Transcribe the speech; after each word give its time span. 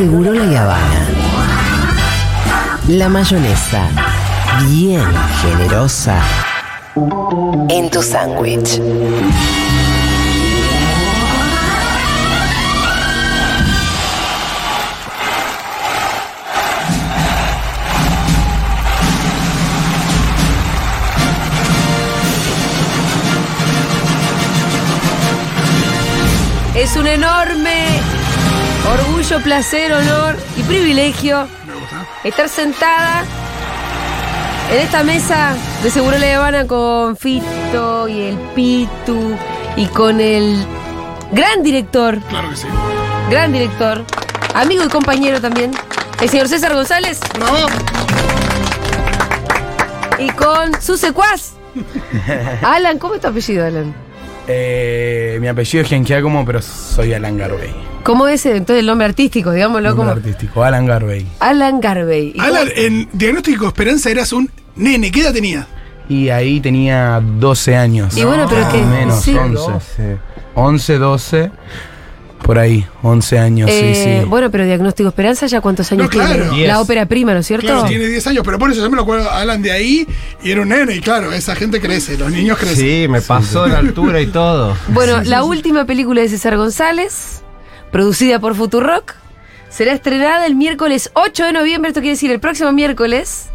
Seguro 0.00 0.32
la 0.32 0.62
Habana. 0.62 1.08
La 2.88 3.10
mayonesa, 3.10 3.82
bien 4.70 5.04
generosa, 5.42 6.18
en 7.68 7.90
tu 7.90 8.02
sándwich. 8.02 8.80
Es 26.74 26.96
un 26.96 27.06
enorme 27.06 27.99
orgullo, 28.92 29.40
placer, 29.42 29.92
honor 29.92 30.36
y 30.56 30.62
privilegio 30.62 31.46
estar 32.24 32.48
sentada 32.48 33.24
en 34.72 34.78
esta 34.80 35.02
mesa 35.02 35.54
de 35.82 35.90
Seguro 35.90 36.18
La 36.18 36.36
Habana 36.36 36.66
con 36.66 37.16
Fito 37.16 38.08
y 38.08 38.20
el 38.22 38.36
Pitu 38.54 39.36
y 39.76 39.86
con 39.86 40.20
el 40.20 40.64
gran 41.32 41.62
director, 41.62 42.18
Claro 42.28 42.50
que 42.50 42.56
sí. 42.56 42.66
gran 43.30 43.52
director, 43.52 44.04
amigo 44.54 44.84
y 44.84 44.88
compañero 44.88 45.40
también, 45.40 45.72
el 46.20 46.28
señor 46.28 46.48
César 46.48 46.74
González 46.74 47.20
¡Bravo! 47.38 47.66
y 50.18 50.28
con 50.30 50.80
su 50.82 50.96
secuaz, 50.98 51.52
Alan. 52.62 52.98
¿Cómo 52.98 53.14
es 53.14 53.20
tu 53.22 53.28
apellido, 53.28 53.64
Alan? 53.64 53.94
Eh, 54.46 55.38
mi 55.40 55.48
apellido 55.48 55.82
es 55.82 55.88
Gengiacomo, 55.88 56.44
pero 56.44 56.60
soy 56.60 57.14
Alan 57.14 57.38
Garvey. 57.38 57.72
¿Cómo 58.02 58.26
es 58.28 58.44
entonces 58.46 58.80
el 58.80 58.86
nombre 58.86 59.06
artístico, 59.06 59.52
digámoslo 59.52 59.90
Nombre 59.90 60.06
como 60.06 60.16
artístico, 60.16 60.64
Alan 60.64 60.86
Garvey. 60.86 61.26
Alan 61.38 61.80
Garvey? 61.80 62.32
¿Y 62.34 62.40
Alan, 62.40 62.68
cómo- 62.68 62.86
en 62.86 63.08
Diagnóstico 63.12 63.66
Esperanza 63.68 64.10
eras 64.10 64.32
un 64.32 64.50
nene. 64.76 65.10
¿Qué 65.10 65.20
edad 65.20 65.32
tenías? 65.32 65.66
Y 66.08 66.28
ahí 66.30 66.60
tenía 66.60 67.20
12 67.38 67.76
años. 67.76 68.16
Y 68.16 68.24
bueno, 68.24 68.46
pero 68.48 68.62
Más 68.62 68.72
que- 68.72 68.82
menos, 68.82 69.22
sí. 69.22 69.34
11. 69.36 70.18
11, 70.54 70.98
12. 70.98 71.50
Por 72.42 72.58
ahí, 72.58 72.84
11 73.02 73.38
años, 73.38 73.68
Eh, 73.70 73.92
sí, 73.94 74.02
sí. 74.02 74.26
Bueno, 74.26 74.50
pero 74.50 74.64
Diagnóstico 74.64 75.10
Esperanza 75.10 75.46
ya 75.46 75.60
cuántos 75.60 75.92
años 75.92 76.04
No, 76.04 76.10
claro. 76.10 76.48
tiene? 76.50 76.66
La 76.66 76.80
ópera 76.80 77.04
prima, 77.06 77.34
¿no 77.34 77.40
es 77.40 77.46
cierto? 77.46 77.66
Claro, 77.66 77.84
tiene 77.84 78.06
10 78.06 78.26
años, 78.26 78.42
pero 78.44 78.58
por 78.58 78.72
eso 78.72 78.80
yo 78.80 78.88
me 78.90 78.96
lo 78.96 79.02
acuerdo 79.02 79.30
Alan 79.30 79.60
de 79.60 79.70
ahí 79.70 80.08
y 80.42 80.50
era 80.50 80.62
un 80.62 80.70
nene. 80.70 80.96
Y 80.96 81.00
claro, 81.00 81.32
esa 81.32 81.54
gente 81.54 81.80
crece, 81.82 82.16
los 82.16 82.32
niños 82.32 82.56
crecen. 82.58 82.76
Sí, 82.76 83.06
me 83.08 83.20
pasó 83.20 83.66
en 83.66 83.72
altura 83.72 84.22
y 84.22 84.26
todo. 84.28 84.74
Bueno, 84.88 85.22
la 85.22 85.44
última 85.44 85.84
película 85.84 86.22
de 86.22 86.28
César 86.30 86.56
González, 86.56 87.42
producida 87.90 88.38
por 88.38 88.54
Futurock, 88.54 89.14
será 89.68 89.92
estrenada 89.92 90.46
el 90.46 90.54
miércoles 90.54 91.10
8 91.14 91.46
de 91.46 91.52
noviembre, 91.52 91.88
esto 91.88 92.00
quiere 92.00 92.14
decir 92.14 92.30
el 92.30 92.40
próximo 92.40 92.72
miércoles. 92.72 93.50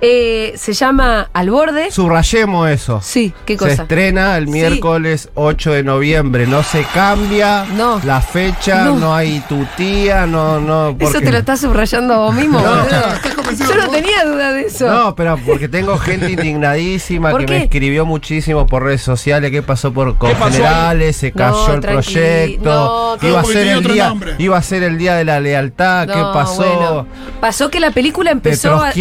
Eh, 0.00 0.52
se 0.56 0.72
llama 0.74 1.28
Al 1.32 1.50
Borde. 1.50 1.90
Subrayemos 1.90 2.68
eso. 2.68 3.00
Sí, 3.02 3.32
¿qué 3.46 3.54
Se 3.54 3.58
cosa? 3.58 3.82
estrena 3.82 4.36
el 4.36 4.44
Sí. 4.46 4.50
miércoles 4.52 5.30
8 5.34 5.72
de 5.72 5.82
noviembre. 5.82 6.46
No 6.46 6.62
se 6.62 6.82
cambia 6.84 7.64
No. 7.76 8.00
la 8.04 8.20
fecha, 8.20 8.84
No. 8.84 8.96
no, 8.96 9.14
hay 9.14 9.40
tutía, 9.48 10.26
no, 10.26 10.60
no. 10.60 10.94
¿Eso 10.98 11.20
te 11.20 11.32
lo 11.32 11.38
estás 11.38 11.60
subrayando 11.60 12.16
vos 12.18 12.34
mismo? 12.34 12.60
Yo 12.60 13.74
no 13.76 13.88
tenía 13.90 14.24
duda 14.24 14.52
de 14.52 14.62
eso. 14.62 14.86
No, 14.86 15.14
pero 15.14 15.38
porque 15.46 15.68
tengo 15.68 15.96
gente 15.98 16.30
indignadísima 16.30 17.30
¿Por 17.30 17.40
que 17.40 17.46
qué? 17.46 17.52
me 17.54 17.62
escribió 17.64 18.04
muchísimo 18.04 18.66
por 18.66 18.82
redes 18.82 19.02
sociales 19.02 19.50
qué 19.50 19.62
pasó 19.62 19.92
por? 19.92 20.16
Confederales, 20.16 21.16
se 21.16 21.32
cayó 21.32 21.68
No, 21.68 21.74
el 21.74 21.80
proyecto, 21.80 23.18
no, 23.20 23.28
iba 23.28 23.40
a 23.40 23.44
ser 23.44 23.66
el 23.68 23.82
día, 23.84 24.08
nombre. 24.08 24.34
iba 24.38 24.56
a 24.58 24.62
ser 24.62 24.82
el 24.82 24.98
día 24.98 25.14
de 25.14 25.24
la 25.24 25.40
lealtad, 25.40 26.06
¿qué 26.06 26.20
pasó? 26.34 26.56
bueno. 26.64 27.06
Pasó 27.40 27.70
que 27.70 27.80
la 27.80 27.90
película 27.92 28.30
empezó 28.30 28.74
a... 28.82 28.92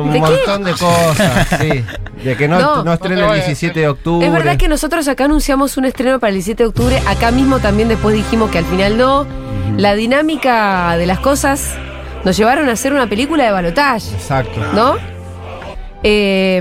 un 0.00 0.12
¿De 0.12 0.20
qué? 0.20 0.26
montón 0.26 0.64
de 0.64 0.72
cosas, 0.72 1.48
sí. 1.60 1.84
De 2.24 2.36
que 2.36 2.48
no, 2.48 2.58
No. 2.60 2.84
no, 2.84 2.92
estrena 2.92 3.28
el 3.34 3.34
17 3.44 3.80
de 3.80 3.88
octubre. 3.88 4.26
Es 4.26 4.32
verdad 4.32 4.56
que 4.56 4.68
nosotros 4.68 5.06
acá 5.08 5.24
anunciamos 5.24 5.76
un 5.76 5.84
estreno 5.86 6.18
para 6.20 6.28
el 6.30 6.34
17 6.36 6.62
de 6.62 6.68
octubre. 6.68 7.02
Acá 7.06 7.30
mismo 7.30 7.58
también 7.60 7.88
después 7.88 8.14
dijimos 8.14 8.50
que 8.50 8.58
al 8.58 8.66
final 8.66 8.98
no. 8.98 9.26
La 9.76 9.94
dinámica 9.94 10.96
de 10.96 11.06
las 11.06 11.20
cosas 11.20 11.74
nos 12.24 12.36
llevaron 12.36 12.68
a 12.68 12.72
hacer 12.72 12.92
una 12.92 13.06
película 13.08 13.44
de 13.44 13.50
balotaje, 13.52 14.10
Exacto. 14.14 14.60
¿no? 14.74 14.96
Eh, 16.02 16.60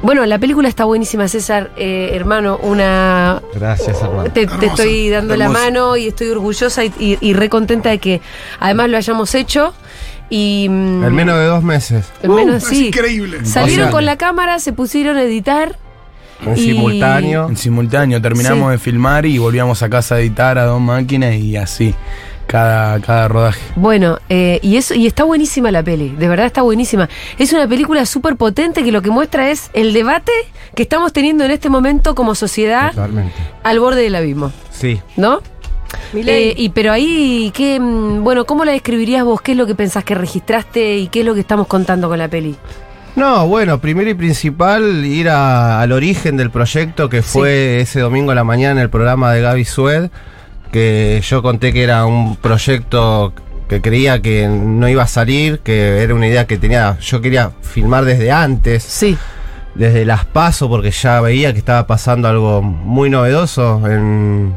bueno, 0.00 0.24
la 0.26 0.38
película 0.38 0.68
está 0.68 0.84
buenísima, 0.84 1.26
César, 1.26 1.70
eh, 1.76 2.10
hermano. 2.12 2.58
Una. 2.62 3.42
Gracias, 3.54 4.00
hermano. 4.00 4.30
Te, 4.32 4.42
estoy 4.42 5.08
dando 5.10 5.36
la 5.36 5.48
mano 5.48 5.96
y 5.96 6.06
estoy 6.08 6.28
orgullosa 6.28 6.84
y, 6.84 6.92
y, 7.00 7.18
y 7.20 7.32
re 7.32 7.48
contenta 7.48 7.88
de 7.90 7.98
que 7.98 8.20
además 8.60 8.90
lo 8.90 8.96
hayamos 8.96 9.34
hecho. 9.34 9.74
Y. 10.30 10.66
mm, 10.68 11.04
En 11.04 11.14
menos 11.14 11.38
de 11.38 11.44
dos 11.46 11.62
meses. 11.62 12.06
en 12.22 12.34
menos- 12.34 12.62
Es 12.62 12.68
sí. 12.68 12.86
increíble. 12.88 13.44
Salieron 13.44 13.90
con 13.90 14.04
la 14.04 14.16
cámara, 14.16 14.58
se 14.58 14.72
pusieron 14.72 15.16
a 15.16 15.22
editar. 15.22 15.76
En 16.44 16.56
Y- 16.56 16.60
simultáneo. 16.60 17.48
En 17.48 17.56
simultáneo, 17.56 18.22
terminamos 18.22 18.66
Sí. 18.68 18.72
de 18.72 18.78
filmar 18.78 19.26
y 19.26 19.38
volvíamos 19.38 19.82
a 19.82 19.88
casa 19.90 20.14
a 20.16 20.20
editar 20.20 20.56
a 20.58 20.64
dos 20.66 20.80
máquinas 20.80 21.34
y 21.34 21.56
así, 21.56 21.94
cada, 22.46 23.00
cada 23.00 23.26
rodaje. 23.26 23.60
Bueno, 23.74 24.18
eh, 24.28 24.60
y 24.62 24.76
eso 24.76 24.94
y 24.94 25.08
está 25.08 25.24
buenísima 25.24 25.72
la 25.72 25.82
peli, 25.82 26.10
de 26.10 26.28
verdad 26.28 26.46
está 26.46 26.62
buenísima. 26.62 27.08
Es 27.38 27.52
una 27.52 27.66
película 27.66 28.06
súper 28.06 28.36
potente 28.36 28.84
que 28.84 28.92
lo 28.92 29.02
que 29.02 29.10
muestra 29.10 29.50
es 29.50 29.70
el 29.72 29.92
debate 29.92 30.30
que 30.76 30.84
estamos 30.84 31.12
teniendo 31.12 31.44
en 31.44 31.50
este 31.50 31.70
momento 31.70 32.14
como 32.14 32.36
sociedad 32.36 32.90
Totalmente. 32.92 33.32
al 33.64 33.80
borde 33.80 34.02
del 34.02 34.14
abismo, 34.14 34.52
Sí. 34.70 35.00
¿no? 35.16 35.40
Eh, 36.14 36.54
y 36.56 36.68
pero 36.70 36.92
ahí, 36.92 37.50
¿qué, 37.54 37.78
mm, 37.80 38.22
bueno, 38.22 38.44
¿cómo 38.44 38.64
la 38.64 38.72
describirías 38.72 39.24
vos? 39.24 39.40
¿Qué 39.40 39.52
es 39.52 39.58
lo 39.58 39.66
que 39.66 39.74
pensás 39.74 40.04
que 40.04 40.14
registraste 40.14 40.96
y 40.98 41.08
qué 41.08 41.20
es 41.20 41.26
lo 41.26 41.34
que 41.34 41.40
estamos 41.40 41.66
contando 41.66 42.08
con 42.08 42.18
la 42.18 42.28
peli? 42.28 42.56
No, 43.16 43.46
bueno, 43.48 43.78
primero 43.80 44.08
y 44.10 44.14
principal, 44.14 45.04
ir 45.04 45.28
a- 45.28 45.80
al 45.80 45.92
origen 45.92 46.36
del 46.36 46.50
proyecto 46.50 47.08
que 47.08 47.22
fue 47.22 47.80
ese 47.80 48.00
domingo 48.00 48.30
a 48.30 48.34
la 48.34 48.44
mañana 48.44 48.72
en 48.72 48.78
el 48.78 48.90
programa 48.90 49.32
de 49.32 49.40
Gaby 49.42 49.64
Sued, 49.64 50.10
que 50.72 51.20
yo 51.26 51.42
conté 51.42 51.72
que 51.72 51.82
era 51.82 52.06
un 52.06 52.36
proyecto 52.36 53.32
que 53.68 53.80
creía 53.80 54.22
que 54.22 54.46
no 54.48 54.88
iba 54.88 55.02
a 55.02 55.06
salir, 55.08 55.58
que 55.60 56.02
era 56.02 56.14
una 56.14 56.26
idea 56.28 56.46
que 56.46 56.58
tenía, 56.58 56.96
yo 57.00 57.20
quería 57.20 57.50
filmar 57.62 58.04
desde 58.04 58.30
antes, 58.30 58.82
Sí, 58.84 59.16
desde 59.74 60.04
las 60.04 60.24
paso, 60.24 60.68
porque 60.68 60.90
ya 60.90 61.20
veía 61.20 61.52
que 61.52 61.58
estaba 61.58 61.86
pasando 61.86 62.28
algo 62.28 62.62
muy 62.62 63.10
novedoso 63.10 63.82
en, 63.86 64.54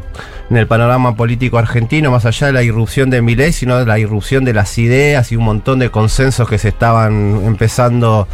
en 0.52 0.58
el 0.58 0.68
panorama 0.68 1.16
político 1.16 1.58
argentino, 1.58 2.12
más 2.12 2.26
allá 2.26 2.48
de 2.48 2.54
la 2.54 2.62
irrupción 2.62 3.10
de 3.10 3.22
Milei, 3.22 3.54
sino 3.54 3.78
de 3.78 3.86
la 3.86 3.98
irrupción 4.00 4.44
de 4.44 4.52
las 4.52 4.78
ideas 4.78 5.32
y 5.32 5.38
un 5.38 5.46
montón 5.46 5.80
de 5.80 5.90
consensos 5.90 6.50
que 6.50 6.58
se 6.58 6.68
estaban 6.68 7.42
empezando 7.46 8.28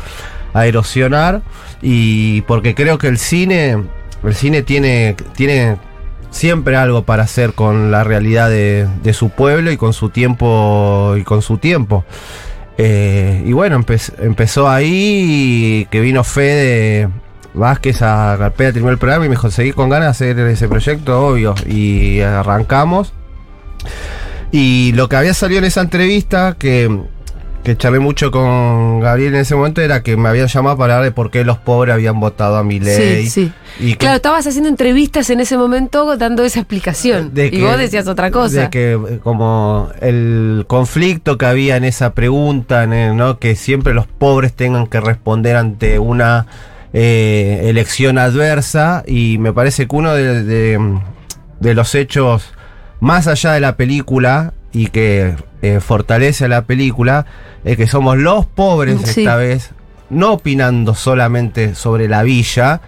a 0.52 0.66
erosionar. 0.66 1.44
Y 1.80 2.42
porque 2.42 2.74
creo 2.74 2.98
que 2.98 3.08
el 3.08 3.20
cine, 3.20 3.84
el 4.24 4.34
cine 4.34 4.64
tiene, 4.64 5.16
tiene 5.36 5.78
siempre 6.32 6.76
algo 6.76 7.04
para 7.04 7.22
hacer 7.22 7.54
con 7.54 7.92
la 7.92 8.04
realidad 8.04 8.50
de, 8.50 9.14
su 9.14 9.30
pueblo 9.30 9.72
y 9.72 9.78
con 9.78 9.94
su 9.94 10.10
tiempo 10.10 11.14
y 11.20 11.24
con 11.24 11.44
su 11.44 11.60
tiempo. 11.60 12.04
Eh, 12.80 13.44
y 13.46 13.54
bueno, 13.54 13.80
empe- 13.80 14.14
empezó 14.18 14.68
ahí 14.68 15.88
que 15.92 16.00
vino 16.00 16.24
Fede 16.24 17.10
Vázquez 17.54 18.02
a 18.02 18.36
Carpeta, 18.38 18.74
terminó 18.74 18.92
el 18.92 18.98
programa 18.98 19.26
y 19.26 19.30
me 19.30 19.36
dijo, 19.36 19.50
seguí 19.50 19.72
con 19.72 19.90
ganas 19.90 20.20
de 20.20 20.32
hacer 20.32 20.40
ese 20.48 20.68
proyecto, 20.68 21.28
obvio. 21.28 21.56
Y 21.68 22.20
arrancamos. 22.22 23.14
Y 24.52 24.92
lo 24.94 25.10
que 25.10 25.16
había 25.16 25.34
salido 25.34 25.60
en 25.60 25.66
esa 25.66 25.82
entrevista, 25.82 26.56
que, 26.58 27.02
que 27.64 27.76
charlé 27.76 28.00
mucho 28.00 28.32
con 28.32 29.02
Gabriel 29.02 29.36
en 29.36 29.42
ese 29.42 29.56
momento, 29.56 29.82
era 29.82 30.04
que 30.04 30.16
me 30.16 30.30
habían 30.30 30.48
llamado 30.48 30.78
para 30.78 30.96
hablar 30.96 31.10
de 31.10 31.12
por 31.14 31.32
qué 31.32 31.44
los 31.44 31.58
pobres 31.58 31.94
habían 31.94 32.20
votado 32.20 32.56
a 32.58 32.64
mi 32.64 32.80
ley. 32.80 33.26
sí, 33.28 33.30
sí. 33.30 33.52
Y 33.80 33.92
que- 33.92 33.98
Claro, 33.98 34.16
estabas 34.16 34.48
haciendo 34.48 34.70
entrevistas 34.70 35.30
en 35.30 35.42
ese 35.42 35.58
momento 35.58 36.16
dando 36.18 36.44
esa 36.46 36.60
explicación. 36.62 37.34
de 37.34 37.48
y 37.48 37.52
que- 37.52 37.62
vos 37.64 37.78
decías 37.78 38.08
otra 38.08 38.32
cosa. 38.32 38.62
De 38.62 38.70
que 38.70 39.20
como 39.22 39.90
el 40.00 40.64
conflicto 40.68 41.38
que 41.38 41.46
había 41.46 41.76
en 41.76 41.84
esa 41.84 42.14
pregunta, 42.14 42.84
en 42.84 42.94
el- 42.94 43.18
¿no? 43.18 43.38
que 43.40 43.56
siempre 43.56 43.94
los 43.94 44.08
pobres 44.08 44.54
tengan 44.54 44.88
que 44.88 45.00
responder 45.02 45.58
ante 45.58 46.00
una 46.00 46.48
eh, 47.00 47.70
elección 47.70 48.18
adversa 48.18 49.04
y 49.06 49.38
me 49.38 49.54
parece 49.54 49.88
que 49.88 49.96
uno 49.96 50.14
de, 50.16 50.44
de- 50.44 51.00
de 51.60 51.74
los 51.76 51.94
hechos 51.94 52.50
más 53.00 53.28
allá 53.28 53.52
de 53.54 53.60
la 53.60 53.76
película 53.78 54.54
y 54.72 54.88
que 54.88 55.36
eh, 55.62 55.80
fortalece 55.80 56.46
a 56.46 56.48
la 56.48 56.64
película 56.64 57.28
es 57.64 57.78
que 57.78 57.86
somos 57.86 58.18
los 58.18 58.48
pobres 58.48 59.00
Sí. 59.06 59.22
esta 59.22 59.36
vez, 59.36 59.72
no 60.10 60.34
opinando 60.34 60.96
solamente 60.96 61.76
sobre 61.76 62.08
la 62.08 62.24
villa, 62.24 62.82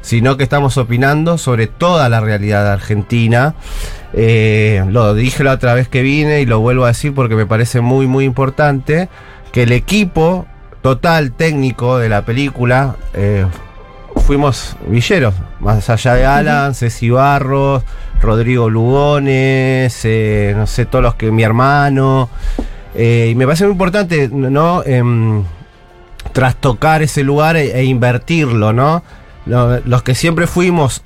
sino 0.00 0.36
que 0.36 0.44
estamos 0.44 0.76
opinando 0.78 1.36
sobre 1.36 1.66
toda 1.66 2.08
la 2.08 2.20
realidad 2.20 2.62
de 2.64 2.70
Argentina. 2.70 3.54
Eh, 4.12 4.84
lo 4.88 5.12
dije 5.14 5.42
la 5.42 5.52
otra 5.54 5.74
vez 5.74 5.88
que 5.88 6.02
vine 6.02 6.40
y 6.40 6.46
lo 6.46 6.60
vuelvo 6.60 6.84
a 6.84 6.88
decir 6.88 7.12
porque 7.14 7.34
me 7.34 7.46
parece 7.46 7.80
muy, 7.80 8.06
muy 8.06 8.24
importante 8.24 9.08
que 9.50 9.64
el 9.64 9.72
equipo 9.72 10.46
total 10.86 11.32
técnico 11.32 11.98
de 11.98 12.08
la 12.08 12.22
película 12.24 12.94
eh, 13.12 13.44
fuimos 14.24 14.76
villeros, 14.86 15.34
más 15.58 15.90
allá 15.90 16.14
de 16.14 16.24
Alan, 16.24 16.76
Ceci 16.76 17.10
Barros, 17.10 17.82
Rodrigo 18.22 18.70
Lugones, 18.70 19.98
eh, 20.04 20.54
no 20.56 20.68
sé, 20.68 20.86
todos 20.86 21.02
los 21.02 21.16
que 21.16 21.32
mi 21.32 21.42
hermano. 21.42 22.28
Eh, 22.94 23.30
y 23.32 23.34
me 23.34 23.46
parece 23.46 23.64
muy 23.64 23.72
importante, 23.72 24.28
¿no? 24.32 24.84
Em, 24.84 25.42
trastocar 26.32 27.02
ese 27.02 27.24
lugar 27.24 27.56
e, 27.56 27.76
e 27.80 27.82
invertirlo, 27.84 28.72
¿no? 28.72 29.02
Lo- 29.44 29.80
los 29.80 30.04
que 30.04 30.14
siempre 30.14 30.46
fuimos 30.46 31.02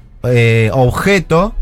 objeto 0.72 1.54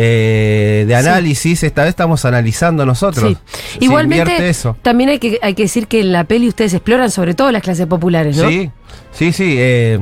eh, 0.00 0.84
de 0.86 0.94
análisis, 0.94 1.64
esta 1.64 1.82
vez 1.82 1.90
estamos 1.90 2.24
analizando 2.24 2.86
nosotros. 2.86 3.36
Sí. 3.50 3.78
Igualmente, 3.80 4.48
eso. 4.48 4.76
también 4.80 5.10
hay 5.10 5.18
que, 5.18 5.40
hay 5.42 5.54
que 5.54 5.64
decir 5.64 5.88
que 5.88 5.98
en 6.00 6.12
la 6.12 6.22
peli 6.22 6.46
ustedes 6.46 6.72
exploran 6.72 7.10
sobre 7.10 7.34
todo 7.34 7.50
las 7.50 7.62
clases 7.62 7.88
populares, 7.88 8.36
¿no? 8.36 8.48
Sí, 8.48 8.70
sí, 9.10 9.32
sí. 9.32 9.56
eh, 9.58 9.98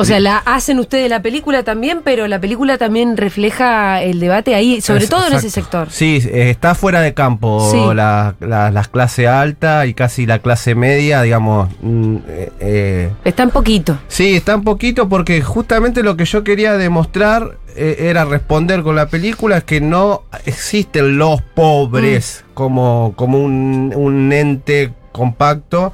O 0.00 0.04
sea, 0.04 0.20
la 0.20 0.38
hacen 0.38 0.78
ustedes 0.78 1.10
la 1.10 1.22
película 1.22 1.62
también, 1.64 2.00
pero 2.04 2.28
la 2.28 2.40
película 2.40 2.78
también 2.78 3.16
refleja 3.16 4.00
el 4.02 4.20
debate 4.20 4.54
ahí, 4.54 4.80
sobre 4.80 5.04
Es- 5.04 5.10
todo 5.10 5.26
en 5.26 5.32
ese 5.34 5.50
sector. 5.50 5.88
Sí, 5.90 6.20
está 6.32 6.74
fuera 6.74 7.00
de 7.00 7.14
campo 7.14 7.68
Sí. 7.70 7.94
la, 7.94 8.34
la- 8.40 8.70
la 8.70 8.84
clase 8.84 9.26
alta 9.26 9.86
y 9.86 9.94
casi 9.94 10.24
la 10.26 10.38
clase 10.38 10.74
media, 10.74 11.22
digamos. 11.22 11.68
mm, 11.82 12.16
eh, 12.28 12.52
eh, 12.60 13.10
Está 13.24 13.42
en 13.42 13.50
poquito. 13.50 13.98
sí, 14.08 14.36
está 14.36 14.54
un 14.56 14.64
poquito 14.64 15.08
porque 15.08 15.42
justamente 15.42 16.02
lo 16.02 16.16
que 16.16 16.24
yo 16.24 16.44
quería 16.44 16.74
demostrar 16.78 17.58
eh, 17.76 18.08
era 18.08 18.24
responder 18.24 18.82
con 18.82 18.96
la 18.96 19.06
película 19.08 19.58
es 19.58 19.64
que 19.64 19.80
no 19.80 20.22
existen 20.46 21.16
los 21.18 21.42
pobres 21.42 22.44
Mm. 22.48 22.54
como, 22.54 23.12
como 23.16 23.38
un, 23.38 23.92
un 23.96 24.32
ente 24.32 24.92
compacto 25.12 25.92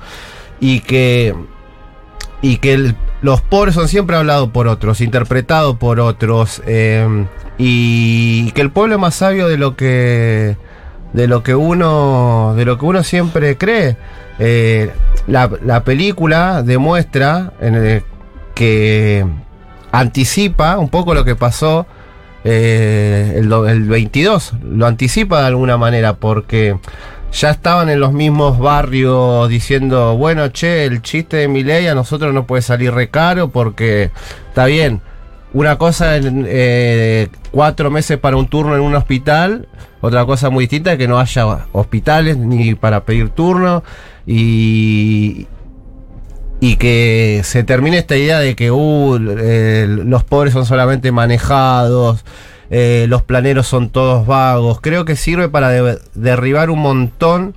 y 0.60 0.80
que 0.80 1.34
y 2.44 2.58
que 2.58 2.94
los 3.22 3.40
pobres 3.40 3.74
son 3.74 3.88
siempre 3.88 4.16
hablados 4.16 4.50
por 4.50 4.68
otros, 4.68 5.00
interpretados 5.00 5.76
por 5.78 5.98
otros, 5.98 6.62
eh, 6.66 7.24
y 7.56 8.50
que 8.52 8.60
el 8.60 8.70
pueblo 8.70 8.96
es 8.96 9.00
más 9.00 9.14
sabio 9.14 9.48
de 9.48 9.56
lo 9.56 9.76
que 9.76 10.56
de 11.14 11.26
lo 11.28 11.42
que 11.42 11.54
uno 11.54 12.52
de 12.56 12.64
lo 12.66 12.76
que 12.76 12.84
uno 12.84 13.02
siempre 13.02 13.56
cree. 13.56 13.96
Eh, 14.38 14.90
la, 15.26 15.48
la 15.64 15.84
película 15.84 16.62
demuestra 16.62 17.52
en 17.60 17.74
el- 17.76 18.02
que 18.54 19.24
anticipa 19.92 20.78
un 20.78 20.88
poco 20.90 21.14
lo 21.14 21.24
que 21.24 21.36
pasó 21.36 21.86
eh, 22.44 23.34
el 23.38 23.84
22, 23.88 24.52
lo 24.64 24.86
anticipa 24.86 25.40
de 25.40 25.46
alguna 25.46 25.76
manera 25.78 26.14
porque 26.16 26.76
ya 27.34 27.50
estaban 27.50 27.88
en 27.90 27.98
los 27.98 28.12
mismos 28.12 28.58
barrios 28.58 29.48
diciendo, 29.48 30.16
bueno, 30.16 30.48
che, 30.48 30.84
el 30.84 31.02
chiste 31.02 31.38
de 31.38 31.48
Milei 31.48 31.88
a 31.88 31.94
nosotros 31.94 32.32
no 32.32 32.46
puede 32.46 32.62
salir 32.62 32.94
recaro 32.94 33.48
porque 33.48 34.10
está 34.48 34.66
bien. 34.66 35.00
Una 35.52 35.76
cosa 35.76 36.16
en 36.16 36.44
eh, 36.48 37.28
cuatro 37.50 37.90
meses 37.90 38.18
para 38.18 38.36
un 38.36 38.48
turno 38.48 38.74
en 38.74 38.82
un 38.82 38.94
hospital, 38.94 39.68
otra 40.00 40.24
cosa 40.24 40.50
muy 40.50 40.64
distinta 40.64 40.92
es 40.92 40.98
que 40.98 41.08
no 41.08 41.18
haya 41.18 41.66
hospitales 41.72 42.36
ni 42.36 42.74
para 42.74 43.04
pedir 43.04 43.30
turno 43.30 43.82
y, 44.26 45.46
y 46.60 46.76
que 46.76 47.40
se 47.44 47.64
termine 47.64 47.98
esta 47.98 48.16
idea 48.16 48.38
de 48.38 48.54
que 48.54 48.70
uh, 48.70 49.18
los 49.18 50.24
pobres 50.24 50.52
son 50.52 50.66
solamente 50.66 51.10
manejados, 51.12 52.24
eh, 52.70 53.06
los 53.08 53.22
planeros 53.22 53.66
son 53.66 53.90
todos 53.90 54.26
vagos. 54.26 54.80
Creo 54.80 55.04
que 55.04 55.16
sirve 55.16 55.48
para 55.48 55.68
de- 55.70 55.98
derribar 56.14 56.70
un 56.70 56.80
montón 56.80 57.54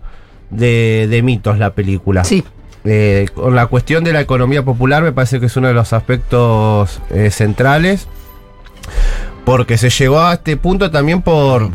de, 0.50 1.08
de 1.10 1.22
mitos 1.22 1.58
la 1.60 1.72
película. 1.74 2.24
Sí. 2.24 2.44
Eh, 2.86 3.28
con 3.34 3.54
la 3.56 3.66
cuestión 3.68 4.04
de 4.06 4.14
la 4.14 4.22
economía 4.22 4.64
popular 4.64 5.04
me 5.04 5.12
parece 5.12 5.40
que 5.42 5.48
es 5.48 5.58
uno 5.58 5.68
de 5.68 5.74
los 5.74 5.92
aspectos 5.94 7.02
eh, 7.10 7.32
centrales. 7.32 8.08
Porque 9.46 9.78
se 9.78 9.90
llegó 9.90 10.22
a 10.22 10.34
este 10.34 10.58
punto 10.58 10.92
también 10.92 11.22
por. 11.22 11.70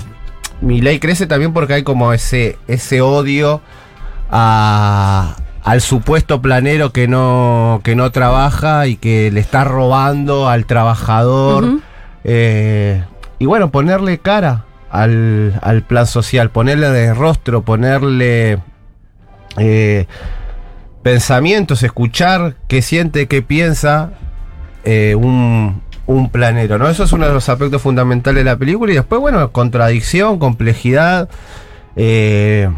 Mi 0.60 0.80
ley 0.80 0.98
crece 1.00 1.26
también 1.26 1.52
porque 1.52 1.74
hay 1.74 1.82
como 1.82 2.12
ese, 2.12 2.56
ese 2.68 3.00
odio 3.00 3.60
a- 4.30 5.36
al 5.64 5.80
supuesto 5.80 6.40
planero 6.42 6.92
que 6.92 7.06
no, 7.08 7.80
que 7.84 7.94
no 7.94 8.10
trabaja 8.10 8.86
y 8.86 8.96
que 8.96 9.30
le 9.30 9.40
está 9.40 9.64
robando 9.64 10.48
al 10.48 10.66
trabajador. 10.66 11.78
Eh, 12.24 13.02
y 13.42 13.46
bueno, 13.46 13.72
ponerle 13.72 14.18
cara 14.18 14.66
al, 14.88 15.58
al 15.62 15.82
plan 15.82 16.06
social, 16.06 16.50
ponerle 16.50 16.90
de 16.90 17.12
rostro, 17.12 17.62
ponerle 17.62 18.60
eh, 19.58 20.06
pensamientos, 21.02 21.82
escuchar 21.82 22.54
qué 22.68 22.82
siente, 22.82 23.26
qué 23.26 23.42
piensa 23.42 24.12
eh, 24.84 25.16
un, 25.16 25.82
un 26.06 26.30
planero, 26.30 26.78
¿no? 26.78 26.88
Eso 26.88 27.02
es 27.02 27.10
uno 27.10 27.26
de 27.26 27.34
los 27.34 27.48
aspectos 27.48 27.82
fundamentales 27.82 28.44
de 28.44 28.50
la 28.52 28.56
película. 28.56 28.92
Y 28.92 28.94
después, 28.94 29.20
bueno, 29.20 29.50
contradicción, 29.50 30.38
complejidad. 30.38 31.28
eh, 31.96 32.70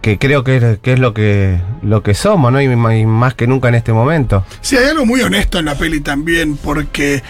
que 0.00 0.18
creo 0.18 0.44
que 0.44 0.58
es, 0.58 0.78
que 0.80 0.92
es 0.92 0.98
lo 1.00 1.14
que 1.14 1.58
lo 1.82 2.02
que 2.02 2.12
somos, 2.12 2.52
¿no? 2.52 2.60
Y, 2.60 2.68
más 2.68 3.34
que 3.34 3.46
nunca 3.46 3.68
en 3.68 3.74
este 3.74 3.92
momento. 3.92 4.44
Sí, 4.60 4.76
hay 4.76 4.90
algo 4.90 5.06
muy 5.06 5.22
honesto 5.22 5.58
en 5.58 5.64
la 5.64 5.76
peli 5.76 6.00
también, 6.02 6.58
porque 6.58 7.22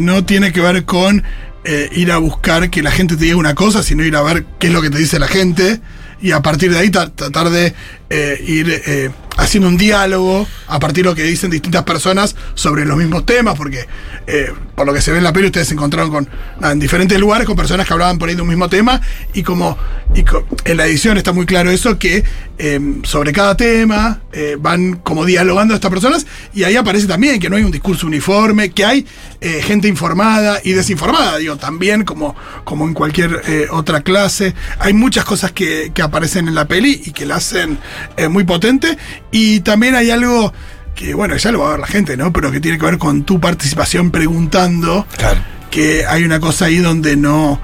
no 0.00 0.24
tiene 0.24 0.52
que 0.52 0.60
ver 0.60 0.84
con 0.84 1.22
eh, 1.64 1.88
ir 1.92 2.10
a 2.12 2.18
buscar 2.18 2.70
que 2.70 2.82
la 2.82 2.90
gente 2.90 3.16
te 3.16 3.24
diga 3.24 3.36
una 3.36 3.54
cosa, 3.54 3.82
sino 3.82 4.04
ir 4.04 4.16
a 4.16 4.22
ver 4.22 4.44
qué 4.58 4.68
es 4.68 4.72
lo 4.72 4.80
que 4.82 4.90
te 4.90 4.98
dice 4.98 5.18
la 5.18 5.28
gente 5.28 5.80
y 6.22 6.32
a 6.32 6.40
partir 6.42 6.70
de 6.72 6.78
ahí 6.78 6.88
tra- 6.90 7.10
tratar 7.14 7.50
de 7.50 7.74
eh, 8.12 8.42
ir 8.44 8.82
eh, 8.86 9.10
haciendo 9.36 9.68
un 9.68 9.76
diálogo 9.76 10.44
a 10.66 10.80
partir 10.80 11.04
de 11.04 11.10
lo 11.10 11.14
que 11.14 11.22
dicen 11.22 11.48
distintas 11.48 11.84
personas 11.84 12.34
sobre 12.54 12.84
los 12.84 12.98
mismos 12.98 13.24
temas, 13.24 13.56
porque 13.56 13.86
eh, 14.26 14.52
por 14.74 14.84
lo 14.84 14.92
que 14.92 15.00
se 15.00 15.12
ve 15.12 15.18
en 15.18 15.24
la 15.24 15.32
peli 15.32 15.46
ustedes 15.46 15.68
se 15.68 15.74
encontraron 15.74 16.10
con 16.10 16.28
en 16.62 16.80
diferentes 16.80 17.18
lugares 17.20 17.46
con 17.46 17.56
personas 17.56 17.86
que 17.86 17.92
hablaban 17.92 18.18
por 18.18 18.28
ahí 18.28 18.34
de 18.34 18.42
un 18.42 18.48
mismo 18.48 18.68
tema 18.68 19.00
y 19.32 19.44
como 19.44 19.78
y 20.12 20.24
en 20.64 20.76
la 20.76 20.86
edición 20.86 21.18
está 21.18 21.32
muy 21.32 21.46
claro 21.46 21.70
eso 21.70 21.98
que 21.98 22.24
eh, 22.58 22.80
sobre 23.04 23.32
cada 23.32 23.56
tema 23.56 24.20
van 24.58 24.96
como 24.96 25.24
dialogando 25.24 25.74
estas 25.74 25.90
personas 25.90 26.26
y 26.52 26.64
ahí 26.64 26.76
aparece 26.76 27.06
también 27.06 27.38
que 27.40 27.48
no 27.48 27.56
hay 27.56 27.62
un 27.62 27.70
discurso 27.70 28.06
uniforme, 28.06 28.70
que 28.70 28.84
hay 28.84 29.06
gente 29.40 29.88
informada 29.88 30.60
y 30.62 30.72
desinformada, 30.72 31.38
digo, 31.38 31.56
también 31.56 32.04
como, 32.04 32.36
como 32.64 32.86
en 32.86 32.94
cualquier 32.94 33.68
otra 33.70 34.02
clase. 34.02 34.54
Hay 34.78 34.92
muchas 34.92 35.24
cosas 35.24 35.52
que, 35.52 35.90
que 35.94 36.02
aparecen 36.02 36.46
en 36.48 36.54
la 36.54 36.66
peli 36.66 37.02
y 37.06 37.12
que 37.12 37.26
la 37.26 37.36
hacen 37.36 37.78
eh, 38.16 38.28
muy 38.28 38.44
potente 38.44 38.96
y 39.30 39.60
también 39.60 39.94
hay 39.94 40.10
algo 40.10 40.52
que, 40.94 41.14
bueno, 41.14 41.36
ya 41.36 41.50
lo 41.52 41.60
va 41.60 41.68
a 41.68 41.70
ver 41.72 41.80
la 41.80 41.86
gente, 41.86 42.16
¿no? 42.16 42.32
Pero 42.32 42.50
que 42.52 42.60
tiene 42.60 42.78
que 42.78 42.84
ver 42.86 42.98
con 42.98 43.24
tu 43.24 43.40
participación 43.40 44.10
preguntando 44.10 45.06
Claro. 45.16 45.40
que 45.70 46.04
hay 46.06 46.24
una 46.24 46.40
cosa 46.40 46.66
ahí 46.66 46.78
donde 46.78 47.16
no 47.16 47.60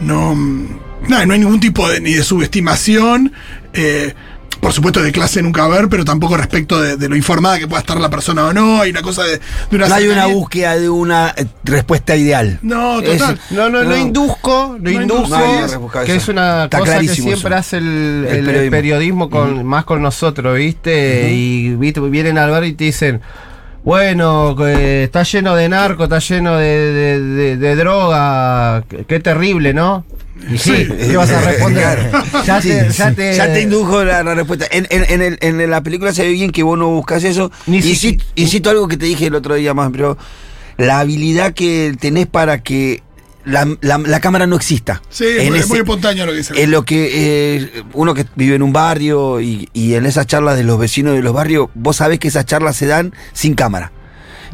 no 0.00 0.34
mm, 0.34 0.66
nada, 1.08 1.26
no 1.26 1.32
hay 1.32 1.38
ningún 1.40 1.60
tipo 1.60 1.88
de 1.88 2.00
ni 2.00 2.12
de 2.12 2.22
subestimación 2.22 3.32
eh, 3.72 4.14
por 4.66 4.72
supuesto 4.72 5.00
de 5.00 5.12
clase 5.12 5.40
nunca 5.42 5.64
va 5.68 5.74
a 5.74 5.78
haber 5.78 5.88
pero 5.88 6.04
tampoco 6.04 6.36
respecto 6.36 6.82
de, 6.82 6.96
de 6.96 7.08
lo 7.08 7.14
informada 7.14 7.56
que 7.60 7.68
pueda 7.68 7.82
estar 7.82 8.00
la 8.00 8.10
persona 8.10 8.46
o 8.46 8.52
no 8.52 8.80
hay 8.80 8.90
una 8.90 9.00
cosa 9.00 9.22
de, 9.22 9.38
de 9.70 9.76
una 9.76 9.86
No 9.86 9.94
hay 9.94 10.08
una 10.08 10.26
búsqueda 10.26 10.76
de 10.76 10.90
una 10.90 11.32
eh, 11.36 11.46
respuesta 11.62 12.16
ideal. 12.16 12.58
no 12.62 12.98
Es- 13.00 13.16
total 13.20 13.38
No, 13.50 13.70
no, 13.70 13.84
no, 13.84 13.90
No. 13.90 13.96
induzco, 13.96 14.76
lo 14.80 14.90
No 14.90 15.02
induzco, 15.02 15.38
que 15.92 16.02
eso. 16.06 16.14
es 16.14 16.28
una 16.28 16.64
Está 16.64 16.80
cosa 16.80 16.98
que 16.98 17.06
siempre 17.10 17.34
eso. 17.50 17.54
hace 17.54 17.76
el, 17.76 17.84
El 17.86 18.26
el- 18.26 18.38
el 18.38 18.44
periodismo. 18.46 18.70
periodismo, 18.72 19.30
con, 19.30 19.64
más 19.64 19.84
con 19.84 20.02
nosotros, 20.02 20.56
¿viste? 20.58 21.30
Y 21.32 21.68
¿viste? 21.76 22.00
vienen 22.00 22.36
al 22.36 22.50
bar 22.50 22.64
y 22.64 22.72
te 22.72 22.82
dicen, 22.82 23.20
bueno, 23.86 24.56
que 24.56 25.04
está 25.04 25.22
lleno 25.22 25.54
de 25.54 25.68
narco, 25.68 26.04
está 26.04 26.18
lleno 26.18 26.56
de, 26.56 26.66
de- 26.92 27.20
de- 27.20 27.56
de 27.56 27.76
droga, 27.76 28.82
qué, 29.06 29.20
terrible, 29.20 29.72
¿no? 29.72 30.04
Y 30.50 30.58
sí. 30.58 30.88
¿qué 30.88 31.16
vas 31.16 31.30
a 31.30 31.40
responder? 31.40 32.10
ya, 32.44 32.60
Sí, 32.60 32.68
te, 32.70 32.90
ya 32.90 33.12
te- 33.12 33.36
Ya 33.36 33.52
te 33.54 33.62
indujo 33.62 34.02
la, 34.02 34.24
la 34.24 34.34
respuesta. 34.34 34.66
En, 34.72 34.88
en- 34.90 35.04
en 35.08 35.22
el- 35.22 35.38
en 35.40 35.70
la 35.70 35.82
película 35.82 36.12
se 36.12 36.24
ve 36.24 36.32
bien 36.32 36.50
que 36.50 36.64
vos 36.64 36.76
no 36.76 36.88
buscas 36.88 37.22
eso. 37.22 37.52
Ni 37.66 37.76
Insisto 37.78 38.70
algo 38.70 38.88
que 38.88 38.96
te 38.96 39.06
dije 39.06 39.26
el 39.28 39.36
otro 39.36 39.54
día 39.54 39.72
más, 39.72 39.90
pero 39.92 40.18
la 40.78 40.98
habilidad 40.98 41.54
que 41.54 41.94
tenés 42.00 42.26
para 42.26 42.62
que 42.64 43.04
la, 43.46 43.66
la- 43.80 43.98
la 43.98 44.20
cámara 44.20 44.46
no 44.46 44.56
exista. 44.56 45.00
sí 45.08 45.24
es, 45.24 45.38
En 45.42 45.48
muy, 45.48 45.58
es 45.58 45.64
ese- 45.64 45.68
muy 45.72 45.78
espontáneo 45.78 46.26
lo 46.26 46.32
que 46.32 46.38
dice 46.38 46.62
En 46.62 46.70
lo 46.70 46.84
que 46.84 47.10
eh, 47.56 47.82
uno 47.94 48.12
que 48.12 48.26
vive 48.34 48.56
en 48.56 48.62
un 48.62 48.72
barrio 48.74 49.40
y, 49.40 49.68
y 49.72 49.94
en 49.94 50.04
esas 50.04 50.26
charlas 50.26 50.56
de 50.56 50.64
los 50.64 50.78
vecinos 50.78 51.14
de 51.14 51.22
los 51.22 51.32
barrios, 51.32 51.68
vos 51.74 51.96
sabés 51.96 52.18
que 52.18 52.28
esas 52.28 52.44
charlas 52.44 52.76
se 52.76 52.86
dan 52.86 53.14
sin 53.32 53.54
cámara. 53.54 53.92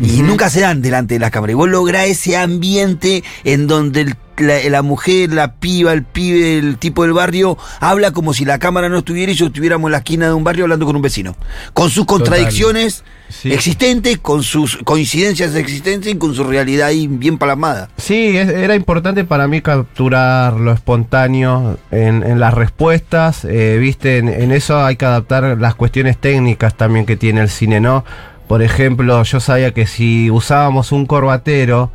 Y 0.00 0.22
nunca 0.22 0.50
se 0.50 0.60
dan 0.60 0.82
delante 0.82 1.14
de 1.14 1.20
la 1.20 1.30
cámara. 1.30 1.52
Y 1.52 1.54
vos 1.54 1.68
lográs 1.68 2.06
ese 2.06 2.36
ambiente 2.36 3.22
en 3.44 3.66
donde 3.66 4.00
el- 4.02 4.14
la, 4.38 4.58
la 4.70 4.80
mujer, 4.82 5.30
la 5.32 5.52
piba, 5.56 5.92
el 5.92 6.04
pibe, 6.04 6.56
el 6.58 6.78
tipo 6.78 7.02
del 7.02 7.12
barrio 7.12 7.58
habla 7.80 8.12
como 8.12 8.32
si 8.32 8.46
la 8.46 8.58
cámara 8.58 8.88
no 8.88 8.98
estuviera 8.98 9.30
y 9.30 9.34
yo 9.34 9.46
estuviéramos 9.46 9.88
en 9.88 9.92
la 9.92 9.98
esquina 9.98 10.26
de 10.26 10.32
un 10.32 10.42
barrio 10.42 10.64
hablando 10.64 10.86
con 10.86 10.96
un 10.96 11.02
vecino. 11.02 11.36
Con 11.74 11.90
sus 11.90 12.06
contradicciones 12.06 13.04
Sí. 13.28 13.52
existentes, 13.52 14.18
con 14.18 14.42
sus 14.42 14.78
coincidencias 14.84 15.54
existentes 15.54 16.12
y 16.12 16.16
con 16.16 16.34
su 16.34 16.44
realidad 16.44 16.88
ahí 16.88 17.06
bien 17.06 17.36
plasmada. 17.38 17.90
Sí, 17.98 18.36
es- 18.36 18.48
era 18.48 18.74
importante 18.74 19.24
para 19.24 19.46
mí 19.48 19.60
capturar 19.60 20.54
lo 20.54 20.72
espontáneo 20.72 21.78
en, 21.90 22.22
en 22.22 22.40
las 22.40 22.54
respuestas. 22.54 23.44
eh, 23.44 23.76
Viste, 23.78 24.16
en, 24.18 24.28
en 24.28 24.50
eso 24.52 24.82
hay 24.84 24.96
que 24.96 25.04
adaptar 25.04 25.58
las 25.60 25.74
cuestiones 25.74 26.16
técnicas 26.18 26.74
también 26.76 27.04
que 27.06 27.16
tiene 27.16 27.42
el 27.42 27.50
cine, 27.50 27.80
¿no? 27.80 28.04
Por 28.52 28.60
ejemplo, 28.60 29.22
yo 29.22 29.40
sabía 29.40 29.70
que 29.72 29.86
si 29.86 30.30
usábamos 30.30 30.92
un 30.92 31.06
corbatero 31.06 31.90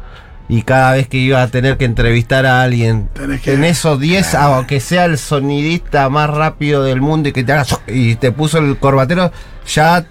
y 0.50 0.64
cada 0.64 0.94
vez 0.94 1.08
que 1.08 1.18
iba 1.18 1.40
a 1.44 1.48
tener 1.50 1.78
que 1.78 1.86
entrevistar 1.86 2.48
a 2.48 2.64
alguien, 2.64 3.10
que- 3.44 3.54
en 3.54 3.64
esos 3.64 4.00
10, 4.00 4.34
aunque 4.34 4.80
sea 4.80 5.06
el 5.06 5.20
sonidista 5.20 6.10
más 6.10 6.32
rápido 6.32 6.82
del 6.82 7.00
mundo 7.00 7.30
y 7.30 7.32
que 7.32 7.44
te 7.44 7.54
haga 7.54 7.64
y 7.86 8.16
te 8.16 8.32
puso 8.32 8.58
el 8.58 8.76
corbatero, 8.80 9.32
ya, 9.68 10.08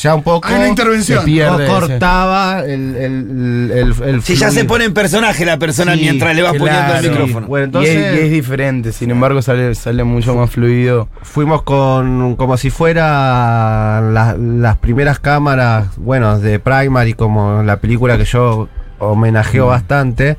ya 0.00 0.14
un 0.14 0.22
poco 0.22 0.46
Hay 0.48 0.54
una 0.56 0.68
intervención. 0.68 1.20
Se 1.20 1.24
pierde. 1.24 1.66
no 1.66 1.72
cortaba 1.72 2.60
el, 2.64 2.94
el, 2.96 3.70
el, 3.74 3.94
el 4.08 4.22
Si 4.22 4.36
ya 4.36 4.50
se 4.50 4.64
pone 4.64 4.84
en 4.84 4.94
personaje 4.94 5.44
la 5.44 5.58
persona 5.58 5.94
Sí, 5.94 6.00
mientras 6.00 6.34
le 6.36 6.42
vas 6.42 6.54
poniendo 6.56 6.94
el 6.94 7.10
micrófono. 7.10 7.46
Bueno, 7.46 7.64
y, 7.64 7.66
entonces 7.66 7.96
es, 7.96 8.14
y 8.14 8.24
es 8.26 8.30
diferente, 8.30 8.92
sin 8.92 9.10
embargo 9.10 9.42
sale, 9.42 9.74
sale 9.74 10.04
mucho 10.04 10.34
más 10.34 10.50
fluido. 10.50 11.08
fuimos 11.22 11.62
con 11.62 12.36
como 12.36 12.56
si 12.56 12.70
fuera 12.70 14.00
la- 14.12 14.36
las 14.38 14.76
primeras 14.78 15.18
cámaras, 15.18 15.88
bueno, 15.96 16.38
de 16.38 16.58
Primary, 16.58 17.14
como 17.14 17.62
la 17.62 17.78
película 17.78 18.16
que 18.16 18.24
yo 18.24 18.68
homenajeo 18.98 19.66
Mm. 19.66 19.68
bastante, 19.68 20.36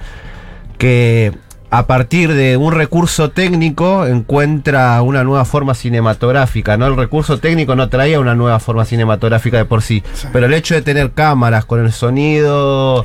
que 0.78 1.34
a 1.72 1.86
partir 1.86 2.34
de 2.34 2.58
un 2.58 2.74
recurso 2.74 3.30
técnico 3.30 4.08
encuentra 4.08 5.00
una 5.04 5.24
nueva 5.24 5.46
forma 5.46 5.76
cinematográfica, 5.76 6.78
¿no? 6.78 6.88
El 6.88 6.98
recurso 6.98 7.38
técnico 7.38 7.76
no 7.76 7.90
traía 7.90 8.20
una 8.20 8.34
nueva 8.34 8.60
forma 8.60 8.86
cinematográfica 8.86 9.58
de 9.58 9.66
por 9.66 9.84
sí, 9.84 10.02
Sí. 10.14 10.28
pero 10.34 10.48
el 10.48 10.54
hecho 10.56 10.74
de 10.74 10.82
tener 10.82 11.12
cámaras 11.12 11.66
con 11.66 11.80
el 11.86 11.92
sonido 11.92 13.04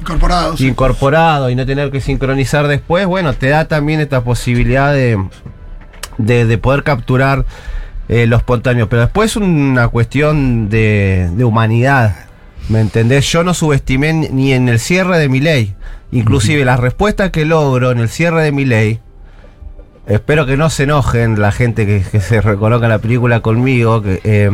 incorporado 0.67 1.51
y 1.51 1.55
no 1.55 1.67
tener 1.67 1.91
que 1.91 2.01
sincronizar 2.01 2.67
después, 2.67 3.05
bueno, 3.07 3.35
te 3.35 3.49
da 3.51 3.67
también 3.67 4.01
esta 4.01 4.23
posibilidad 4.25 4.95
de, 4.95 5.23
de, 6.17 6.47
de 6.47 6.59
poder 6.59 6.85
capturar 6.85 7.45
eh, 8.09 8.27
lo 8.27 8.37
espontáneo. 8.37 8.89
Pero 8.89 9.03
después 9.03 9.33
es 9.33 9.37
una 9.37 9.89
cuestión 9.89 10.69
de, 10.71 11.29
de 11.35 11.45
humanidad. 11.45 12.17
¿Me 12.69 12.81
entendés? 12.81 13.31
Yo 13.31 13.45
no 13.45 13.53
subestimé 13.55 14.13
ni- 14.13 14.53
en 14.53 14.69
el 14.69 14.79
cierre 14.81 15.19
de 15.19 15.29
mi 15.29 15.41
ley. 15.41 15.75
Inclusive 16.13 16.65
la 16.65 16.77
respuesta 16.77 17.31
que 17.31 17.45
logro 17.45 17.91
en 17.91 17.99
el 17.99 18.09
cierre 18.09 18.43
de 18.43 18.53
mi 18.53 18.65
ley. 18.65 19.01
Espero 20.07 20.47
que 20.47 20.57
no 20.57 20.71
se 20.71 20.85
enojen 20.85 21.41
la 21.41 21.51
gente 21.53 21.87
que, 21.87 22.03
que 22.03 22.21
se 22.21 22.41
recoloca 22.41 22.89
la 22.89 22.99
película 22.99 23.41
conmigo, 23.41 24.03
que, 24.03 24.21
eh, 24.25 24.51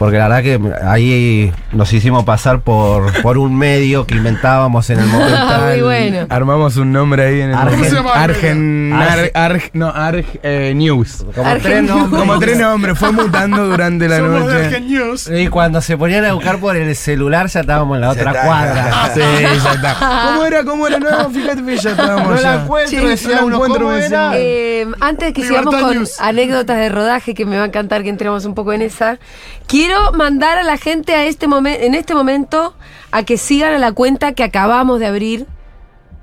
porque 0.00 0.16
la 0.16 0.28
verdad 0.28 0.42
que 0.42 0.58
ahí 0.82 1.52
nos 1.72 1.92
hicimos 1.92 2.24
pasar 2.24 2.62
por, 2.62 3.12
por 3.20 3.36
un 3.36 3.54
medio 3.54 4.06
que 4.06 4.14
inventábamos 4.14 4.88
en 4.88 4.98
el 4.98 5.06
momento. 5.08 5.36
Ah, 5.38 5.66
muy 5.72 5.82
bueno. 5.82 6.26
Armamos 6.30 6.78
un 6.78 6.90
nombre 6.90 7.26
ahí 7.26 7.40
en 7.42 7.50
el 7.50 7.54
Argen- 7.54 7.70
¿Cómo 7.70 7.84
se 7.84 7.94
llama? 7.96 8.12
Argen, 8.14 8.92
Arge- 8.94 9.32
Arg- 9.32 9.32
Arg- 9.34 9.70
no, 9.74 9.88
Arg 9.94 10.24
eh, 10.42 10.72
News. 10.74 11.26
Como 11.34 11.48
Argen- 11.50 11.60
tres 11.62 11.82
nombres. 11.82 12.18
Como 12.20 12.38
tres 12.38 12.58
nombres, 12.58 12.98
fue 12.98 13.12
mutando 13.12 13.66
durante 13.66 14.08
la 14.08 14.16
Somos 14.16 14.32
de 14.32 14.40
noche. 14.54 14.66
Argen 14.66 14.88
News. 14.88 15.30
Y 15.32 15.46
cuando 15.48 15.80
se 15.82 15.98
ponían 15.98 16.24
a 16.24 16.32
buscar 16.32 16.58
por 16.58 16.76
el 16.76 16.96
celular 16.96 17.48
ya 17.48 17.60
estábamos 17.60 17.96
en 17.96 18.00
la 18.00 18.08
otra 18.10 18.30
está. 18.30 18.42
cuadra. 18.46 19.10
Sí, 19.12 19.20
ya 19.20 19.72
está. 19.74 19.96
¿Cómo 20.28 20.44
era? 20.46 20.64
¿Cómo 20.64 20.86
era? 20.86 20.98
No, 20.98 21.28
fíjate 21.28 21.62
que 21.62 21.76
ya 21.76 21.90
estábamos 21.90 22.26
No 22.28 22.34
la 22.36 22.40
ya. 22.42 22.62
encuentro, 22.62 22.98
Sí, 23.00 23.04
decía 23.06 23.28
no 23.28 23.36
la 23.36 23.44
uno, 23.44 23.56
encuentro. 23.66 23.90
Eh, 24.34 24.86
antes 25.00 25.28
de 25.28 25.32
que 25.34 25.42
Libertad 25.42 25.64
sigamos 25.70 25.82
con 25.88 25.96
News. 25.98 26.20
anécdotas 26.20 26.78
de 26.78 26.88
rodaje, 26.88 27.34
que 27.34 27.44
me 27.44 27.58
va 27.58 27.64
a 27.64 27.66
encantar 27.66 28.02
que 28.02 28.08
entremos 28.08 28.46
un 28.46 28.54
poco 28.54 28.72
en 28.72 28.80
esa, 28.80 29.18
quiero 29.66 29.89
mandar 30.14 30.58
a 30.58 30.62
la 30.62 30.76
gente 30.76 31.14
a 31.14 31.24
este 31.24 31.46
momen- 31.48 31.78
en 31.80 31.94
este 31.94 32.14
momento 32.14 32.74
a 33.10 33.22
que 33.24 33.36
sigan 33.36 33.72
a 33.74 33.78
la 33.78 33.92
cuenta 33.92 34.32
que 34.32 34.42
acabamos 34.44 35.00
de 35.00 35.06
abrir 35.06 35.46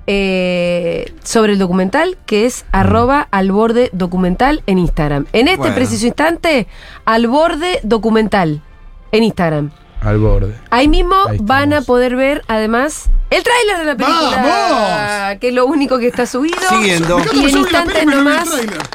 eh, 0.06 1.12
sobre 1.22 1.52
el 1.52 1.58
documental, 1.58 2.16
que 2.24 2.46
es 2.46 2.64
arroba 2.72 3.28
al 3.30 3.52
borde 3.52 3.90
documental 3.92 4.62
en 4.66 4.78
Instagram. 4.78 5.26
En 5.34 5.48
este 5.48 5.58
Bueno. 5.58 5.74
preciso 5.74 6.06
instante, 6.06 6.66
al 7.04 7.26
borde 7.26 7.80
documental 7.82 8.62
en 9.12 9.22
Instagram. 9.24 9.70
Al 10.00 10.18
borde. 10.18 10.54
Ahí 10.70 10.88
mismo 10.88 11.16
Ahí 11.28 11.38
van 11.40 11.72
a 11.72 11.82
poder 11.82 12.16
ver 12.16 12.42
además 12.46 13.10
el 13.30 13.42
tráiler 13.42 13.78
de 13.78 13.84
la 13.84 13.96
película, 13.96 14.42
¡Vamos! 14.42 15.38
que 15.38 15.48
es 15.48 15.54
lo 15.54 15.66
único 15.66 15.98
que 15.98 16.06
está 16.06 16.24
subido. 16.24 16.56
Siguiendo. 16.68 17.20
Y 17.34 17.50
en 17.50 17.58
instantes 17.58 18.06
nomás. 18.06 18.48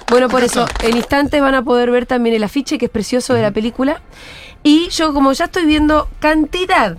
Bueno, 0.10 0.27
por 0.27 0.43
eso, 0.43 0.65
en 0.81 0.98
instantes 0.98 1.39
van 1.39 1.53
a 1.53 1.63
poder 1.63 1.91
ver 1.91 2.07
también 2.07 2.36
el 2.36 2.43
afiche, 2.43 2.79
que 2.79 2.86
es 2.86 2.91
precioso 2.91 3.36
de 3.36 3.43
la 3.43 3.51
película. 3.51 4.01
Y 4.63 4.89
yo, 4.89 5.13
como 5.13 5.33
ya 5.33 5.45
estoy 5.45 5.65
viendo 5.65 6.07
cantidad 6.19 6.98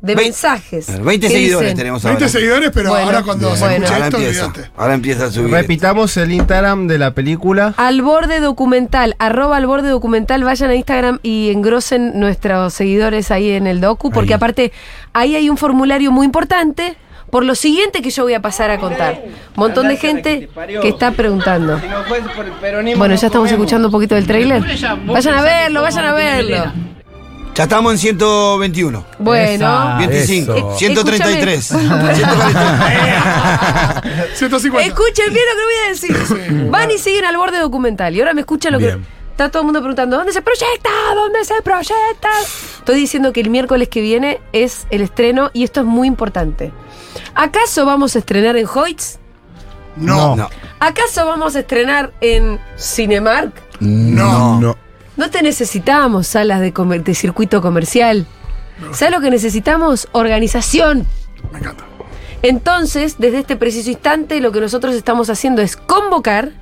de 0.00 0.16
mensajes. 0.16 0.86
20 1.02 1.26
que 1.26 1.32
seguidores 1.32 1.60
dicen, 1.68 1.76
tenemos 1.76 2.02
20 2.02 2.24
ahora. 2.24 2.28
seguidores, 2.32 2.70
pero 2.72 2.90
Bueno, 2.90 3.04
ahora 3.06 3.22
cuando 3.22 3.54
se 3.54 3.60
bueno. 3.60 3.74
escuche 3.84 3.92
Ahora 3.94 4.06
esto, 4.06 4.16
empieza. 4.18 4.52
Ahora 4.76 4.94
empieza 4.94 5.24
a 5.26 5.30
subir. 5.30 5.50
Repitamos 5.50 6.16
el 6.16 6.32
Instagram 6.32 6.86
de 6.86 6.98
la 6.98 7.12
película. 7.14 7.74
Al 7.76 8.00
borde 8.02 8.40
documental, 8.40 9.14
arroba 9.18 9.56
al 9.58 9.66
borde 9.66 9.88
documental, 9.90 10.42
vayan 10.44 10.70
a 10.70 10.74
Instagram 10.74 11.18
y 11.22 11.50
engrosen 11.50 12.18
nuestros 12.18 12.72
seguidores 12.72 13.30
ahí 13.30 13.50
en 13.50 13.66
el 13.66 13.80
docu, 13.80 14.10
porque 14.10 14.32
Ahí. 14.32 14.36
aparte 14.36 14.72
ahí 15.12 15.36
hay 15.36 15.50
un 15.50 15.56
formulario 15.58 16.10
muy 16.10 16.24
importante 16.24 16.96
por 17.30 17.44
lo 17.44 17.54
siguiente 17.54 18.02
que 18.02 18.10
yo 18.10 18.24
voy 18.24 18.34
a 18.34 18.40
pasar 18.42 18.70
a 18.70 18.78
contar. 18.78 19.22
Montón 19.54 19.86
de 19.88 19.96
gente 19.96 20.48
que 20.82 20.88
está 20.88 21.12
preguntando. 21.12 21.80
Bueno, 22.96 23.14
ya 23.14 23.26
estamos 23.26 23.50
escuchando 23.52 23.88
un 23.88 23.92
poquito 23.92 24.14
del 24.16 24.26
tráiler. 24.26 24.62
Vayan 25.06 25.34
a 25.36 25.42
verlo, 25.42 25.82
vayan 25.82 26.04
a 26.06 26.12
verlo. 26.12 26.72
Ya 27.54 27.64
estamos 27.64 27.92
en 27.92 27.98
121. 27.98 29.04
Bueno. 29.18 29.52
Esa. 29.52 29.96
25. 29.98 30.54
eso. 30.54 30.78
133. 30.78 31.70
Escúchame. 31.72 32.00
150. 34.34 34.86
Escuchen 34.88 35.32
bien 35.32 35.44
lo 35.50 35.56
que 35.56 35.64
voy 35.64 35.74
a 35.84 35.88
decir. 35.88 36.70
Van 36.70 36.90
y 36.90 36.98
siguen 36.98 37.24
al 37.24 37.36
borde 37.36 37.58
documental. 37.58 38.14
Y 38.14 38.20
ahora 38.20 38.34
me 38.34 38.40
escucha 38.40 38.70
lo 38.70 38.78
Bien. 38.78 39.00
que. 39.00 39.20
Está 39.30 39.50
todo 39.50 39.62
el 39.62 39.66
mundo 39.66 39.80
preguntando, 39.80 40.18
¿dónde 40.18 40.34
se 40.34 40.42
proyecta? 40.42 40.90
¿Dónde 41.14 41.42
se 41.46 41.62
proyecta? 41.62 42.28
Estoy 42.78 42.96
diciendo 42.96 43.32
que 43.32 43.40
el 43.40 43.48
miércoles 43.48 43.88
que 43.88 44.02
viene 44.02 44.38
es 44.52 44.86
el 44.90 45.00
estreno 45.00 45.50
y 45.54 45.64
esto 45.64 45.80
es 45.80 45.86
muy 45.86 46.08
importante. 46.08 46.72
¿Acaso 47.34 47.86
vamos 47.86 48.16
a 48.16 48.18
estrenar 48.18 48.58
en 48.58 48.66
Hoyts? 48.66 49.18
No. 49.96 50.36
No. 50.36 50.50
¿Acaso 50.78 51.24
vamos 51.24 51.56
a 51.56 51.60
estrenar 51.60 52.12
en 52.20 52.60
Cinemark? 52.78 53.52
No. 53.80 54.60
No. 54.60 54.76
No 55.16 55.30
te 55.30 55.42
necesitamos 55.42 56.26
salas 56.26 56.60
de, 56.60 56.72
comer- 56.72 57.04
de 57.04 57.14
circuito 57.14 57.60
comercial. 57.60 58.26
¿Sabes 58.92 59.14
lo 59.14 59.20
que 59.20 59.30
necesitamos? 59.30 60.08
Organización. 60.12 61.06
Me 61.52 61.58
encanta. 61.58 61.84
Entonces, 62.42 63.16
desde 63.18 63.40
este 63.40 63.56
preciso 63.56 63.90
instante, 63.90 64.40
lo 64.40 64.50
que 64.52 64.60
nosotros 64.60 64.94
estamos 64.94 65.28
haciendo 65.28 65.60
es 65.60 65.76
convocar 65.76 66.52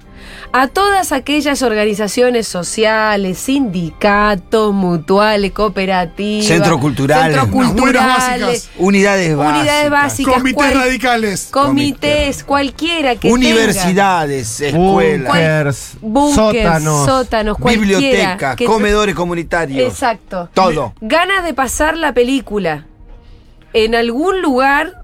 a 0.52 0.66
todas 0.68 1.12
aquellas 1.12 1.62
organizaciones 1.62 2.48
sociales, 2.48 3.38
sindicatos, 3.38 4.72
mutuales, 4.72 5.52
cooperativas, 5.52 6.46
Centros 6.46 6.80
culturales. 6.80 7.36
centros 7.38 7.48
culturales. 7.72 8.70
Unidades 8.78 9.36
básicas. 9.36 9.60
unidades 9.60 9.90
básicas, 9.90 10.34
Comités 10.34 10.54
cual- 10.56 10.74
radicales. 10.74 11.48
comités, 11.50 12.44
cualquiera 12.44 13.16
que 13.16 13.30
Universidades, 13.30 14.60
escuelas, 14.60 15.92
Bunkers, 16.00 16.34
sótanos. 16.34 17.06
sótanos, 17.06 17.56
bibliotecas, 17.58 18.56
que- 18.56 18.64
comedores 18.64 19.14
comunitarios. 19.14 19.86
Exacto. 19.92 20.48
Todo. 20.54 20.94
Ganas 21.00 21.44
de 21.44 21.54
pasar 21.54 21.96
la 21.96 22.12
película 22.14 22.86
en 23.74 23.94
algún 23.94 24.40
lugar 24.40 25.02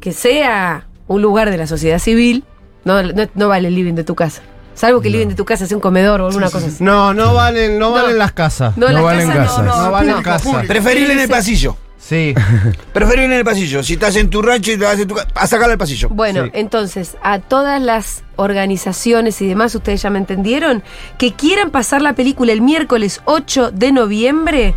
que 0.00 0.12
sea 0.12 0.86
un 1.06 1.22
lugar 1.22 1.50
de 1.50 1.56
la 1.56 1.66
sociedad 1.66 1.98
civil. 1.98 2.44
No, 2.84 3.02
no, 3.02 3.26
no 3.34 3.48
vale 3.48 3.68
el 3.68 3.74
living 3.74 3.94
de 3.94 4.04
tu 4.04 4.14
casa. 4.14 4.42
Salvo 4.74 5.00
que 5.00 5.08
el 5.08 5.12
living 5.12 5.28
de 5.28 5.34
tu 5.34 5.44
casa 5.44 5.66
sea 5.66 5.76
un 5.76 5.80
comedor 5.80 6.20
o 6.20 6.26
alguna 6.26 6.50
cosa 6.50 6.66
así. 6.66 6.82
No, 6.82 7.14
no 7.14 7.34
valen, 7.34 7.78
no, 7.78 7.90
No. 7.90 8.02
valen 8.02 8.18
las 8.18 8.32
casas. 8.32 8.76
No, 8.76 8.88
No 8.88 8.92
las 8.94 9.02
valen 9.02 9.28
casas 9.28 9.46
casas. 9.46 9.58
no, 9.64 9.76
no, 9.76 9.82
No 9.84 9.90
valen 9.92 10.16
no. 10.16 10.22
casas. 10.22 10.66
Preferible 10.66 11.12
en 11.12 11.20
el 11.20 11.28
pasillo. 11.28 11.76
Sí. 11.98 12.34
Preferible 12.92 13.24
en 13.26 13.32
el 13.32 13.44
pasillo. 13.44 13.82
Si 13.82 13.94
estás 13.94 14.14
en 14.16 14.28
tu 14.28 14.42
rancho 14.42 14.72
y 14.72 14.76
te 14.76 14.84
vas 14.84 14.98
en 14.98 15.08
tu 15.08 15.14
casa, 15.14 15.28
a 15.34 15.46
sacarlo 15.46 15.72
al 15.72 15.78
pasillo. 15.78 16.08
Bueno, 16.10 16.44
Sí. 16.44 16.50
entonces, 16.52 17.16
a 17.22 17.38
todas 17.38 17.80
las 17.80 18.24
organizaciones 18.36 19.40
y 19.40 19.46
demás, 19.46 19.74
ustedes 19.74 20.02
ya 20.02 20.10
me 20.10 20.18
entendieron, 20.18 20.82
que 21.18 21.32
quieran 21.32 21.70
pasar 21.70 22.02
la 22.02 22.12
película 22.14 22.52
el 22.52 22.60
miércoles 22.60 23.22
8 23.24 23.70
de 23.70 23.92
noviembre, 23.92 24.74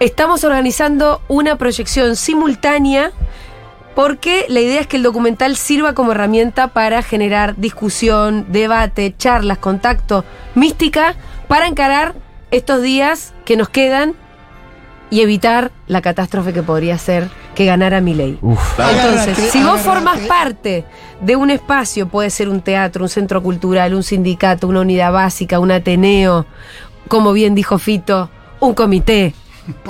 estamos 0.00 0.44
organizando 0.44 1.22
una 1.28 1.56
proyección 1.56 2.14
simultánea 2.14 3.10
porque 3.94 4.46
la 4.48 4.60
idea 4.60 4.80
es 4.80 4.86
que 4.86 4.96
el 4.96 5.02
documental 5.02 5.56
sirva 5.56 5.94
como 5.94 6.12
herramienta 6.12 6.68
para 6.68 7.02
generar 7.02 7.56
discusión, 7.56 8.46
debate, 8.48 9.14
charlas, 9.16 9.58
contacto, 9.58 10.24
mística, 10.54 11.14
para 11.48 11.66
encarar 11.66 12.14
estos 12.50 12.82
días 12.82 13.34
que 13.44 13.56
nos 13.56 13.68
quedan 13.68 14.14
y 15.10 15.20
evitar 15.20 15.70
la 15.86 16.02
catástrofe 16.02 16.52
que 16.52 16.62
podría 16.62 16.98
ser 16.98 17.28
que 17.54 17.66
ganara 17.66 18.00
mi 18.00 18.14
ley. 18.14 18.38
Entonces, 18.42 19.38
si 19.52 19.62
vos 19.62 19.80
formas 19.80 20.18
parte 20.20 20.84
de 21.20 21.36
un 21.36 21.50
espacio, 21.50 22.08
puede 22.08 22.30
ser 22.30 22.48
un 22.48 22.60
teatro, 22.60 23.04
un 23.04 23.08
centro 23.08 23.42
cultural, 23.42 23.94
un 23.94 24.02
sindicato, 24.02 24.66
una 24.66 24.80
unidad 24.80 25.12
básica, 25.12 25.60
un 25.60 25.70
ateneo, 25.70 26.46
como 27.06 27.32
bien 27.32 27.54
dijo 27.54 27.78
Fito, 27.78 28.28
un 28.58 28.74
comité. 28.74 29.34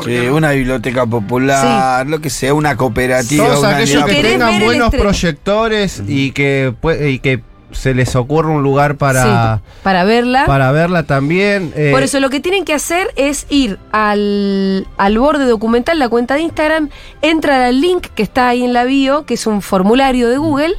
Sí, 0.04 0.16
una 0.28 0.52
biblioteca 0.52 1.04
popular, 1.06 2.06
lo 2.06 2.20
que 2.20 2.30
sea, 2.30 2.54
una 2.54 2.76
cooperativa. 2.76 3.44
Todos 3.46 3.58
una 3.60 3.76
aquellos 3.76 4.04
que 4.04 4.10
¿Querés 4.10 4.22
ver 4.22 4.32
tengan 4.32 4.60
buenos 4.64 4.90
proyectores 4.94 6.02
y 6.06 6.30
que, 6.32 6.74
y 7.08 7.18
que 7.18 7.40
se 7.72 7.92
les 7.92 8.14
ocurre 8.14 8.50
un 8.50 8.62
lugar 8.62 8.96
para, 8.96 9.56
Sí, 9.56 9.62
para 9.82 10.04
verla. 10.04 10.44
para 10.46 10.70
verla 10.70 11.02
también. 11.02 11.72
eh, 11.74 11.90
Por 11.90 12.04
eso 12.04 12.20
lo 12.20 12.30
que 12.30 12.38
tienen 12.38 12.64
que 12.64 12.72
hacer 12.72 13.08
es 13.16 13.46
ir 13.50 13.80
al, 13.90 14.86
al 14.96 15.18
borde 15.18 15.44
documental, 15.46 15.98
la 15.98 16.08
cuenta 16.08 16.34
de 16.34 16.42
Instagram, 16.42 16.90
entran 17.20 17.62
al 17.62 17.80
link 17.80 18.06
que 18.14 18.22
está 18.22 18.46
ahí 18.48 18.62
en 18.62 18.74
la 18.74 18.84
bio, 18.84 19.26
que 19.26 19.34
es 19.34 19.46
un 19.48 19.60
formulario 19.60 20.28
de 20.28 20.36
Google, 20.36 20.74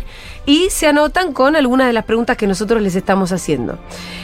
y 0.46 0.70
se 0.70 0.88
anotan 0.88 1.34
con 1.34 1.56
algunas 1.56 1.88
de 1.88 1.94
las 1.94 2.06
preguntas 2.06 2.38
que 2.38 2.48
nosotros 2.48 2.82
les 2.82 2.96
estamos 2.96 3.32
haciendo. 3.32 3.78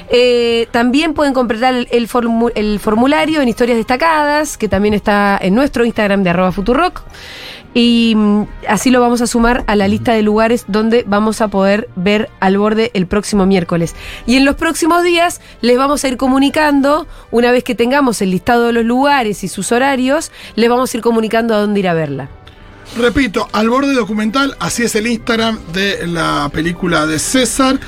Eh, 0.10 0.68
también 0.72 1.14
pueden 1.14 1.34
completar 1.34 1.74
el, 1.74 1.88
el 1.92 2.10
formu- 2.10 2.52
el 2.56 2.80
formulario 2.80 3.42
en 3.42 3.50
historias 3.50 3.78
destacadas, 3.78 4.58
que 4.58 4.68
también 4.68 4.94
está 4.94 5.38
en 5.42 5.56
nuestro 5.56 5.86
Instagram 5.86 6.24
de 6.24 6.30
arroba 6.32 6.52
Futurock. 6.52 7.02
Y 7.74 8.14
mm, 8.18 8.44
así 8.68 8.92
lo 8.92 9.00
vamos 9.00 9.22
a 9.22 9.28
sumar 9.28 9.64
a 9.66 9.78
la 9.78 9.88
lista 9.88 10.12
de 10.12 10.22
lugares 10.22 10.66
donde 10.68 11.06
vamos 11.08 11.40
a 11.40 11.48
poder 11.48 11.88
ver 11.96 12.30
al 12.42 12.58
borde 12.58 12.92
el 12.94 13.08
próximo 13.08 13.46
miércoles. 13.46 13.96
Y 14.28 14.36
en 14.36 14.44
los 14.44 14.56
próximos 14.56 15.04
días 15.04 15.40
les 15.62 15.78
vamos 15.78 16.04
a 16.04 16.10
ir 16.10 16.18
comunicando, 16.18 17.08
una 17.32 17.50
vez 17.52 17.64
que 17.64 17.74
tengamos 17.74 18.22
el 18.22 18.32
listado 18.32 18.68
de 18.68 18.74
los 18.74 18.84
lugares 18.84 19.46
y 19.46 19.48
sus 19.48 19.72
horarios, 19.72 20.34
les 20.56 20.70
vamos 20.70 20.94
a 20.94 20.98
ir 20.98 21.02
comunicando 21.02 21.56
a 21.56 21.60
dónde 21.60 21.80
ir 21.80 21.88
a 21.88 21.94
verla. 21.94 22.28
Repito, 22.98 23.48
al 23.54 23.70
borde 23.70 23.94
documental, 23.94 24.56
así 24.60 24.84
es 24.84 24.96
el 24.96 25.08
Instagram 25.08 25.60
de 25.72 26.06
la 26.08 26.50
película 26.54 27.06
de 27.06 27.20
César. 27.20 27.80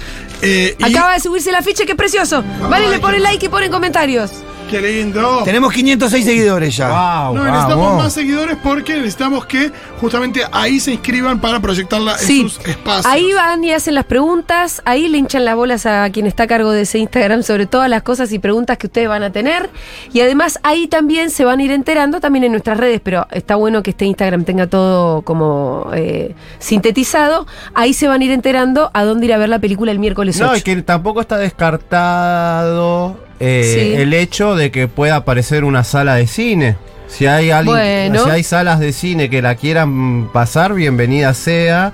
Eh, 0.42 0.76
y 0.80 0.84
Acaba 0.84 1.14
de 1.14 1.20
subirse 1.20 1.50
el 1.50 1.56
afiche, 1.56 1.86
qué 1.86 1.96
precioso. 1.96 2.44
Vale, 2.70 2.90
le 2.90 3.00
ponen 3.00 3.22
like 3.22 3.46
y 3.46 3.50
ponen 3.50 3.72
comentarios. 3.72 4.32
Qué 4.74 4.82
lindo. 4.82 5.42
Tenemos 5.44 5.72
506 5.72 6.26
seguidores 6.26 6.76
ya. 6.76 6.90
Wow, 6.90 7.36
No, 7.36 7.44
necesitamos 7.46 8.04
más 8.04 8.14
seguidores 8.14 8.58
porque 8.62 8.96
necesitamos 8.96 9.46
que 9.46 9.72
justamente 10.00 10.42
ahí 10.52 10.80
se 10.80 10.94
inscriban 10.94 11.40
para 11.40 11.60
proyectarla 11.60 12.14
en 12.14 12.28
sus 12.42 12.60
espacios. 12.66 13.06
ahí 13.06 13.32
van 13.34 13.64
y 13.64 13.72
hacen 13.72 13.96
las 13.96 14.06
preguntas, 14.06 14.82
ahí 14.86 15.08
le 15.08 15.20
hinchan 15.20 15.46
las 15.46 15.56
bolas 15.56 15.86
a 15.86 16.10
quien 16.10 16.26
está 16.26 16.44
a 16.44 16.48
cargo 16.48 16.72
de 16.72 16.82
ese 16.82 16.98
Instagram 17.00 17.44
sobre 17.44 17.66
todas 17.66 17.90
las 17.90 18.02
cosas 18.04 18.32
y 18.32 18.40
preguntas 18.40 18.78
que 18.78 18.88
ustedes 18.88 19.08
van 19.08 19.24
a 19.24 19.32
tener. 19.32 19.70
Y 20.12 20.22
además 20.22 20.60
ahí 20.64 20.88
también 20.88 21.30
se 21.30 21.46
van 21.46 21.60
a 21.60 21.64
ir 21.64 21.72
enterando, 21.72 22.20
también 22.20 22.44
en 22.46 22.52
nuestras 22.52 22.78
redes, 22.78 23.00
pero 23.04 23.28
está 23.32 23.56
bueno 23.56 23.84
que 23.84 23.92
este 23.92 24.06
Instagram 24.06 24.44
tenga 24.44 24.68
todo 24.68 25.22
como 25.22 25.90
eh, 25.94 26.36
sintetizado. 26.60 27.46
Ahí 27.76 27.94
se 27.94 28.08
van 28.08 28.22
a 28.22 28.26
ir 28.26 28.32
enterando 28.32 28.90
a 28.94 29.04
dónde 29.04 29.28
ir 29.28 29.34
a 29.34 29.38
ver 29.38 29.50
la 29.50 29.60
película 29.60 29.92
el 29.92 30.00
miércoles 30.00 30.36
8. 30.38 30.46
No, 30.46 30.58
y 30.58 30.62
que 30.62 30.82
tampoco 30.82 31.22
está 31.22 31.38
descartado 31.38 33.18
eh, 33.40 33.94
Sí. 33.96 34.02
el 34.02 34.14
hecho 34.14 34.56
de 34.56 34.72
que 34.72 34.88
pueda 34.88 35.16
aparecer 35.18 35.64
una 35.64 35.84
sala 35.84 36.16
de 36.16 36.28
cine. 36.28 36.76
Si 37.08 37.26
hay 37.28 37.52
alguien, 37.52 37.76
Bueno. 37.76 38.24
si 38.24 38.30
hay 38.30 38.44
salas 38.44 38.80
de 38.80 38.92
cine 38.94 39.30
que 39.30 39.42
la 39.42 39.56
quieran 39.56 40.30
pasar, 40.34 40.74
bienvenida 40.74 41.34
sea. 41.34 41.94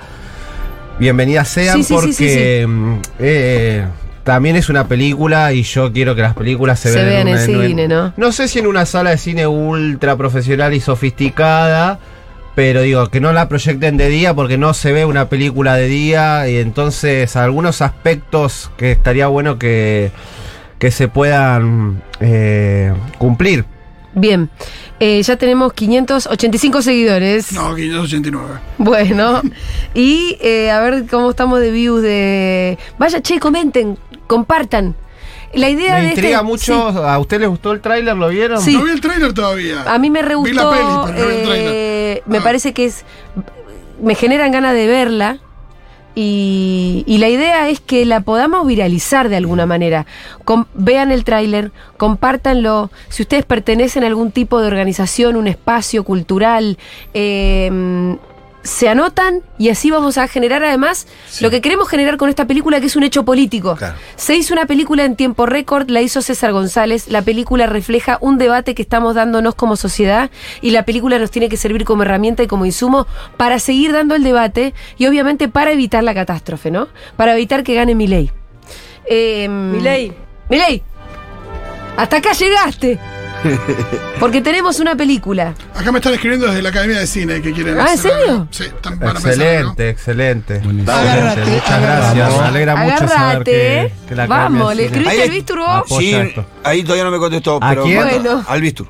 Bienvenida 1.00 1.46
sean 1.46 1.84
Sí, 1.84 1.94
porque 1.94 2.12
sí, 2.14 2.68
mm, 2.68 2.94
eh, 3.20 3.86
también 4.24 4.56
es 4.58 4.70
una 4.70 4.88
película 4.88 5.54
y 5.54 5.64
yo 5.64 5.92
quiero 5.94 6.14
que 6.14 6.22
las 6.22 6.34
películas 6.36 6.80
se, 6.80 6.92
Se 6.92 7.04
vean 7.04 7.28
en 7.30 7.36
una- 7.36 7.46
cine, 7.68 7.88
¿no? 7.88 8.14
No 8.18 8.32
sé 8.34 8.48
si 8.50 8.60
en 8.60 8.68
una 8.68 8.86
sala 8.86 9.12
de 9.12 9.18
cine 9.18 9.48
ultra 9.48 10.18
profesional 10.18 10.74
y 10.74 10.82
sofisticada, 10.82 12.00
pero 12.54 12.82
digo, 12.82 13.08
que 13.08 13.22
no 13.22 13.32
la 13.32 13.48
proyecten 13.48 13.96
de 13.96 14.10
día 14.10 14.34
porque 14.34 14.58
no 14.58 14.74
se 14.74 14.92
ve 14.92 15.06
una 15.06 15.30
película 15.30 15.76
de 15.76 15.88
día 15.88 16.50
y 16.50 16.58
entonces 16.58 17.36
algunos 17.38 17.82
aspectos 17.82 18.70
que 18.76 18.92
estaría 18.92 19.28
bueno 19.28 19.58
que, 19.58 20.12
que 20.80 20.92
se 20.92 21.08
puedan 21.08 22.02
eh, 22.20 22.94
cumplir. 23.18 23.66
Bien, 24.14 24.50
eh, 25.00 25.22
ya 25.22 25.36
tenemos 25.36 25.72
585 25.74 26.82
seguidores. 26.82 27.52
No, 27.52 27.76
589. 27.76 28.46
Bueno, 28.80 29.42
y 29.94 30.38
eh, 30.42 30.72
a 30.72 30.80
ver 30.82 31.06
cómo 31.10 31.30
estamos 31.30 31.60
de 31.60 31.72
views 31.72 32.02
de... 32.02 32.78
Vaya, 32.98 33.22
che, 33.22 33.40
comenten, 33.40 33.98
compartan. 34.28 34.96
La 35.54 35.70
idea 35.70 35.96
Me 35.96 36.02
de 36.02 36.08
intriga 36.10 36.38
este- 36.38 36.44
mucho, 36.46 36.92
sí, 36.92 36.98
¿a 37.04 37.18
usted 37.20 37.40
les 37.40 37.50
gustó 37.50 37.72
el 37.72 37.82
tráiler? 37.82 38.16
¿Lo 38.16 38.30
vieron? 38.30 38.62
Sí. 38.62 38.74
No 38.76 38.84
vi 38.84 38.92
el 38.92 39.02
tráiler 39.02 39.34
todavía. 39.34 39.84
a 39.84 39.98
mí 40.00 40.10
me 40.10 40.22
re 40.22 40.36
Vi 40.44 40.54
la 40.54 40.64
gustó, 40.64 40.72
peli, 40.72 40.84
pero 40.84 41.28
no 41.28 41.28
vi 41.28 41.36
el 41.40 41.44
tráiler. 41.48 41.72
eh, 41.74 42.24
me 42.26 42.38
Ah. 42.40 42.44
parece 42.44 42.74
que 42.74 42.86
es... 42.86 43.04
Me 44.02 44.16
generan 44.16 44.52
ganas 44.52 44.74
de 44.74 44.88
verla. 44.88 45.40
Y, 46.22 47.06
y 47.08 47.18
la 47.20 47.30
idea 47.30 47.70
es 47.70 47.80
que 47.80 48.06
la 48.06 48.20
podamos 48.20 48.68
viralizar 48.68 49.30
de 49.30 49.38
alguna 49.38 49.66
manera. 49.66 50.06
Com- 50.44 50.66
vean 50.74 51.14
el 51.14 51.24
tráiler, 51.24 51.72
compártanlo. 51.96 52.92
Si 53.08 53.22
ustedes 53.22 53.46
pertenecen 53.46 54.04
a 54.04 54.08
algún 54.08 54.32
tipo 54.32 54.60
de 54.60 54.68
organización, 54.68 55.38
un 55.38 55.48
espacio 55.48 56.04
cultural, 56.04 56.78
eh, 57.14 58.18
se 58.64 58.90
anotan 58.90 59.42
y 59.58 59.70
así 59.70 59.90
vamos 59.90 60.18
a 60.18 60.28
generar 60.28 60.64
además 60.64 61.08
lo 61.40 61.50
que 61.50 61.62
queremos 61.62 61.88
generar 61.88 62.18
con 62.18 62.30
esta 62.30 62.46
película, 62.46 62.80
que 62.80 62.88
es 62.88 62.96
un 62.96 63.04
hecho 63.04 63.24
político. 63.24 63.76
Claro. 63.76 63.96
Se 64.16 64.36
hizo 64.36 64.54
una 64.54 64.66
película 64.66 65.06
en 65.06 65.16
tiempo 65.16 65.46
récord, 65.46 65.90
la 65.90 66.02
hizo 66.02 66.22
César 66.22 66.52
González. 66.52 67.08
La 67.08 67.22
película 67.22 67.68
refleja 67.68 68.18
un 68.22 68.38
debate 68.38 68.76
que 68.76 68.82
estamos 68.82 69.16
dándonos 69.16 69.56
como 69.56 69.76
sociedad 69.76 70.30
y 70.62 70.72
la 70.72 70.84
película 70.84 71.20
nos 71.20 71.32
tiene 71.32 71.50
que 71.50 71.58
servir 71.58 71.86
como 71.86 72.04
herramienta 72.04 72.44
y 72.44 72.48
como 72.48 72.66
insumo 72.66 73.08
para 73.38 73.60
seguir 73.60 73.94
dando 73.94 74.16
el 74.16 74.24
debate 74.24 74.74
y 74.98 75.08
obviamente 75.08 75.48
para 75.48 75.72
evitar 75.72 76.04
la 76.04 76.14
catástrofe, 76.14 76.72
¿no? 76.72 76.88
Para 77.16 77.34
evitar 77.34 77.64
que 77.64 77.76
gane 77.76 77.96
Milei. 77.96 78.32
Eh, 79.06 79.48
Milei. 79.48 80.14
Milei. 80.50 80.84
Hasta 81.98 82.18
acá 82.18 82.34
llegaste. 82.34 83.00
Porque 84.20 84.42
tenemos 84.42 84.80
una 84.80 84.96
película. 84.96 85.54
Acá 85.76 85.92
me 85.92 86.00
están 86.00 86.14
escribiendo 86.14 86.48
desde 86.48 86.62
la 86.62 86.70
Academia 86.70 87.00
de 87.00 87.08
Cine 87.08 87.42
que 87.42 87.54
quieren 87.54 87.80
Ah, 87.80 87.92
¿en 87.92 87.98
serio? 87.98 88.18
algo. 88.32 88.48
Sí, 88.52 88.64
están 88.64 89.00
para 89.00 89.14
pensar. 89.14 89.32
Excelente, 89.32 89.90
excelente. 89.90 90.60
Buenísimo. 90.60 90.92
Excelente, 90.92 91.52
Muchas 91.52 91.82
gracias. 91.82 92.30
Me 92.42 92.48
alegra 92.48 92.76
mucho 92.76 93.08
saber 93.08 93.44
que, 93.44 93.92
que 94.08 94.16
la 94.16 94.24
Academia 94.24 94.60
Vamos, 94.60 94.70
de 94.70 94.76
¿le 94.76 94.82
Cine- 94.84 94.86
escribiste 95.08 95.54
Ahí- 95.54 95.60
al 95.60 95.66
Ah, 95.70 95.84
vos? 95.88 95.98
Sí, 96.00 96.14
esto. 96.14 96.46
ahí 96.64 96.84
todavía 96.84 97.04
no 97.06 97.12
me 97.12 97.18
contestó. 97.18 97.60
¿A 97.62 97.70
pero 97.70 97.84
quién? 97.84 98.04
Bueno. 98.04 98.44
Al 98.48 98.62
Bistur. 98.62 98.88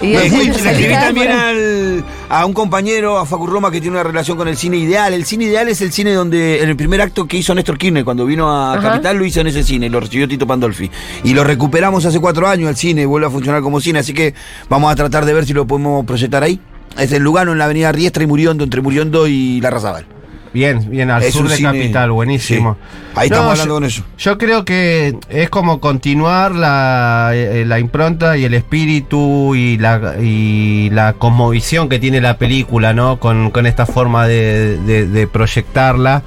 Y 0.00 0.12
Le, 0.12 0.26
él- 0.26 0.32
le 0.32 0.70
escribí 0.70 0.92
también 0.94 1.32
al- 1.32 2.04
a 2.28 2.46
un 2.46 2.52
compañero, 2.52 3.18
a 3.18 3.26
Facu 3.26 3.46
Roma, 3.46 3.70
que 3.70 3.80
tiene 3.80 3.96
una 3.96 4.04
relación 4.04 4.36
con 4.36 4.46
el 4.48 4.56
cine 4.56 4.76
ideal. 4.76 5.12
El 5.14 5.24
cine 5.24 5.44
ideal 5.46 5.68
es 5.68 5.80
el 5.80 5.92
cine 5.92 6.12
donde, 6.12 6.62
en 6.62 6.68
el 6.68 6.76
primer 6.76 7.00
acto 7.00 7.26
que 7.26 7.36
hizo 7.36 7.54
Néstor 7.54 7.78
Kirchner, 7.78 8.04
cuando 8.04 8.24
vino 8.26 8.48
a 8.50 8.74
Ajá. 8.74 8.82
Capital, 8.90 9.16
lo 9.16 9.24
hizo 9.24 9.40
en 9.40 9.48
ese 9.48 9.62
cine, 9.62 9.88
lo 9.90 10.00
recibió 10.00 10.26
Tito 10.28 10.46
Pandolfi. 10.46 10.90
Y 11.24 11.34
lo 11.34 11.42
recuperamos 11.44 12.04
hace 12.04 12.20
cuatro 12.20 12.46
años, 12.48 12.70
el 12.70 12.76
cine 12.76 13.06
vuelve 13.06 13.26
a 13.26 13.30
funcionar 13.30 13.60
como 13.60 13.67
cine, 13.80 13.98
así 14.00 14.12
que 14.14 14.34
vamos 14.68 14.90
a 14.92 14.96
tratar 14.96 15.24
de 15.24 15.34
ver 15.34 15.44
si 15.46 15.52
lo 15.52 15.66
podemos 15.66 16.04
proyectar 16.06 16.42
ahí. 16.42 16.60
Es 16.98 17.12
el 17.12 17.22
Lugano 17.22 17.52
en 17.52 17.58
la 17.58 17.64
avenida 17.66 17.92
Riestra 17.92 18.22
y 18.22 18.26
Muriondo, 18.26 18.64
entre 18.64 18.80
Muriondo 18.80 19.26
y 19.28 19.60
La 19.60 19.70
Razabal. 19.70 20.06
Bien, 20.54 20.88
bien, 20.90 21.10
al 21.10 21.22
Es 21.22 21.34
sur 21.34 21.46
de 21.46 21.56
cine- 21.56 21.68
Capital, 21.68 22.10
buenísimo. 22.10 22.76
Sí. 22.80 22.98
Ahí 23.16 23.26
estamos 23.26 23.50
hablando 23.52 23.74
yo, 23.74 23.76
con 23.76 23.84
eso. 23.84 24.02
Yo 24.16 24.38
creo 24.38 24.64
que 24.64 25.14
es 25.28 25.50
como 25.50 25.78
continuar 25.78 26.52
la, 26.54 27.30
eh, 27.34 27.64
la 27.66 27.78
impronta 27.78 28.36
y 28.38 28.44
el 28.46 28.54
espíritu 28.54 29.54
y 29.54 29.76
la, 29.76 30.14
y 30.20 30.88
la 30.90 31.12
cosmovisión 31.12 31.90
que 31.90 31.98
tiene 31.98 32.22
la 32.22 32.38
película, 32.38 32.94
¿no? 32.94 33.20
Con, 33.20 33.50
con 33.50 33.66
esta 33.66 33.84
forma 33.84 34.26
de, 34.26 34.78
de- 34.78 35.06
de 35.06 35.26
proyectarla, 35.26 36.22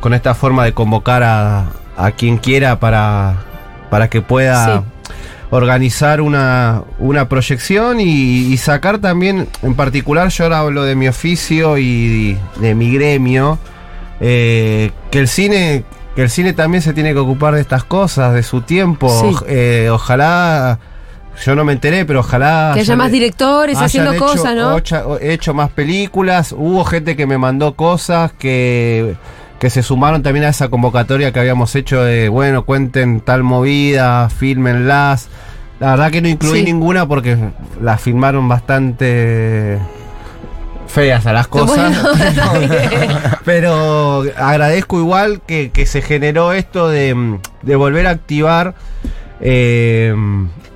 con 0.00 0.14
esta 0.14 0.34
forma 0.34 0.64
de 0.64 0.72
convocar 0.72 1.22
a, 1.22 1.66
a 1.98 2.10
quien 2.12 2.38
quiera 2.38 2.80
para, 2.80 3.44
para 3.90 4.08
que 4.08 4.22
pueda 4.22 4.78
Sí. 4.78 4.84
Organizar 5.50 6.20
una, 6.20 6.82
una 6.98 7.28
proyección 7.28 8.00
y, 8.00 8.52
y 8.52 8.56
sacar 8.56 8.98
también, 8.98 9.48
en 9.62 9.74
particular 9.74 10.28
yo 10.28 10.44
ahora 10.44 10.58
hablo 10.60 10.82
de 10.84 10.96
mi 10.96 11.08
oficio 11.08 11.78
y 11.78 12.36
de 12.60 12.74
mi 12.74 12.92
gremio, 12.92 13.58
eh, 14.20 14.90
que 15.10 15.18
el 15.20 15.28
cine 15.28 15.84
que 16.14 16.22
el 16.22 16.30
cine 16.30 16.54
también 16.54 16.80
se 16.80 16.94
tiene 16.94 17.12
que 17.12 17.18
ocupar 17.18 17.54
de 17.54 17.60
estas 17.60 17.84
cosas, 17.84 18.32
de 18.32 18.42
su 18.42 18.62
tiempo. 18.62 19.10
Sí. 19.20 19.36
Eh, 19.48 19.90
ojalá, 19.92 20.78
yo 21.44 21.54
no 21.54 21.62
me 21.62 21.74
enteré, 21.74 22.06
pero 22.06 22.20
ojalá... 22.20 22.70
Que 22.72 22.80
haya 22.80 22.96
más 22.96 23.12
directores 23.12 23.76
haciendo 23.76 24.14
hecho 24.14 24.24
cosas, 24.24 24.54
¿no? 24.56 24.74
ocha- 24.76 25.06
o- 25.06 25.18
hecho 25.20 25.52
más 25.52 25.68
películas. 25.68 26.52
Hubo 26.56 26.86
gente 26.86 27.16
que 27.16 27.26
me 27.26 27.36
mandó 27.36 27.74
cosas 27.76 28.32
que, 28.32 29.14
que 29.58 29.70
se 29.70 29.82
sumaron 29.82 30.22
también 30.22 30.44
a 30.44 30.48
esa 30.50 30.68
convocatoria 30.68 31.32
que 31.32 31.40
habíamos 31.40 31.74
hecho 31.74 32.02
de, 32.02 32.28
bueno, 32.28 32.64
cuenten 32.64 33.20
tal 33.20 33.42
movida, 33.42 34.28
filmenlas. 34.28 35.28
La 35.80 35.90
verdad 35.90 36.10
que 36.10 36.22
no 36.22 36.28
incluí 36.28 36.60
Sí. 36.60 36.64
ninguna 36.64 37.06
porque 37.06 37.36
las 37.80 38.00
filmaron 38.00 38.48
bastante 38.48 39.78
feas 40.88 41.26
a 41.26 41.32
las 41.32 41.48
cosas. 41.48 41.96
Bueno, 42.50 43.18
Pero 43.44 44.24
agradezco 44.36 44.98
igual 44.98 45.40
que, 45.46 45.70
que 45.70 45.86
se 45.86 46.02
generó 46.02 46.52
esto 46.52 46.88
de, 46.88 47.38
de 47.62 47.76
volver 47.76 48.06
a 48.06 48.10
activar. 48.10 48.74
Eh, 49.40 50.14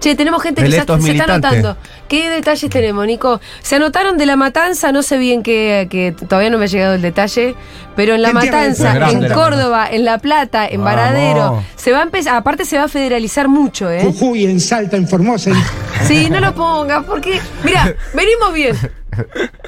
Che, 0.00 0.14
tenemos 0.14 0.42
gente 0.42 0.62
que 0.62 0.70
ya 0.70 0.84
se 0.86 1.10
está 1.12 1.24
anotando. 1.24 1.76
¿Qué 2.08 2.30
detalles 2.30 2.70
tenemos, 2.70 3.06
Nico? 3.06 3.38
Se 3.60 3.76
anotaron 3.76 4.16
de 4.16 4.24
la 4.24 4.34
matanza, 4.34 4.92
no 4.92 5.02
sé 5.02 5.18
bien 5.18 5.42
qué, 5.42 5.88
que 5.90 6.12
todavía 6.12 6.48
no 6.48 6.56
me 6.56 6.64
ha 6.64 6.68
llegado 6.68 6.94
el 6.94 7.02
detalle, 7.02 7.54
pero 7.96 8.14
en 8.14 8.22
la 8.22 8.30
¿Quién 8.30 8.40
tiene 8.40 8.56
matanza, 8.56 9.10
en 9.10 9.28
la 9.28 9.34
Córdoba, 9.34 9.88
en 9.90 10.06
La 10.06 10.16
Plata, 10.16 10.66
en 10.66 10.82
Vamos. 10.82 10.96
Varadero, 10.96 11.62
se 11.76 11.92
va 11.92 11.98
a 11.98 12.02
empezar, 12.04 12.34
aparte 12.36 12.64
se 12.64 12.78
va 12.78 12.84
a 12.84 12.88
federalizar 12.88 13.48
mucho, 13.48 13.90
¿eh? 13.90 14.00
Jujuy, 14.02 14.46
en 14.46 14.58
Salta, 14.58 14.96
en 14.96 15.06
Formosa. 15.06 15.50
en- 15.50 15.56
Sí, 16.08 16.30
no 16.30 16.40
lo 16.40 16.54
pongas, 16.54 17.04
porque, 17.04 17.38
mira, 17.62 17.94
venimos 18.14 18.54
bien. 18.54 18.74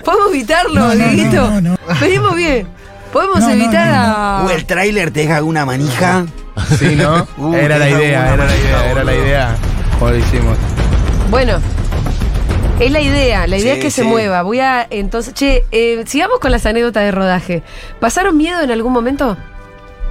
Podemos 0.03 0.31
evitarlo, 0.31 0.81
No, 0.81 0.95
no, 0.95 0.95
Dieguito. 0.95 1.51
no, 1.51 1.61
no, 1.61 1.77
Venimos 2.01 2.35
bien. 2.35 2.67
Podemos 3.13 3.41
No, 3.41 3.47
no, 3.49 3.53
evitar 3.53 3.89
no, 3.89 3.95
a. 3.97 4.45
O 4.47 4.51
el 4.51 4.65
tráiler 4.65 5.11
te 5.11 5.21
deja 5.21 5.43
una 5.43 5.65
manija. 5.67 6.27
Sí, 6.79 6.97
¿no? 6.97 7.27
Uh, 7.39 7.55
era 7.55 7.79
la 7.79 7.89
idea, 7.89 8.35
era 8.35 8.45
la 8.45 8.55
idea, 8.57 8.91
era 8.91 9.05
la 9.05 9.15
idea. 9.15 9.57
Como 9.99 10.11
lo 10.11 10.19
hicimos. 10.19 10.59
Bueno. 11.31 11.59
Es 12.79 12.91
la 12.91 13.01
idea, 13.01 13.47
la 13.47 13.57
idea 13.57 13.75
Sí, 13.75 13.79
es 13.79 13.85
que 13.85 13.91
se 13.91 14.03
mueva. 14.05 14.43
Voy 14.43 14.61
a, 14.61 14.87
entonces, 14.91 15.33
che, 15.33 15.65
eh, 15.73 16.03
sigamos 16.07 16.41
con 16.41 16.51
las 16.51 16.67
anécdotas 16.67 17.05
de 17.05 17.11
rodaje. 17.11 17.63
¿Pasaron 18.01 18.37
miedo 18.37 18.61
en 18.61 18.71
algún 18.71 18.93
momento? 18.93 19.37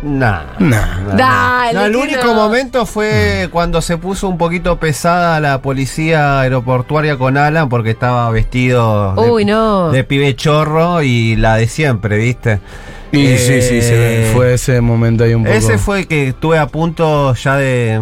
Nah. 0.03 0.41
Nah. 0.59 1.15
Dale, 1.15 1.73
No, 1.73 1.85
el 1.85 1.95
único 1.95 2.25
no. 2.25 2.33
momento 2.33 2.85
fue 2.87 3.47
cuando 3.51 3.81
se 3.81 3.97
puso 3.97 4.27
un 4.27 4.37
poquito 4.37 4.77
pesada 4.77 5.39
la 5.39 5.61
policía 5.61 6.39
aeroportuaria 6.41 7.17
con 7.17 7.37
Alan 7.37 7.69
porque 7.69 7.91
estaba 7.91 8.29
vestido 8.31 9.13
de, 9.15 9.29
Uy, 9.29 9.45
no. 9.45 9.91
de 9.91 10.03
pibe 10.03 10.35
chorro 10.35 11.03
y 11.03 11.35
la 11.35 11.55
de 11.57 11.67
siempre, 11.67 12.17
¿viste? 12.17 12.59
Y 13.11 13.25
Eh, 13.27 13.37
sí, 13.37 13.61
sí, 13.61 13.81
se 13.81 13.97
ve. 13.97 14.31
fue 14.33 14.53
ese 14.55 14.81
momento 14.81 15.23
ahí 15.23 15.33
un 15.35 15.43
poco. 15.43 15.55
Ese 15.55 15.77
fue 15.77 16.07
que 16.07 16.29
estuve 16.29 16.57
a 16.57 16.65
punto 16.67 17.33
ya 17.35 17.57
de. 17.57 17.99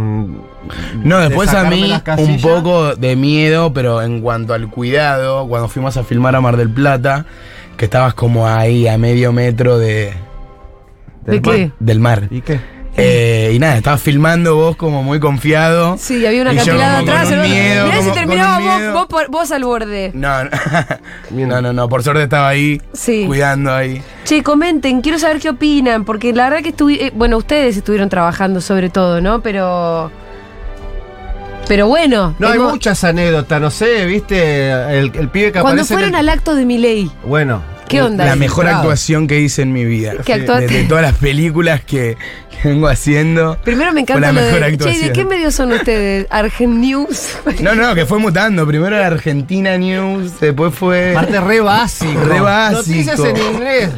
No, 1.03 1.17
de 1.17 1.29
después 1.29 1.53
a 1.53 1.63
mí 1.63 1.91
un 2.17 2.39
poco 2.41 2.95
de 2.95 3.15
miedo, 3.15 3.73
pero 3.73 4.01
en 4.03 4.21
cuanto 4.21 4.53
al 4.53 4.69
cuidado, 4.69 5.47
cuando 5.47 5.67
fuimos 5.67 5.97
a 5.97 6.03
filmar 6.03 6.35
a 6.35 6.41
Mar 6.41 6.57
del 6.57 6.69
Plata, 6.69 7.25
que 7.75 7.85
estabas 7.85 8.13
como 8.13 8.47
ahí 8.47 8.87
a 8.87 8.97
medio 8.99 9.31
metro 9.33 9.79
de, 9.79 10.13
¿De 11.25 11.41
qué? 11.41 11.71
del 11.79 11.99
mar. 11.99 12.27
¿Y 12.31 12.41
qué? 12.41 12.59
Eh, 13.01 13.51
y 13.55 13.59
nada, 13.59 13.77
estabas 13.77 14.01
filmando 14.01 14.55
vos 14.55 14.75
como 14.75 15.03
muy 15.03 15.19
confiado. 15.21 15.95
Sí, 15.97 16.25
había 16.25 16.41
una 16.41 16.49
como 16.51 16.61
atrás. 16.81 17.29
con 17.29 17.39
un 17.39 17.43
miedo, 17.49 17.85
Mirá 17.85 18.01
si 18.01 18.11
terminaba 18.11 18.59
vos, 18.59 18.93
vos, 18.93 19.07
por- 19.07 19.29
vos 19.29 19.51
al 19.51 19.63
borde. 19.63 20.11
No, 20.13 20.43
no, 20.43 20.49
no, 21.47 21.61
no, 21.61 21.71
no, 21.71 21.87
por 21.87 22.03
suerte 22.03 22.23
estaba 22.23 22.49
ahí, 22.49 22.81
Sí. 22.91 23.23
cuidando 23.25 23.73
ahí. 23.73 24.01
Che, 24.25 24.43
comenten, 24.43 24.99
quiero 25.01 25.17
saber 25.17 25.39
qué 25.39 25.49
opinan, 25.49 26.03
porque 26.03 26.33
la 26.33 26.49
verdad 26.49 26.63
que 26.63 26.69
estuvi, 26.69 26.95
eh, 26.95 27.11
bueno, 27.15 27.37
ustedes 27.37 27.77
estuvieron 27.77 28.09
trabajando 28.09 28.59
sobre 28.59 28.89
todo, 28.89 29.21
¿no? 29.21 29.41
Pero. 29.41 30.11
Pero 31.67 31.87
bueno. 31.87 32.35
No, 32.39 32.47
hay 32.49 32.59
muchas 32.59 33.03
anécdotas, 33.03 33.61
no 33.61 33.69
sé, 33.69 34.05
¿viste? 34.07 34.71
El, 34.71 35.11
el 35.15 35.29
pibe 35.29 35.51
que 35.51 35.61
Cuando 35.61 35.83
aparece. 35.83 35.93
en 35.93 35.99
fueron 35.99 36.09
el- 36.15 36.15
al 36.15 36.29
acto 36.29 36.55
de 36.55 36.65
Miley, 36.65 37.11
Bueno. 37.25 37.61
¿Qué 37.89 38.01
onda? 38.01 38.23
La 38.25 38.35
mejor 38.37 38.63
Claro. 38.63 38.77
actuación 38.77 39.27
que 39.27 39.39
hice 39.41 39.61
en 39.63 39.73
mi 39.73 39.83
vida. 39.83 40.13
¿Qué 40.23 40.39
De-? 40.39 40.67
De, 40.67 40.83
todas 40.85 41.03
las 41.03 41.15
películas 41.15 41.81
que, 41.81 42.15
que 42.61 42.69
vengo 42.69 42.87
haciendo. 42.87 43.57
Primero 43.63 43.91
me 43.91 44.05
Fue 44.05 44.15
encanta 44.15 44.31
la 44.31 44.31
lo 44.31 44.41
mejor 44.41 44.71
de. 44.71 44.77
Che, 44.77 44.91
¿y 44.91 44.97
¿de 44.99 45.11
qué 45.11 45.25
medios 45.25 45.55
son 45.55 45.71
ustedes? 45.73 46.27
Argent 46.29 46.75
News. 46.75 47.37
No, 47.61 47.75
no, 47.75 47.93
que 47.95 48.05
fue 48.05 48.19
mutando. 48.19 48.65
Primero 48.65 48.95
era 48.95 49.07
Argentina 49.07 49.77
News, 49.77 50.39
después 50.39 50.73
fue. 50.73 51.11
Parte 51.13 51.41
re 51.41 51.59
básico. 51.59 52.21
Re 52.23 52.39
básico. 52.39 52.77
Noticias 53.11 53.19
en 53.19 53.37
inglés. 53.37 53.89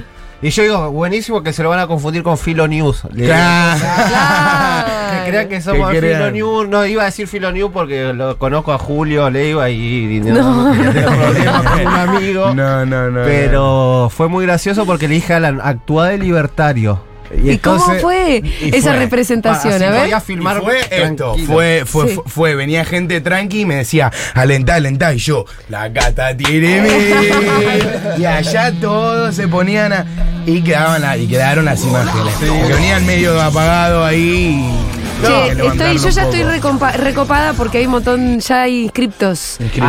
Y 0.44 0.50
yo 0.50 0.64
digo, 0.64 0.92
buenísimo 0.92 1.44
que 1.44 1.54
se 1.54 1.62
lo 1.62 1.70
van 1.70 1.80
a 1.80 1.88
confundir 1.88 2.24
con 2.24 2.38
Filo 2.38 2.68
News. 2.68 3.04
Le- 3.14 3.26
Claro. 3.28 3.80
Claro. 3.80 4.92
Que 5.24 5.30
crean 5.30 5.50
que 5.50 5.62
somos 5.62 5.92
Que 5.92 6.02
Filo. 6.02 6.32
News. 6.32 6.68
No, 6.70 6.86
iba 6.86 7.04
a 7.04 7.06
decir 7.06 7.28
Filo 7.28 7.52
News 7.52 7.70
porque 7.72 8.12
lo 8.14 8.38
conozco 8.40 8.74
a 8.74 8.78
Julio 8.80 9.30
Leiva 9.30 9.70
y, 9.70 10.16
y 10.18 10.20
No, 10.22 10.74
no, 10.74 10.92
tengo 10.94 11.12
problemas 11.16 11.64
con 11.72 11.82
un 11.82 11.88
amigo. 11.94 12.54
No, 12.56 12.86
no, 12.86 13.12
no. 13.12 13.24
Pero 13.24 14.10
fue 14.12 14.30
muy 14.30 14.46
gracioso 14.46 14.86
porque 14.86 15.08
le 15.08 15.16
dije 15.16 15.34
a 15.34 15.38
Alan, 15.38 15.60
actúa 15.64 16.08
de 16.10 16.18
libertario. 16.18 17.00
¿Y 17.36 17.58
cómo 17.60 17.76
entonces- 17.78 18.02
fue 18.02 18.42
y 18.62 18.76
esa 18.76 18.92
fue. 18.92 19.00
representación? 19.00 19.74
Así 19.74 19.84
A 19.84 19.92
ver. 19.92 20.10
Y 20.10 20.64
fue 20.64 20.80
esto, 20.90 21.36
fue, 21.46 21.84
fue, 21.86 22.08
Sí. 22.10 22.16
fue, 22.16 22.24
fue, 22.28 22.56
venía 22.56 22.84
gente 22.86 23.22
tranqui 23.22 23.62
y 23.62 23.66
me 23.66 23.76
decía, 23.76 24.12
alentá, 24.34 24.76
alentá, 24.76 25.14
y 25.14 25.18
yo, 25.18 25.46
la 25.70 25.92
cata 25.92 26.36
tiene 26.36 26.82
y 28.18 28.26
allá 28.26 28.72
todos 28.80 29.36
se 29.36 29.48
ponían 29.48 29.94
a, 29.94 30.06
y 30.46 30.62
quedaban 30.62 31.20
y 31.20 31.28
quedaron 31.28 31.66
las 31.66 31.84
imágenes. 31.84 32.34
Que 32.36 32.74
venían 32.74 33.06
medio 33.06 33.40
apagados 33.42 34.06
ahí. 34.08 34.70
Che, 35.22 35.56
no, 35.56 35.64
estoy, 35.72 35.98
yo 35.98 36.10
ya 36.10 36.24
estoy 36.24 36.42
recompa- 36.44 36.94
recopada 36.94 37.54
porque 37.54 37.78
hay 37.80 37.86
un 37.86 37.92
montón 37.92 38.40
ya 38.40 38.64
hay 38.64 38.90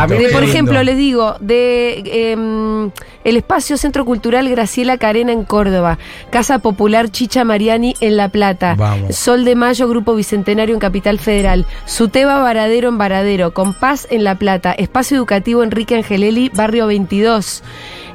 mí, 0.06 0.16
De, 0.16 0.28
por 0.30 0.42
ejemplo, 0.44 0.82
les 0.82 0.96
digo, 0.96 1.36
de 1.40 2.02
em, 2.32 2.90
el 3.24 3.36
espacio 3.36 3.76
Centro 3.76 4.04
Cultural 4.04 4.48
Graciela 4.48 4.98
Carena 4.98 5.32
en 5.32 5.44
Córdoba, 5.44 5.98
Casa 6.30 6.58
Popular 6.58 7.10
Chicha 7.10 7.44
Mariani 7.44 7.94
en 8.00 8.16
La 8.16 8.28
Plata, 8.28 8.74
Vamos. 8.76 9.16
Sol 9.16 9.44
de 9.44 9.54
Mayo 9.54 9.88
Grupo 9.88 10.14
Bicentenario 10.14 10.74
en 10.74 10.80
Capital 10.80 11.18
Federal, 11.18 11.66
Suteba 11.86 12.38
Varadero 12.40 12.88
en 12.88 12.98
Varadero, 12.98 13.52
Compás 13.54 14.06
en 14.10 14.24
La 14.24 14.34
Plata, 14.36 14.72
Espacio 14.72 15.16
Educativo 15.16 15.62
Enrique 15.62 15.96
Angelelli, 15.96 16.50
Barrio 16.54 16.86
22. 16.86 17.62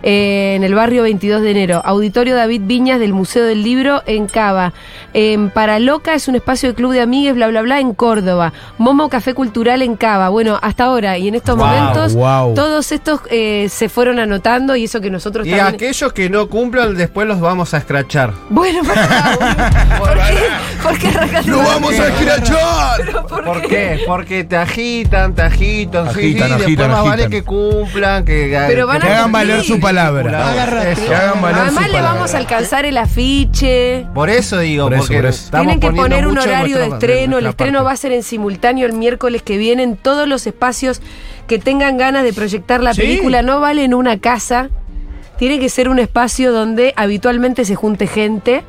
Eh, 0.04 0.54
en 0.56 0.64
el 0.64 0.74
barrio 0.76 1.04
22 1.04 1.42
de 1.42 1.52
enero. 1.52 1.82
Auditorio 1.86 2.36
David 2.36 2.62
Viñas 2.66 3.00
del 3.00 3.14
Museo 3.14 3.46
del 3.46 3.64
Libro 3.64 4.04
en 4.06 4.28
Cava. 4.28 4.74
En 5.14 5.50
Paraloca 5.50 6.14
es 6.14 6.28
un 6.28 6.36
espacio 6.36 6.70
de 6.70 6.76
club 6.76 6.94
de 6.94 7.02
amigues, 7.02 7.36
bla, 7.36 7.48
bla, 7.48 7.62
bla, 7.62 7.80
en 7.80 7.94
Córdoba. 7.94 8.54
Momo 8.78 9.10
Café 9.10 9.34
Cultural 9.34 9.82
en 9.82 9.96
Cava. 9.96 10.30
Bueno, 10.30 10.60
hasta 10.62 10.86
ahora 10.86 11.18
y 11.18 11.28
en 11.28 11.36
estos 11.36 11.56
Wow, 11.58 11.66
momentos, 11.68 12.14
wow. 12.16 12.54
todos 12.54 12.92
estos 12.92 13.22
eh, 13.32 13.68
se 13.70 13.90
fueron 13.90 14.20
anotando 14.20 14.76
y 14.76 14.84
eso 14.86 15.02
que 15.02 15.10
nosotros 15.10 15.46
Y 15.48 15.52
también. 15.52 15.68
aquellos 15.76 16.14
que 16.14 16.30
no 16.30 16.48
cumplan, 16.48 16.96
después 16.96 17.28
los 17.28 17.40
vamos 17.40 17.74
a 17.74 17.78
escrachar. 17.78 18.34
Bueno, 18.50 18.82
¿por 19.98 20.14
qué? 20.18 20.84
¿Por 20.84 20.98
qué 21.00 21.08
arrancaste 21.08 21.50
¡Lo 21.52 21.58
con- 21.58 21.66
vamos 21.66 22.00
a 22.00 22.08
escrachar! 22.08 23.26
¿Por 23.28 23.62
qué? 23.68 24.00
Porque 24.06 24.44
te 24.44 24.56
agitan, 24.58 25.34
te 25.34 25.42
agitan, 25.42 26.06
sí, 26.14 26.20
Agitan, 26.20 26.48
sí, 26.48 26.54
después 26.54 26.64
agitan, 26.66 26.92
más 26.92 27.04
vale 27.04 27.24
agitan. 27.24 27.32
que 27.32 27.44
cumplan, 27.44 28.26
que, 28.26 28.64
Pero 28.68 28.88
van 28.88 29.00
Que 29.02 29.08
a 29.08 29.12
hagan 29.12 29.24
cumplir. 29.32 29.48
valer 29.50 29.64
su 29.66 29.80
palabra. 29.92 30.92
Eso. 30.92 31.06
Que 31.06 31.16
hagan 31.16 31.42
valer 31.42 31.62
Además 31.62 31.84
su 31.86 31.90
le 31.92 31.94
palabra. 31.98 32.14
vamos 32.14 32.34
a 32.34 32.38
alcanzar 32.38 32.86
el 32.86 32.98
afiche. 32.98 34.06
Por 34.14 34.30
eso 34.30 34.60
digo, 34.60 34.86
Por 34.86 34.94
eso, 34.94 35.02
porque 35.04 35.16
por 35.18 35.26
eso. 35.26 35.46
estamos 35.46 35.66
Tienen 35.66 35.80
que 35.80 35.88
poniendo 35.88 36.04
poner 36.10 36.28
un 36.28 36.34
mucho 36.36 36.48
horario 36.50 36.78
de 36.78 36.88
nuestra- 36.90 37.08
estreno. 37.14 37.38
El 37.38 37.44
nuestra 37.44 37.50
estreno 37.66 37.78
parte. 37.80 37.86
va 37.86 37.92
a 37.92 37.98
ser 37.98 38.12
en 38.12 38.24
simultáneo 38.24 38.86
el 38.86 38.94
miércoles 38.94 39.42
que 39.42 39.58
viene 39.58 39.84
en 39.84 39.98
todos 39.98 40.28
los 40.28 40.46
espacios 40.48 41.02
que 41.48 41.60
tengan 41.60 41.98
ganas 41.98 42.24
de 42.24 42.34
proyectar 42.34 42.82
la 42.84 42.94
Sí. 42.94 43.02
película. 43.02 43.42
No 43.42 43.60
vale 43.60 43.84
en 43.84 43.94
una 43.94 44.18
casa. 44.20 44.70
Tiene 45.38 45.60
que 45.60 45.70
ser 45.70 45.88
un 45.90 46.00
espacio 46.00 46.52
donde 46.52 46.94
habitualmente 46.96 47.64
se 47.66 47.76
junte 47.76 48.08
gente. 48.08 48.64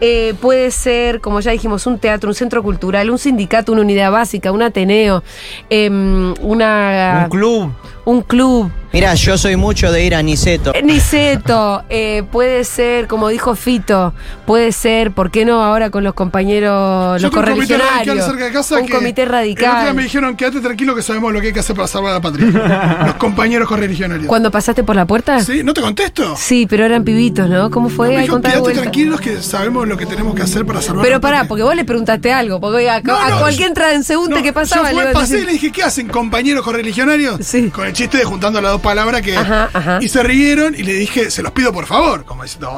Eh, 0.00 0.34
puede 0.40 0.70
ser, 0.70 1.20
como 1.20 1.40
ya 1.40 1.52
dijimos, 1.52 1.86
un 1.86 1.98
teatro, 1.98 2.28
un 2.28 2.34
centro 2.34 2.62
cultural, 2.62 3.08
un 3.10 3.18
sindicato, 3.18 3.72
una 3.72 3.80
unidad 3.82 4.10
básica, 4.10 4.52
un 4.52 4.60
ateneo, 4.60 5.22
em, 5.70 6.34
una, 6.42 7.22
Un 7.24 7.30
club. 7.30 7.72
un 8.04 8.22
club. 8.22 8.70
Mira, 8.94 9.12
yo 9.14 9.36
soy 9.36 9.56
mucho 9.56 9.90
de 9.90 10.04
ir 10.04 10.14
a 10.14 10.22
Niceto. 10.22 10.72
Eh, 10.72 10.80
Niceto, 10.84 11.82
eh, 11.90 12.22
puede 12.30 12.62
ser, 12.62 13.08
como 13.08 13.28
dijo 13.28 13.56
Fito, 13.56 14.14
puede 14.46 14.70
ser, 14.70 15.10
¿por 15.10 15.32
qué 15.32 15.44
no 15.44 15.64
ahora 15.64 15.90
con 15.90 16.04
los 16.04 16.14
compañeros, 16.14 17.20
Yo 17.20 17.26
los 17.26 17.34
tengo 17.34 17.44
un 17.44 17.54
comité 17.56 17.76
radical 17.76 17.88
correligionarios? 18.04 18.26
cerca 18.26 18.44
de 18.44 18.52
casa 18.52 18.76
un 18.78 18.86
que 18.86 18.92
comité 18.92 19.22
El 19.22 19.28
otro 19.30 19.40
día 19.42 19.56
radical. 19.64 19.94
me 19.96 20.02
dijeron, 20.04 20.36
quédate 20.36 20.60
tranquilo 20.60 20.94
que 20.94 21.02
sabemos 21.02 21.32
lo 21.32 21.40
que 21.40 21.48
hay 21.48 21.52
que 21.52 21.58
hacer 21.58 21.74
para 21.74 21.88
salvar 21.88 22.12
a 22.12 22.14
la 22.14 22.20
patria. 22.20 23.02
Los 23.06 23.14
compañeros 23.16 23.66
correligionarios. 23.68 24.28
¿Cuando 24.28 24.52
pasaste 24.52 24.84
por 24.84 24.94
la 24.94 25.06
puerta? 25.06 25.40
¿Sí? 25.40 25.64
¿No 25.64 25.74
te 25.74 25.80
contesto? 25.80 26.36
Sí, 26.36 26.68
pero 26.70 26.84
eran 26.84 27.02
pibitos, 27.02 27.48
¿no? 27.50 27.72
¿Cómo 27.72 27.88
fue? 27.88 28.10
Me 28.10 28.20
dijo, 28.22 28.36
de 28.36 28.42
quédate 28.42 28.60
vuelta. 28.60 28.80
tranquilos 28.82 29.20
que 29.20 29.42
sabemos 29.42 29.88
lo 29.88 29.96
que 29.96 30.06
tenemos 30.06 30.36
que 30.36 30.42
hacer 30.42 30.64
para 30.64 30.80
salvar 30.80 31.00
a 31.00 31.02
Pero 31.02 31.16
la 31.16 31.20
pará, 31.20 31.36
patria". 31.38 31.48
porque 31.48 31.62
vos 31.64 31.74
le 31.74 31.84
preguntaste 31.84 32.32
algo, 32.32 32.60
porque 32.60 32.88
a, 32.88 33.00
No, 33.00 33.16
a 33.18 33.28
no, 33.30 33.38
cualquier 33.40 33.72
transeúnte 33.72 34.36
No, 34.36 34.42
que 34.42 34.52
pasaba 34.52 34.92
Yo 34.92 34.98
le 34.98 35.02
fue, 35.02 35.10
a 35.10 35.14
pasé 35.14 35.40
y 35.40 35.44
le 35.46 35.52
dije, 35.54 35.72
¿qué 35.72 35.82
hacen 35.82 36.06
compañeros 36.06 36.62
correligionarios? 36.64 37.44
Sí. 37.44 37.70
Con 37.70 37.88
el 37.88 37.92
chiste 37.92 38.18
de 38.18 38.24
juntando 38.24 38.60
las 38.60 38.70
dos 38.70 38.80
palabras 38.84 39.22
que. 39.22 39.36
Ajá, 39.36 39.68
ajá. 39.72 39.98
Y 40.00 40.08
se 40.08 40.22
rieron 40.22 40.74
y 40.76 40.84
le 40.84 40.92
dije, 40.92 41.30
se 41.30 41.42
los 41.42 41.50
pido 41.52 41.72
por 41.72 41.86
favor. 41.86 42.24
Como 42.24 42.44
diciendo. 42.44 42.70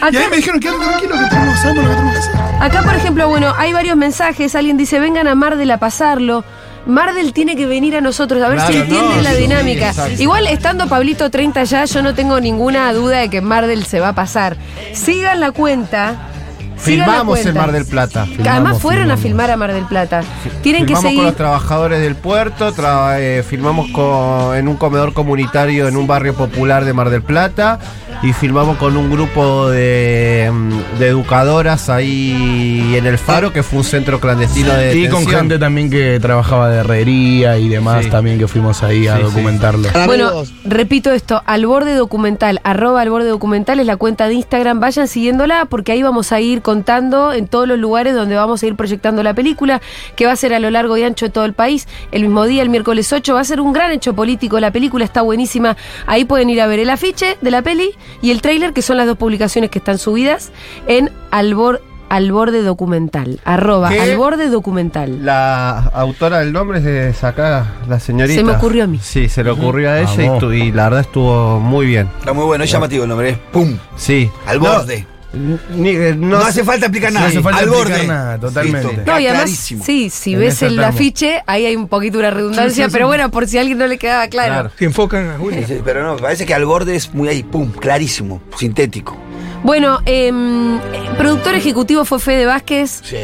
Y 0.00 0.04
Acá- 0.04 0.18
ahí 0.20 0.26
me 0.30 0.36
dijeron, 0.36 0.60
quédate 0.60 0.84
tranquilo 0.84 1.14
que 1.18 1.28
tenemos, 1.30 1.58
sabemos 1.58 1.84
lo 1.84 1.90
que 1.90 1.96
tenemos 1.96 2.12
que 2.14 2.18
hacer. 2.20 2.62
Acá, 2.62 2.82
por 2.84 2.94
ejemplo, 2.94 3.28
bueno, 3.28 3.52
hay 3.56 3.72
varios 3.72 3.96
mensajes. 3.96 4.54
Alguien 4.54 4.76
dice, 4.76 5.00
vengan 5.00 5.26
a 5.26 5.34
Mardel 5.34 5.70
a 5.72 5.78
pasarlo. 5.78 6.44
Mardel 6.86 7.32
tiene 7.32 7.56
que 7.56 7.66
venir 7.66 7.96
a 7.96 8.00
nosotros, 8.00 8.40
a 8.44 8.48
ver 8.48 8.58
Claro, 8.58 8.72
si 8.72 8.78
entienden 8.78 9.16
no, 9.16 9.22
la 9.22 9.32
sí, 9.32 9.38
dinámica. 9.38 9.92
Igual, 10.18 10.46
estando 10.46 10.86
Pablito 10.88 11.30
30 11.30 11.64
ya, 11.64 11.84
yo 11.84 12.00
no 12.00 12.14
tengo 12.14 12.38
ninguna 12.40 12.92
duda 12.92 13.18
de 13.18 13.28
que 13.28 13.40
Mardel 13.40 13.84
se 13.84 13.98
va 13.98 14.10
a 14.10 14.14
pasar. 14.14 14.56
Sigan 14.92 15.40
la 15.40 15.50
cuenta. 15.50 16.28
Filmamos 16.76 17.44
el 17.44 17.54
Mar 17.54 17.72
del 17.72 17.86
Plata. 17.86 18.22
Además 18.22 18.36
Filmamos, 18.36 18.82
fueron 18.82 19.10
a 19.10 19.16
filmar 19.16 19.50
a 19.50 19.56
Mar 19.56 19.72
del 19.72 19.84
Plata. 19.84 20.22
Tienen 20.62 20.82
que 20.82 20.88
filmamos 20.88 21.02
seguir. 21.02 21.18
con 21.18 21.24
los 21.26 21.36
trabajadores 21.36 22.00
del 22.00 22.14
puerto, 22.16 22.72
tra- 22.74 23.16
eh, 23.18 23.42
filmamos 23.42 23.88
con- 23.90 24.54
en 24.56 24.68
un 24.68 24.76
comedor 24.76 25.12
comunitario 25.12 25.88
en 25.88 25.96
un 25.96 26.06
barrio 26.06 26.34
popular 26.34 26.84
de 26.84 26.92
Mar 26.92 27.10
del 27.10 27.22
Plata 27.22 27.78
y 28.22 28.32
filmamos 28.32 28.76
con 28.78 28.96
un 28.96 29.10
grupo 29.10 29.68
de, 29.68 30.50
mm, 30.52 30.98
de 30.98 31.08
educadoras 31.08 31.88
ahí 31.88 32.94
en 32.96 33.06
el 33.06 33.18
Faro, 33.18 33.52
que 33.52 33.62
fue 33.62 33.78
un 33.80 33.84
centro 33.84 34.20
clandestino 34.20 34.72
de 34.72 34.96
Y 34.96 35.08
con 35.08 35.26
gente 35.26 35.58
también 35.58 35.90
que 35.90 36.18
trabajaba 36.20 36.68
de 36.70 36.78
herrería 36.78 37.58
y 37.58 37.68
demás, 37.68 38.04
Sí. 38.04 38.10
también 38.10 38.38
que 38.38 38.48
fuimos 38.48 38.82
ahí 38.82 39.06
a 39.06 39.14
Sí, 39.16 39.18
sí. 39.18 39.24
documentarlo. 39.28 39.88
Bueno, 40.06 40.30
repito 40.64 41.10
esto, 41.12 41.42
al 41.46 41.66
borde 41.66 41.94
documental, 41.94 42.60
arroba 42.64 43.02
al 43.02 43.10
borde 43.10 43.28
documental 43.28 43.80
es 43.80 43.86
la 43.86 43.96
cuenta 43.96 44.28
de 44.28 44.34
Instagram, 44.34 44.80
vayan 44.80 45.08
siguiéndola 45.08 45.66
porque 45.66 45.92
ahí 45.92 46.02
vamos 46.02 46.32
a 46.32 46.40
ir 46.40 46.62
contando 46.66 47.32
en 47.32 47.46
todos 47.46 47.68
los 47.68 47.78
lugares 47.78 48.12
donde 48.12 48.34
vamos 48.34 48.60
a 48.60 48.66
ir 48.66 48.74
proyectando 48.74 49.22
la 49.22 49.34
película, 49.34 49.80
que 50.16 50.26
va 50.26 50.32
a 50.32 50.36
ser 50.36 50.52
a 50.52 50.58
lo 50.58 50.68
largo 50.68 50.96
y 50.96 51.04
ancho 51.04 51.26
de 51.26 51.30
todo 51.30 51.44
el 51.44 51.52
país, 51.52 51.86
el 52.10 52.22
mismo 52.22 52.44
día, 52.44 52.60
el 52.64 52.70
miércoles 52.70 53.12
8, 53.12 53.34
va 53.34 53.40
a 53.40 53.44
ser 53.44 53.60
un 53.60 53.72
gran 53.72 53.92
hecho 53.92 54.14
político, 54.14 54.58
la 54.58 54.72
película 54.72 55.04
está 55.04 55.22
buenísima, 55.22 55.76
ahí 56.08 56.24
pueden 56.24 56.50
ir 56.50 56.60
a 56.60 56.66
ver 56.66 56.80
el 56.80 56.90
afiche 56.90 57.38
de 57.40 57.50
la 57.52 57.62
peli 57.62 57.90
y 58.20 58.32
el 58.32 58.42
tráiler, 58.42 58.72
que 58.72 58.82
son 58.82 58.96
las 58.96 59.06
dos 59.06 59.16
publicaciones 59.16 59.70
que 59.70 59.78
están 59.78 59.98
subidas 59.98 60.50
en 60.88 61.12
Albor, 61.30 61.82
Alborde 62.08 62.62
Documental. 62.62 63.38
Arroba 63.44 63.90
¿Qué? 63.90 64.00
Alborde 64.00 64.48
Documental. 64.48 65.24
La 65.24 65.78
autora 65.94 66.40
del 66.40 66.52
nombre 66.52 66.78
es 66.78 66.84
de 66.84 67.14
acá, 67.28 67.74
la 67.88 68.00
señorita. 68.00 68.40
Se 68.40 68.44
me 68.44 68.52
ocurrió 68.54 68.82
a 68.84 68.86
mí. 68.88 68.98
Sí, 69.00 69.28
se 69.28 69.44
le 69.44 69.50
ocurrió 69.50 69.90
a 69.90 70.00
ella 70.00 70.22
y, 70.22 70.26
Vamos. 70.26 70.40
tu- 70.40 70.52
y 70.52 70.72
la 70.72 70.84
verdad 70.84 71.00
estuvo 71.02 71.60
muy 71.60 71.86
bien. 71.86 72.08
Está 72.18 72.32
muy 72.32 72.44
bueno, 72.44 72.64
es 72.64 72.70
llamativo 72.72 73.04
el 73.04 73.08
nombre. 73.08 73.38
¡Pum! 73.52 73.76
Sí. 73.96 74.28
Al 74.46 74.58
No, 74.60 74.72
borde. 74.72 75.06
Ni- 75.32 75.90
eh, 75.90 76.14
No, 76.16 76.38
no 76.38 76.44
hace 76.44 76.64
falta 76.64 76.86
explicar 76.86 77.12
nada. 77.12 77.26
no 77.26 77.30
hace 77.30 77.40
falta 77.42 77.58
al 77.60 77.64
explicar 77.68 77.92
borde. 77.98 78.06
nada, 78.06 78.38
totalmente. 78.38 78.88
Listo, 78.88 79.02
No, 79.06 79.18
y 79.20 79.26
además, 79.26 79.42
clarísimo. 79.44 79.84
sí, 79.84 80.10
si 80.10 80.34
En 80.34 80.40
ves 80.40 80.62
el 80.62 80.82
afiche, 80.82 81.42
ahí 81.46 81.66
hay 81.66 81.76
un 81.76 81.88
poquito 81.88 82.18
una 82.18 82.30
redundancia, 82.30 82.88
pero 82.88 83.06
bueno, 83.06 83.30
por 83.30 83.46
si 83.46 83.58
a 83.58 83.60
alguien 83.60 83.78
no 83.78 83.86
le 83.86 83.98
quedaba 83.98 84.28
claro. 84.28 84.52
Claro. 84.52 84.70
Se 84.78 84.84
enfocan 84.84 85.28
a 85.30 85.38
Julio. 85.38 85.60
Sí, 85.66 85.74
sí, 85.76 85.80
Pero 85.84 86.02
no, 86.02 86.16
parece 86.16 86.46
que 86.46 86.54
al 86.54 86.64
borde 86.64 86.96
es 86.96 87.12
muy 87.14 87.28
ahí, 87.28 87.42
pum, 87.42 87.70
clarísimo, 87.70 88.40
sintético. 88.56 89.16
Bueno, 89.62 90.00
em, 90.06 90.76
eh, 90.76 90.80
productor 91.18 91.54
ejecutivo 91.54 92.04
fue 92.04 92.18
Fede 92.20 92.46
Vázquez. 92.46 93.00
Sí. 93.02 93.16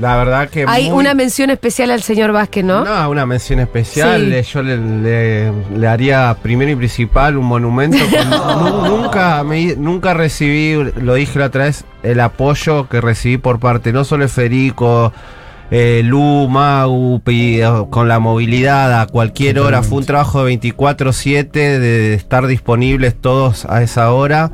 La 0.00 0.16
verdad 0.16 0.48
que. 0.50 0.64
Hay 0.68 0.90
muy- 0.90 1.00
una 1.00 1.14
mención 1.14 1.48
especial 1.50 1.90
al 1.90 2.02
señor 2.02 2.30
Vázquez, 2.32 2.64
¿no? 2.64 2.84
No, 2.84 3.10
una 3.10 3.24
mención 3.24 3.60
especial. 3.60 4.20
Sí. 4.20 4.26
le- 4.26 4.42
Yo 4.42 4.62
le, 4.62 4.76
le- 4.76 5.52
le 5.78 5.86
haría 5.88 6.36
primero 6.42 6.70
y 6.70 6.76
principal 6.76 7.36
un 7.36 7.46
monumento. 7.46 7.96
nu- 8.30 8.86
nunca, 8.88 9.42
me- 9.42 9.74
nunca 9.76 10.12
recibí, 10.14 10.92
lo 11.00 11.14
dije 11.14 11.38
la 11.38 11.46
otra 11.46 11.64
vez, 11.64 11.84
el 12.02 12.20
apoyo 12.20 12.88
que 12.88 13.00
recibí 13.00 13.38
por 13.38 13.58
parte 13.58 13.92
no 13.92 14.04
solo 14.04 14.24
de 14.24 14.28
Federico, 14.28 15.12
eh, 15.70 16.02
Lu, 16.04 16.46
Mau, 16.48 17.20
eh, 17.26 17.64
con 17.90 18.06
la 18.06 18.18
movilidad 18.18 19.00
a 19.00 19.06
cualquier 19.06 19.58
hora. 19.58 19.82
Fue 19.82 19.98
un 19.98 20.04
trabajo 20.06 20.44
de 20.44 20.52
24-7, 20.60 21.78
de 21.78 22.14
estar 22.14 22.46
disponibles 22.46 23.14
todos 23.20 23.64
a 23.64 23.82
esa 23.82 24.12
hora, 24.12 24.52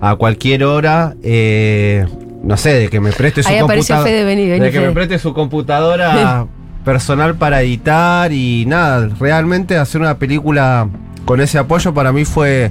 a 0.00 0.16
cualquier 0.16 0.64
hora. 0.64 1.14
eh, 1.22 2.04
no 2.42 2.56
sé, 2.56 2.74
de 2.74 2.88
que 2.88 3.00
me 3.00 3.12
preste 3.12 3.42
su 3.42 3.48
computadora. 3.50 4.10
De 4.10 4.60
que 4.60 4.70
Fede. 4.72 4.86
me 4.86 4.92
preste 4.92 5.18
su 5.18 5.34
computadora 5.34 6.46
personal 6.84 7.34
para 7.36 7.60
editar 7.62 8.32
y 8.32 8.64
nada, 8.66 9.08
realmente 9.20 9.76
hacer 9.76 10.00
una 10.00 10.18
película 10.18 10.88
con 11.24 11.40
ese 11.40 11.58
apoyo 11.58 11.92
para 11.92 12.12
mí 12.12 12.24
fue, 12.24 12.70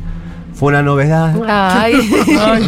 fue 0.55 0.69
una 0.69 0.81
novedad. 0.81 1.33
Ay. 1.47 1.99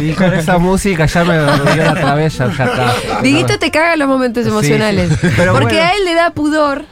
Y 0.00 0.12
con 0.12 0.32
esa 0.32 0.58
música 0.58 1.06
ya 1.06 1.24
me 1.24 1.34
dio 1.38 1.84
la 1.84 1.94
cabeza, 1.94 2.48
ya 2.56 2.64
está. 2.64 3.20
Diguito 3.22 3.58
te 3.58 3.70
caga 3.70 3.94
en 3.94 3.98
los 3.98 4.08
momentos 4.08 4.44
Sí, 4.44 4.50
emocionales. 4.50 5.10
sí. 5.20 5.28
Pero 5.36 5.52
porque 5.52 5.74
bueno. 5.74 5.90
a 5.90 5.94
él 5.94 6.04
le 6.04 6.14
da 6.14 6.30
pudor. 6.30 6.84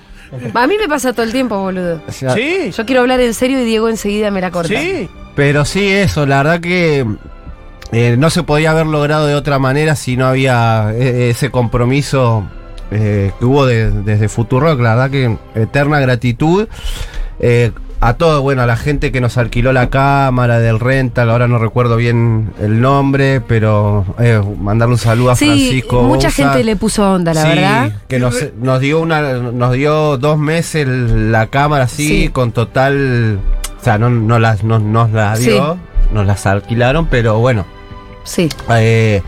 A 0.55 0.67
mí 0.67 0.75
me 0.81 0.89
pasa 0.89 1.13
todo 1.13 1.25
el 1.25 1.33
tiempo, 1.33 1.59
boludo. 1.59 2.01
O 2.07 2.13
sea, 2.13 2.35
Sí, 2.35 2.71
Yo 2.77 2.87
quiero 2.87 3.01
hablar 3.01 3.21
en 3.21 3.35
serio 3.35 3.61
y 3.61 3.65
Diego 3.65 3.89
enseguida 3.89 4.31
me 4.31 4.41
la 4.41 4.51
corta. 4.51 4.69
sí. 4.69 5.09
Pero 5.37 5.65
sí, 5.65 5.89
eso, 5.89 6.27
la 6.27 6.39
verdad 6.39 6.61
que 6.61 7.07
eh, 7.93 8.17
no 8.19 8.31
se 8.31 8.43
podía 8.43 8.71
haber 8.71 8.87
logrado 8.87 9.27
de 9.27 9.35
otra 9.35 9.59
manera 9.59 9.97
si 9.97 10.17
no 10.17 10.27
había 10.27 10.93
eh, 10.95 11.31
ese 11.31 11.51
compromiso 11.51 12.45
eh, 12.91 13.33
que 13.39 13.45
hubo 13.45 13.67
de- 13.67 13.91
desde 13.91 14.29
Futurock. 14.29 14.81
La 14.81 14.95
verdad 14.95 15.11
que 15.11 15.37
eterna 15.55 16.01
gratitud. 16.01 16.69
eh, 17.41 17.73
a 18.03 18.15
todo, 18.15 18.41
bueno, 18.41 18.63
a 18.63 18.67
la 18.67 18.77
gente 18.77 19.13
que 19.13 19.21
nos 19.21 19.37
alquiló 19.37 19.75
la 19.75 19.91
cámara 19.91 20.59
del 20.59 20.81
rental, 20.81 21.29
ahora 21.29 21.49
no 21.49 21.59
recuerdo 21.59 21.97
bien 21.97 22.51
el 22.59 22.81
nombre, 22.81 23.43
pero 23.43 24.07
eh, 24.19 24.41
mandarle 24.59 24.95
un 24.95 24.99
saludo 24.99 25.33
a 25.33 25.37
Sí, 25.37 25.45
Francisco. 25.45 26.03
mucha 26.05 26.29
Bosa. 26.29 26.31
gente 26.51 26.65
le 26.65 26.77
puso 26.77 27.13
onda, 27.13 27.35
la 27.35 27.43
Sí, 27.43 27.49
verdad. 27.51 27.93
que 28.09 28.19
nos, 28.19 28.37
nos 28.59 28.81
dio 28.81 29.01
una 29.01 29.35
nos 29.35 29.73
dio 29.75 30.17
dos 30.17 30.39
meses 30.39 30.89
la 30.89 31.49
cámara 31.49 31.85
así 31.85 32.09
Sí. 32.23 32.29
con 32.31 32.53
total 32.53 33.39
o 33.79 33.85
sea 33.85 33.99
no, 33.99 34.09
no 34.09 34.39
las 34.39 34.65
no, 34.65 34.79
nos 34.79 35.11
la 35.11 35.37
dio 35.37 35.77
nos 36.11 36.27
las 36.27 36.47
alquilaron 36.47 37.05
pero 37.07 37.39
bueno 37.39 37.67
Sí. 38.25 38.49
eh, 38.71 39.23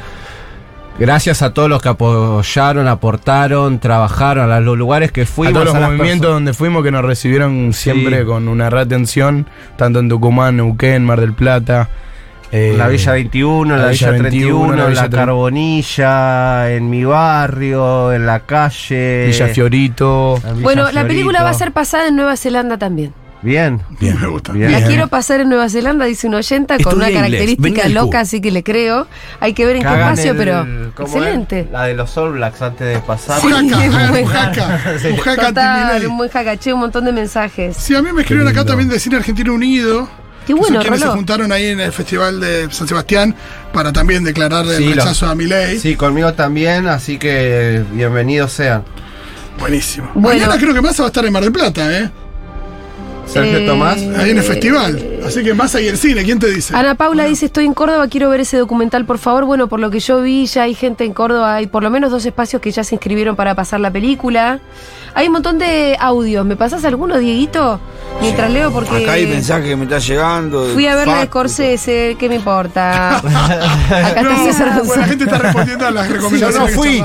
gracias 0.99 1.43
a 1.43 1.53
todos 1.55 1.69
los 1.69 1.81
que 1.83 1.89
apoyaron 1.89 2.87
aportaron 2.87 3.79
trabajaron 3.79 4.53
a 4.53 4.61
los 4.61 4.77
lugares 4.77 5.11
que 5.11 5.25
fuimos 5.27 5.61
a 5.63 5.65
todos 5.65 5.75
los 5.79 5.89
movimientos 5.89 6.31
donde 6.31 6.53
fuimos 6.53 6.83
que 6.85 6.91
nos 6.91 7.05
recibieron 7.05 7.73
siempre 7.73 8.21
Sí. 8.21 8.27
con 8.27 8.47
una 8.49 8.69
retención, 8.71 9.47
tanto 9.77 9.99
en 10.01 10.09
Tucumán, 10.09 10.57
Neuquén, 10.59 11.05
Mar 11.05 11.21
del 11.21 11.33
Plata. 11.33 11.89
eh, 12.55 12.75
la 12.77 12.87
Villa 12.89 13.13
21, 13.13 13.77
la, 13.79 13.85
la 13.85 13.89
Villa 13.93 14.11
Villa 14.11 14.21
31, 14.21 14.59
21, 14.59 14.77
la 14.77 14.83
la, 14.85 14.89
Villa 14.91 15.07
tre- 15.09 15.11
Carbonilla, 15.17 16.71
en 16.75 16.91
mi 16.91 17.03
barrio, 17.03 18.13
en 18.13 18.27
la 18.27 18.41
calle. 18.41 19.25
Villa 19.29 19.49
Fiorito. 19.49 20.35
Villa 20.37 20.53
Bueno, 20.63 20.93
la 20.93 21.07
película 21.07 21.43
va 21.43 21.49
a 21.49 21.55
ser 21.55 21.73
pasada 21.73 22.09
en 22.09 22.17
Nueva 22.17 22.37
Zelanda 22.37 22.77
también. 22.77 23.15
Bien. 23.43 23.81
Bien. 23.99 24.21
Me 24.21 24.29
gusta. 24.29 24.53
Bien. 24.53 24.71
La 24.71 24.87
quiero 24.87 25.09
pasar 25.09 25.41
en 25.41 25.49
Nueva 25.49 25.69
Zelanda, 25.69 26.05
dice 26.05 26.29
un 26.29 26.35
oyenta, 26.35 26.79
con 26.79 26.95
una 26.95 27.09
Estudia 27.09 27.23
característica 27.27 27.89
loca, 27.89 28.21
así 28.21 28.41
que 28.41 28.51
le 28.53 28.63
creo. 28.63 29.09
Hay 29.41 29.53
que 29.53 29.67
ver 29.67 29.77
en 29.77 29.83
Que 29.83 29.89
qué 29.89 29.95
espacio, 29.95 30.31
el- 30.31 30.37
pero 30.37 30.67
¿cómo 30.95 31.09
excelente. 31.19 31.61
es? 31.61 31.71
La 31.71 31.85
de 31.85 31.95
los 31.95 32.17
All 32.17 32.33
Blacks 32.33 32.63
antes 32.63 32.87
de 32.95 33.01
pasar. 33.01 33.41
Sí, 33.41 33.49
Mujaca. 33.49 34.81
Mujaca 35.11 35.47
Total, 35.49 35.81
anti-Milei. 35.83 36.07
un 36.07 36.17
buen 36.19 36.31
jacaché, 36.31 36.73
un 36.73 36.81
montón 36.81 37.05
de 37.05 37.13
mensajes. 37.13 37.77
Sí, 37.77 37.95
a 37.95 38.03
mí 38.03 38.13
me 38.13 38.23
escribieron 38.23 38.51
acá 38.53 38.65
también 38.65 38.89
de 38.89 38.99
Cine 39.01 39.17
Argentino 39.17 39.53
Unido. 39.55 40.09
Qué 40.47 40.47
que 40.47 40.55
bueno, 40.55 40.75
son 40.77 40.83
quienes 40.83 41.01
se 41.01 41.07
juntaron 41.09 41.53
ahí 41.53 41.67
en 41.67 41.81
el 41.81 41.93
Festival 41.93 42.41
de 42.41 42.69
San 42.73 42.89
Sebastián 42.89 43.35
para 43.73 43.93
también 43.93 44.25
declarar 44.25 44.65
el 44.67 44.77
Sí, 44.77 44.85
lo- 44.87 44.95
rechazo 44.97 45.27
a 45.27 45.35
Milei. 45.37 45.79
Sí, 45.79 45.95
conmigo 45.95 46.33
también, 46.35 46.87
así 46.89 47.17
que 47.19 47.83
bienvenidos 47.93 48.53
sean. 48.53 48.83
Buenísimo. 49.59 50.11
Bueno. 50.15 50.41
Mañana 50.41 50.59
creo 50.61 50.75
que 50.75 50.81
Massa 50.81 51.03
va 51.03 51.09
a 51.09 51.11
estar 51.11 51.25
en 51.25 51.33
Mar 51.33 51.43
del 51.45 51.53
Plata, 51.53 51.97
¿eh? 51.97 52.11
Sergio 53.27 53.59
Eh, 53.59 53.67
Tomás. 53.67 53.99
Ahí 54.17 54.31
en 54.31 54.39
el 54.39 54.45
festival. 54.45 55.12
Así 55.27 55.43
que 55.43 55.55
Massa 55.55 55.81
y 55.81 55.89
el 55.89 55.97
cine, 55.99 56.25
¿quién 56.25 56.39
te 56.39 56.49
dice? 56.51 56.75
Ana 56.77 56.95
Paula 56.95 57.25
dice, 57.25 57.47
estoy 57.47 57.65
en 57.67 57.75
Córdoba, 57.75 58.07
quiero 58.09 58.29
ver 58.31 58.41
ese 58.41 58.57
documental, 58.59 59.05
por 59.05 59.19
favor. 59.19 59.45
Bueno, 59.45 59.69
por 59.69 59.79
lo 59.81 59.91
que 59.91 60.01
yo 60.01 60.21
vi, 60.23 60.47
ya 60.47 60.63
hay 60.65 60.75
gente 60.75 61.05
en 61.05 61.13
Córdoba, 61.13 61.55
hay 61.57 61.67
por 61.67 61.83
lo 61.83 61.91
menos 61.91 62.11
dos 62.11 62.25
espacios 62.27 62.61
que 62.61 62.71
ya 62.71 62.83
se 62.85 62.95
inscribieron 62.97 63.37
para 63.37 63.55
pasar 63.55 63.81
la 63.81 63.91
película. 63.91 64.61
Hay 65.15 65.27
un 65.27 65.35
montón 65.35 65.59
de 65.59 65.95
audios. 66.01 66.45
¿Me 66.47 66.57
pasas 66.57 66.85
alguno, 66.87 67.19
Dieguito? 67.19 67.79
Mientras 68.23 68.51
leo, 68.51 68.73
porque... 68.73 69.03
Acá 69.03 69.13
hay 69.13 69.27
mensajes 69.27 69.67
que 69.69 69.77
me 69.77 69.85
está 69.85 69.99
llegando. 69.99 70.65
Fui 70.73 70.87
a 70.87 70.95
ver 70.95 71.07
la 71.07 71.19
de. 71.19 71.27
Scorsese, 71.27 72.17
¿qué 72.19 72.29
me 72.31 72.37
importa? 72.37 73.19
Acá 73.19 74.23
No, 74.23 74.31
está 74.31 74.45
César 74.45 74.69
pues 74.69 74.75
la 74.75 74.79
González. 74.79 75.09
gente 75.11 75.25
está 75.25 75.39
respondiendo 75.39 75.87
a 75.87 75.91
las 75.91 76.09
recomendaciones 76.11 76.55
Yo 76.75 76.77
no 76.77 76.83
fui. 76.83 77.05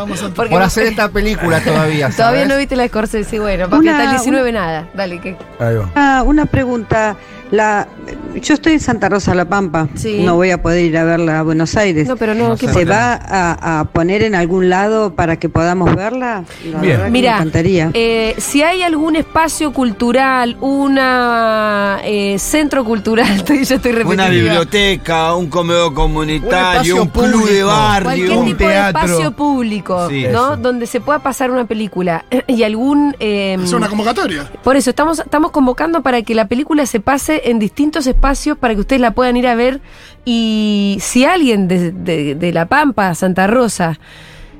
Por 0.49 0.61
hacer 0.61 0.87
esta 0.87 1.09
película 1.09 1.59
todavía. 1.61 2.09
Todavía 2.15 2.45
no 2.45 2.55
viste 2.57 2.75
la 2.77 2.83
de 2.83 2.89
Scorsese, 2.89 3.39
bueno, 3.39 3.65
porque 3.69 3.87
Una- 3.89 3.97
hasta 3.97 4.03
el 4.05 4.17
19 4.17 4.51
nada. 4.53 4.87
Dale, 4.93 5.19
que 5.19 5.35
Ahí 5.59 5.75
va. 5.75 5.89
Ah, 5.95 6.23
una 6.25 6.45
pregunta. 6.45 7.17
La, 7.51 7.87
yo 8.41 8.53
estoy 8.53 8.73
en 8.73 8.79
Santa 8.79 9.09
Rosa 9.09 9.33
La 9.33 9.45
Pampa. 9.45 9.87
Sí. 9.95 10.21
No 10.23 10.35
voy 10.35 10.51
a 10.51 10.61
poder 10.61 10.83
ir 10.85 10.97
a 10.97 11.03
verla 11.05 11.39
a 11.39 11.43
Buenos 11.43 11.75
Aires. 11.77 12.07
No, 12.07 12.15
pero 12.17 12.33
no, 12.35 12.55
¿qué 12.57 12.67
¿Se 12.67 12.83
va 12.85 13.13
a, 13.13 13.79
a 13.79 13.83
poner 13.85 14.21
en 14.23 14.35
algún 14.35 14.69
lado 14.69 15.13
para 15.15 15.37
que 15.37 15.47
podamos 15.49 15.95
verla? 15.95 16.43
La 16.71 16.79
Bien. 16.79 17.11
Mira, 17.11 17.33
me 17.35 17.37
encantaría. 17.41 17.91
eh, 17.93 18.35
si 18.37 18.63
hay 18.63 18.81
algún 18.83 19.15
espacio 19.15 19.71
cultural, 19.73 20.57
una 21.01 21.99
eh, 22.03 22.37
centro 22.39 22.83
cultural, 22.83 23.29
estoy, 23.35 23.63
yo 23.65 23.75
estoy 23.75 23.91
repetitiva. 23.91 24.25
Una 24.25 24.29
biblioteca, 24.29 25.33
un 25.35 25.47
comedor 25.47 25.93
comunitario, 25.93 26.95
Un 26.95 27.01
un, 27.01 27.07
espacio 27.07 27.11
club 27.11 27.41
de 27.41 27.47
público. 27.47 27.67
barrio. 27.67 28.03
Cualquier 28.07 28.31
un 28.37 28.45
tipo 28.45 28.57
teatro. 28.57 28.99
de 29.01 29.05
espacio 29.07 29.31
público, 29.31 30.09
Sí, 30.09 30.23
¿no? 30.23 30.27
eso. 30.53 30.57
Donde 30.57 30.85
se 30.87 31.01
pueda 31.01 31.19
pasar 31.19 31.51
una 31.51 31.65
película 31.65 32.25
y 32.47 32.63
algún 32.63 33.15
eh, 33.19 33.57
Es 33.63 33.73
una 33.73 33.87
convocatoria. 33.89 34.49
Por 34.63 34.75
eso 34.75 34.89
estamos 34.89 35.19
estamos 35.19 35.51
convocando 35.51 36.01
para 36.01 36.21
que 36.21 36.35
la 36.35 36.47
película 36.47 36.85
se 36.85 36.99
pase 36.99 37.36
en 37.45 37.59
distintos 37.59 38.07
espacios 38.07 38.57
para 38.57 38.73
que 38.75 38.81
ustedes 38.81 39.01
la 39.01 39.11
puedan 39.11 39.37
ir 39.37 39.47
a 39.47 39.55
ver 39.55 39.81
y 40.25 40.97
si 41.01 41.25
alguien 41.25 41.67
de, 41.67 41.91
de- 41.91 42.35
de 42.35 42.51
La 42.53 42.65
Pampa, 42.65 43.13
Santa 43.15 43.47
Rosa 43.47 43.99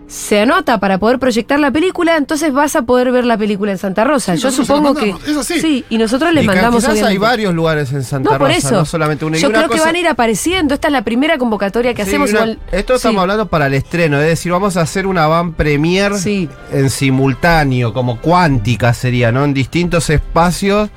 se 0.08 0.40
anota 0.40 0.80
para 0.80 1.00
poder 1.00 1.20
proyectar 1.20 1.60
la 1.60 1.70
película, 1.70 2.16
entonces 2.16 2.54
vas 2.54 2.78
a 2.78 2.84
poder 2.84 3.12
ver 3.12 3.26
la 3.26 3.38
película 3.38 3.74
en 3.74 3.78
Santa 3.78 4.06
Rosa. 4.06 4.38
Sí, 4.38 4.42
Yo 4.42 4.52
supongo 4.52 4.96
que 4.96 5.08
mandamos, 5.12 5.28
es 5.28 5.36
así. 5.36 5.60
sí 5.60 5.86
y 5.90 5.98
nosotros 5.98 6.32
les 6.34 6.46
Y 6.46 6.48
mandamos 6.48 6.82
quizás 6.86 7.04
hay 7.04 7.18
varios 7.18 7.54
lugares 7.54 7.92
en 7.92 8.04
Santa 8.06 8.32
no, 8.32 8.38
por 8.38 8.48
Rosa, 8.48 8.58
eso. 8.58 8.72
no 8.72 8.86
solamente 8.86 9.26
uno. 9.26 9.36
Y 9.36 9.42
Yo 9.42 9.50
una 9.50 9.58
creo 9.66 9.70
que 9.70 9.82
van 9.82 9.96
a 9.96 10.00
ir 10.00 10.08
apareciendo. 10.08 10.74
Esta 10.74 10.88
es 10.88 10.94
la 10.94 11.02
primera 11.02 11.38
convocatoria 11.38 11.94
que 11.94 12.04
Sí, 12.04 12.12
hacemos. 12.12 12.30
una- 12.30 12.40
igual- 12.40 12.60
esto 12.72 12.96
estamos 12.96 13.16
Sí. 13.16 13.20
hablando 13.20 13.48
para 13.50 13.68
el 13.68 13.74
estreno, 13.74 14.18
es 14.22 14.28
decir, 14.28 14.50
vamos 14.54 14.78
a 14.78 14.82
hacer 14.84 15.08
una 15.08 15.28
van 15.28 15.52
premier 15.52 16.14
Sí. 16.16 16.48
en 16.72 16.90
simultáneo, 16.90 17.92
como 17.94 18.22
cuántica 18.22 18.94
sería, 18.94 19.34
¿no? 19.34 19.44
En 19.44 19.54
distintos 19.54 20.10
espacios 20.10 20.90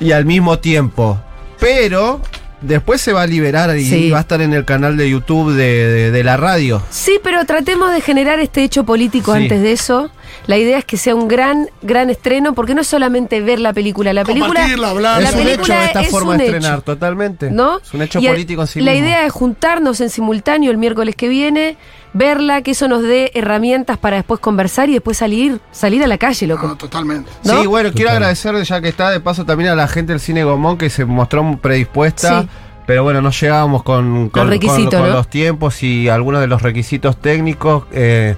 y 0.00 0.12
al 0.12 0.24
mismo 0.24 0.58
tiempo. 0.58 1.20
Pero 1.60 2.20
después 2.60 3.00
se 3.00 3.12
va 3.12 3.22
a 3.22 3.26
liberar 3.26 3.76
y 3.76 3.84
Sí. 3.84 4.10
va 4.10 4.18
a 4.18 4.20
estar 4.22 4.40
en 4.40 4.52
el 4.54 4.64
canal 4.64 4.96
de 4.96 5.08
YouTube 5.10 5.52
de, 5.52 5.86
de- 5.86 6.10
de 6.10 6.24
la 6.24 6.36
radio. 6.36 6.82
Sí, 6.90 7.18
pero 7.22 7.44
tratemos 7.44 7.92
de 7.92 8.00
generar 8.00 8.38
este 8.40 8.62
hecho 8.64 8.84
político 8.84 9.34
Sí. 9.34 9.42
antes 9.42 9.60
de 9.62 9.72
eso. 9.72 10.10
La 10.46 10.56
idea 10.58 10.78
es 10.78 10.84
que 10.84 10.96
sea 10.96 11.14
un 11.14 11.28
gran, 11.28 11.68
gran 11.82 12.10
estreno, 12.10 12.54
porque 12.54 12.74
no 12.74 12.80
es 12.82 12.86
solamente 12.86 13.40
ver 13.40 13.60
la 13.60 13.72
película. 13.72 14.12
La 14.12 14.24
película, 14.24 14.66
hablar. 14.90 15.22
la 15.22 15.28
es 15.28 15.34
un 15.34 15.42
película 15.42 15.74
hecho 15.76 15.84
esta 15.86 16.00
es 16.02 16.10
forma 16.10 16.32
un 16.32 16.38
de 16.38 16.44
hecho, 16.46 16.56
estrenar, 16.56 16.82
totalmente. 16.82 17.50
¿no? 17.50 17.78
Es 17.78 17.94
un 17.94 18.02
hecho 18.02 18.18
Y 18.18 18.26
político 18.28 18.62
en 18.62 18.66
sí 18.66 18.80
La 18.80 18.92
mismo. 18.92 19.06
idea 19.06 19.26
es 19.26 19.32
juntarnos 19.32 20.00
en 20.00 20.10
simultáneo 20.10 20.70
el 20.70 20.76
miércoles 20.76 21.14
que 21.16 21.28
viene, 21.28 21.76
verla, 22.14 22.62
que 22.62 22.70
eso 22.70 22.88
nos 22.88 23.02
dé 23.02 23.30
herramientas 23.34 23.98
para 23.98 24.16
después 24.16 24.40
conversar 24.40 24.88
y 24.88 24.94
después 24.94 25.18
salir, 25.18 25.60
salir 25.72 26.02
a 26.02 26.06
la 26.06 26.16
calle, 26.16 26.46
loco. 26.46 26.66
No, 26.66 26.76
totalmente. 26.76 27.30
¿no? 27.44 27.60
Sí, 27.60 27.66
bueno, 27.66 27.90
quiero 27.92 28.10
agradecer 28.12 28.54
ya 28.62 28.80
que 28.80 28.88
está 28.88 29.10
de 29.10 29.20
paso 29.20 29.44
también 29.44 29.70
a 29.70 29.74
la 29.74 29.88
gente 29.88 30.12
del 30.12 30.20
Cine 30.20 30.44
Gomón 30.44 30.78
que 30.78 30.88
se 30.90 31.04
mostró 31.04 31.58
predispuesta. 31.60 32.42
Sí. 32.42 32.48
Pero 32.86 33.02
bueno, 33.02 33.22
no 33.22 33.30
llegábamos 33.30 33.82
con, 33.82 34.28
con- 34.28 34.48
requisitos, 34.48 34.90
con- 34.92 35.00
con 35.00 35.08
¿no? 35.08 35.14
los 35.16 35.28
tiempos 35.28 35.82
y 35.82 36.08
algunos 36.10 36.40
de 36.42 36.46
los 36.46 36.60
requisitos 36.60 37.16
técnicos 37.18 37.84
eh, 37.92 38.36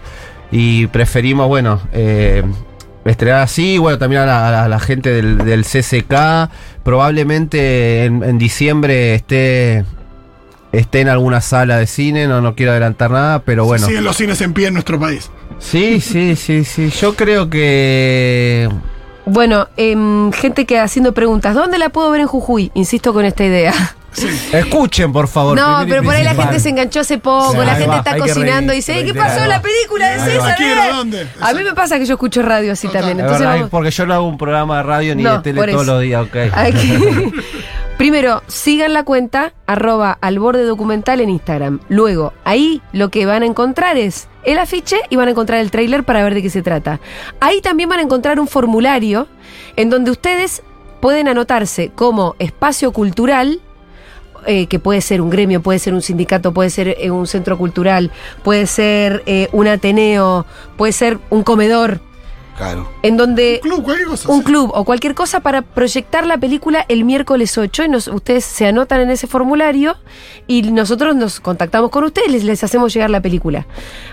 y 0.52 0.86
preferimos, 0.86 1.48
bueno, 1.48 1.80
eh, 1.92 2.44
estrenar 3.04 3.40
así, 3.42 3.76
bueno, 3.78 3.98
también 3.98 4.22
a 4.22 4.26
la, 4.26 4.48
a 4.48 4.50
la- 4.52 4.64
a 4.64 4.68
la 4.68 4.78
gente 4.78 5.10
del, 5.10 5.38
del 5.38 5.64
CCK, 5.64 6.48
probablemente 6.84 8.04
en, 8.04 8.22
en 8.22 8.38
diciembre 8.38 9.14
esté, 9.16 9.84
esté 10.78 11.00
en 11.00 11.08
alguna 11.08 11.40
sala 11.40 11.78
de 11.78 11.86
cine, 11.86 12.26
no, 12.26 12.40
no 12.40 12.54
quiero 12.54 12.72
adelantar 12.72 13.10
nada, 13.10 13.40
pero 13.40 13.64
bueno. 13.64 13.86
Siguen 13.86 14.04
los 14.04 14.16
cines 14.16 14.40
en 14.40 14.52
pie 14.52 14.68
en 14.68 14.74
nuestro 14.74 14.98
país. 14.98 15.30
Sí, 15.58 16.00
sí, 16.00 16.36
sí, 16.36 16.64
sí, 16.64 16.90
yo 16.90 17.14
creo 17.14 17.48
que... 17.50 18.68
Bueno, 19.24 19.68
em, 19.76 20.30
gente 20.32 20.66
que 20.66 20.78
haciendo 20.78 21.12
preguntas. 21.12 21.54
¿Dónde 21.54 21.78
la 21.78 21.88
puedo 21.88 22.10
ver 22.10 22.20
en 22.20 22.26
Jujuy? 22.28 22.70
Insisto 22.74 23.12
con 23.12 23.24
esta 23.24 23.44
idea. 23.44 23.72
Escuchen, 24.52 25.12
por 25.12 25.28
favor. 25.28 25.56
No, 25.58 25.84
pero 25.88 26.02
por 26.02 26.14
ahí 26.14 26.24
la 26.24 26.34
gente 26.34 26.60
se 26.60 26.70
enganchó 26.70 27.00
hace 27.00 27.18
poco, 27.18 27.52
Sí, 27.52 27.58
la 27.58 27.74
gente 27.74 27.86
va, 27.88 27.98
está 27.98 28.16
cocinando 28.16 28.72
y 28.72 28.76
dice, 28.76 28.94
"Ey, 28.98 29.04
¿qué 29.04 29.14
pasó 29.14 29.42
en 29.42 29.48
la 29.50 29.60
película 29.60 30.08
de 30.10 30.20
César? 30.20 30.56
¿quién, 30.56 30.70
eh?". 30.70 30.80
a 30.80 30.92
dónde? 30.96 31.26
A 31.40 31.52
mí 31.52 31.62
me 31.62 31.74
pasa 31.74 31.98
que 31.98 32.06
yo 32.06 32.14
escucho 32.14 32.40
radio 32.42 32.72
así 32.72 32.88
también. 32.88 33.18
Es 33.18 33.24
Entonces 33.24 33.40
verdad, 33.40 33.54
vamos- 33.56 33.70
porque 33.70 33.90
yo 33.90 34.06
no 34.06 34.14
hago 34.14 34.26
un 34.26 34.38
programa 34.38 34.78
de 34.78 34.82
radio 34.84 35.14
ni 35.16 35.22
No, 35.22 35.36
de 35.36 35.42
tele 35.42 35.70
todos 35.72 35.86
los 35.86 36.00
días, 36.00 36.22
ok. 36.22 36.36
Hay 36.54 36.72
que- 36.72 37.32
Primero, 37.98 38.42
sigan 38.46 38.92
la 38.92 39.04
cuenta 39.04 39.54
arroba 39.66 40.18
al 40.20 40.38
borde 40.38 40.64
documental 40.64 41.22
en 41.22 41.30
Instagram. 41.30 41.80
Luego, 41.88 42.34
ahí 42.44 42.82
lo 42.92 43.08
que 43.08 43.24
van 43.24 43.42
a 43.42 43.46
encontrar 43.46 43.96
es 43.96 44.28
el 44.44 44.58
afiche 44.58 44.98
y 45.08 45.16
van 45.16 45.28
a 45.28 45.30
encontrar 45.30 45.60
el 45.60 45.70
tráiler 45.70 46.04
para 46.04 46.22
ver 46.22 46.34
de 46.34 46.42
qué 46.42 46.50
se 46.50 46.60
trata. 46.60 47.00
Ahí 47.40 47.62
también 47.62 47.88
van 47.88 48.00
a 48.00 48.02
encontrar 48.02 48.38
un 48.38 48.48
formulario 48.48 49.28
en 49.76 49.88
donde 49.88 50.10
ustedes 50.10 50.62
pueden 51.00 51.26
anotarse 51.26 51.90
como 51.94 52.36
espacio 52.38 52.92
cultural 52.92 53.60
eh, 54.46 54.66
que 54.66 54.78
puede 54.78 55.00
ser 55.00 55.22
un 55.22 55.30
gremio, 55.30 55.62
puede 55.62 55.78
ser 55.78 55.94
un 55.94 56.02
sindicato, 56.02 56.52
puede 56.52 56.68
ser 56.68 56.96
eh, 57.00 57.10
un 57.10 57.26
centro 57.26 57.56
cultural, 57.56 58.12
puede 58.44 58.66
ser 58.66 59.22
eh, 59.26 59.48
un 59.52 59.66
ateneo, 59.66 60.46
puede 60.76 60.92
ser 60.92 61.18
un 61.30 61.42
comedor, 61.42 62.00
Claro. 62.56 62.88
en 63.02 63.16
donde 63.16 63.60
Club, 63.62 63.82
cualquier 63.82 64.08
cosa. 64.08 64.28
un 64.30 64.38
sí. 64.38 64.44
club 64.44 64.70
o 64.74 64.84
cualquier 64.84 65.14
cosa 65.14 65.40
para 65.40 65.62
proyectar 65.62 66.26
la 66.26 66.38
película 66.38 66.84
el 66.88 67.04
miércoles 67.04 67.56
8 67.58 67.84
y 67.84 67.88
nos- 67.88 68.08
ustedes 68.08 68.44
se 68.44 68.66
anotan 68.66 69.00
en 69.00 69.10
ese 69.10 69.26
formulario 69.26 69.96
y 70.46 70.62
nosotros 70.62 71.14
nos 71.16 71.40
contactamos 71.40 71.90
con 71.90 72.04
ustedes, 72.04 72.30
les, 72.30 72.44
les 72.44 72.62
hacemos 72.64 72.92
llegar 72.94 73.10
la 73.10 73.20
película. 73.20 73.66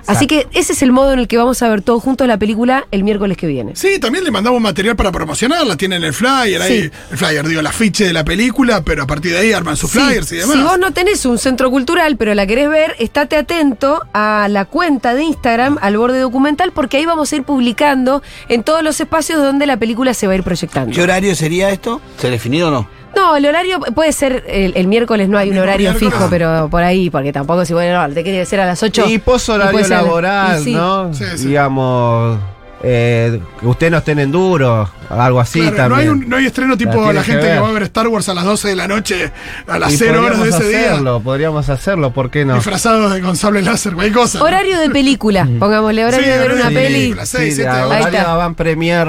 Así 0.08 0.27
que 0.27 0.47
ese 0.53 0.73
es 0.73 0.82
el 0.84 0.91
modo 0.91 1.13
en 1.13 1.19
el 1.19 1.27
que 1.27 1.38
vamos 1.38 1.62
a 1.62 1.69
ver 1.69 1.82
todos 1.82 2.03
juntos 2.03 2.27
la 2.27 2.38
película 2.38 2.86
el 2.91 3.03
miércoles 3.03 3.38
que 3.38 3.47
viene. 3.47 3.75
Sí, 3.75 3.99
también 3.99 4.23
le 4.23 4.32
mandamos 4.32 4.60
material 4.62 4.95
para 4.95 5.12
promocionarla. 5.12 5.77
Tienen 5.77 6.03
el 6.03 6.13
flyer 6.13 6.62
ahí, 6.62 6.91
el 7.12 7.17
flyer, 7.17 7.47
digo, 7.47 7.60
el 7.62 7.67
afiche 7.67 8.06
de 8.06 8.13
la 8.13 8.23
película, 8.25 8.82
pero 8.84 9.03
a 9.03 9.08
partir 9.08 9.32
de 9.34 9.39
ahí 9.39 9.53
arman 9.53 9.77
sus 9.77 9.91
Sí, 9.91 9.99
flyers 9.99 10.32
y 10.32 10.38
demás. 10.38 10.56
Si 10.58 10.62
vos 10.63 10.79
no 10.79 10.91
tenés 10.91 11.25
un 11.25 11.38
centro 11.38 11.69
cultural, 11.71 12.17
pero 12.17 12.34
la 12.34 12.45
querés 12.47 12.69
ver, 12.69 12.95
estate 12.99 13.38
atento 13.38 14.01
a 14.13 14.47
la 14.49 14.65
cuenta 14.65 15.13
de 15.13 15.23
Instagram, 15.23 15.77
al 15.82 15.97
borde 15.97 16.19
documental, 16.19 16.71
porque 16.73 16.97
ahí 16.97 17.06
vamos 17.06 17.32
a 17.32 17.36
ir 17.36 17.43
publicando 17.43 18.21
en 18.49 18.63
todos 18.63 18.83
los 18.83 18.99
espacios 18.99 19.41
donde 19.41 19.65
la 19.65 19.77
película 19.77 20.13
se 20.13 20.27
va 20.27 20.33
a 20.33 20.35
ir 20.35 20.43
proyectando. 20.43 20.93
¿Qué 20.93 21.01
horario 21.01 21.35
sería 21.35 21.69
esto? 21.69 22.01
¿Se 22.17 22.29
definido 22.29 22.67
o 22.67 22.71
no? 22.71 22.87
No, 23.15 23.35
el 23.35 23.45
horario 23.45 23.79
puede 23.79 24.11
ser 24.11 24.43
el, 24.47 24.73
el 24.75 24.87
miércoles, 24.87 25.29
no 25.29 25.37
hay 25.37 25.51
un 25.51 25.57
horario 25.59 25.91
miércoles. 25.91 26.13
fijo, 26.15 26.27
pero 26.29 26.67
por 26.69 26.81
ahí, 26.83 27.09
porque 27.09 27.31
tampoco 27.31 27.63
si 27.63 27.73
bueno, 27.73 28.07
no, 28.07 28.13
te 28.13 28.23
quiere 28.23 28.43
ser 28.45 28.59
a 28.59 28.65
las 28.65 28.81
8. 28.81 29.05
Y 29.07 29.19
pos 29.19 29.47
horario 29.49 29.87
laboral, 29.87 30.61
y 30.61 30.63
sí. 30.63 30.73
¿no? 30.73 31.13
Sí, 31.13 31.25
sí. 31.35 31.47
Digamos, 31.49 32.39
eh, 32.85 33.39
que 33.61 33.65
ustedes 33.65 33.91
no 33.91 33.99
estén 33.99 34.19
en 34.19 34.29
duro, 34.31 34.89
algo 35.09 35.39
así 35.39 35.61
Claro, 35.61 35.89
no, 35.89 35.95
hay 35.95 36.07
un- 36.09 36.27
no 36.27 36.35
hay 36.35 36.45
estreno 36.47 36.75
tipo 36.77 37.13
la 37.13 37.21
que 37.21 37.31
gente 37.31 37.47
que, 37.47 37.59
va 37.59 37.69
a 37.69 37.71
ver 37.71 37.83
Star 37.83 38.07
Wars 38.09 38.27
a 38.27 38.33
las 38.33 38.43
12 38.43 38.67
de 38.67 38.75
la 38.75 38.87
noche, 38.89 39.31
a 39.67 39.79
las 39.79 39.93
Y 39.93 39.97
0 39.97 40.21
horas 40.21 40.43
de 40.43 40.49
ese 40.49 40.57
hacerlo, 40.57 41.13
día, 41.15 41.23
podríamos 41.23 41.69
hacerlo, 41.69 42.11
¿por 42.13 42.29
qué 42.29 42.43
no? 42.43 42.55
disfrazados 42.55 43.13
de 43.13 43.21
con 43.21 43.37
sable 43.37 43.61
láser, 43.61 43.93
cualquier 43.93 44.13
cosa. 44.15 44.43
Horario 44.43 44.77
de 44.79 44.89
película, 44.89 45.47
pongámosle, 45.59 46.05
horario 46.05 46.25
Sí, 46.25 46.31
de 46.31 46.37
ver 46.39 46.51
una 46.53 46.69
peli. 46.69 47.15
seis, 47.23 47.55
Sí, 47.55 47.61
siete. 47.61 47.69
Ahí 47.69 48.03
está. 48.03 48.35
van 48.35 48.53
premier. 48.55 49.07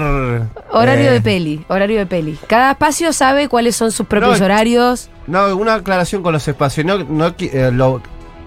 Horario 0.70 1.10
eh, 1.10 1.12
de 1.14 1.20
peli, 1.20 1.64
horario 1.68 1.98
de 1.98 2.06
peli. 2.06 2.38
Cada 2.46 2.72
espacio 2.72 3.12
sabe 3.12 3.48
cuáles 3.48 3.74
son 3.76 3.90
sus 3.90 4.06
propios 4.06 4.38
No, 4.38 4.44
horarios. 4.44 5.08
No, 5.26 5.54
una 5.56 5.74
aclaración 5.74 6.22
con 6.22 6.32
los 6.32 6.46
espacios. 6.46 6.86
No, 6.86 7.34
eh, 7.38 7.70
lo 7.72 8.00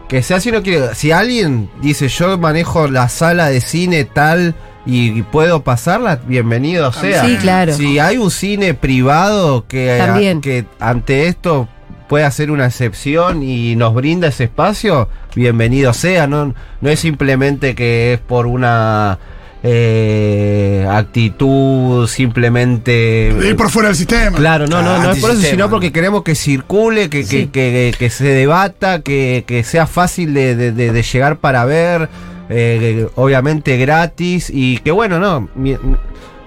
que 0.07 0.23
sea 0.23 0.37
así 0.37 0.51
no 0.51 0.61
quiere. 0.63 0.95
Si 0.95 1.11
alguien 1.11 1.69
dice 1.81 2.07
yo 2.07 2.37
manejo 2.37 2.87
la 2.87 3.09
sala 3.09 3.47
de 3.47 3.59
cine 3.61 4.05
tal 4.05 4.55
y 4.87 5.21
puedo 5.23 5.61
pasarla, 5.63 6.19
bienvenido 6.27 6.91
sea. 6.93 7.25
Sí, 7.25 7.35
claro. 7.37 7.73
Si 7.73 7.99
hay 7.99 8.17
un 8.17 8.31
cine 8.31 8.73
privado 8.73 9.65
que, 9.67 9.97
También. 9.99 10.41
que 10.41 10.65
ante 10.79 11.27
esto 11.27 11.67
puede 12.07 12.23
hacer 12.23 12.49
una 12.51 12.65
excepción 12.67 13.43
y 13.43 13.75
nos 13.75 13.93
brinda 13.93 14.29
ese 14.29 14.45
espacio, 14.45 15.09
bienvenido 15.35 15.93
sea. 15.93 16.25
No, 16.25 16.55
no 16.81 16.89
es 16.89 16.99
simplemente 16.99 17.75
que 17.75 18.13
es 18.13 18.19
por 18.19 18.47
una 18.47 19.19
eh, 19.63 20.85
actitud 20.89 22.07
simplemente 22.07 23.33
ir 23.43 23.55
por 23.55 23.69
fuera 23.69 23.89
del 23.89 23.97
sistema. 23.97 24.37
Claro, 24.37 24.67
no, 24.67 24.81
no, 24.81 24.91
Ah, 24.91 24.99
no 25.03 25.11
es 25.11 25.19
por 25.19 25.31
eso, 25.31 25.41
sino 25.41 25.69
porque 25.69 25.91
queremos 25.91 26.23
que 26.23 26.35
circule, 26.35 27.09
que, 27.09 27.23
Sí. 27.23 27.47
que, 27.47 27.49
que- 27.51 27.95
que 27.97 28.09
se 28.09 28.25
debata, 28.25 29.01
que, 29.01 29.43
que 29.47 29.63
sea 29.63 29.87
fácil 29.87 30.33
de, 30.33 30.55
de- 30.55 30.71
de- 30.71 30.91
de 30.91 31.03
llegar 31.03 31.37
para 31.37 31.65
ver, 31.65 32.07
eh, 32.49 33.07
obviamente 33.15 33.77
gratis, 33.77 34.49
y 34.53 34.77
que 34.79 34.91
bueno, 34.91 35.19
no, 35.19 35.49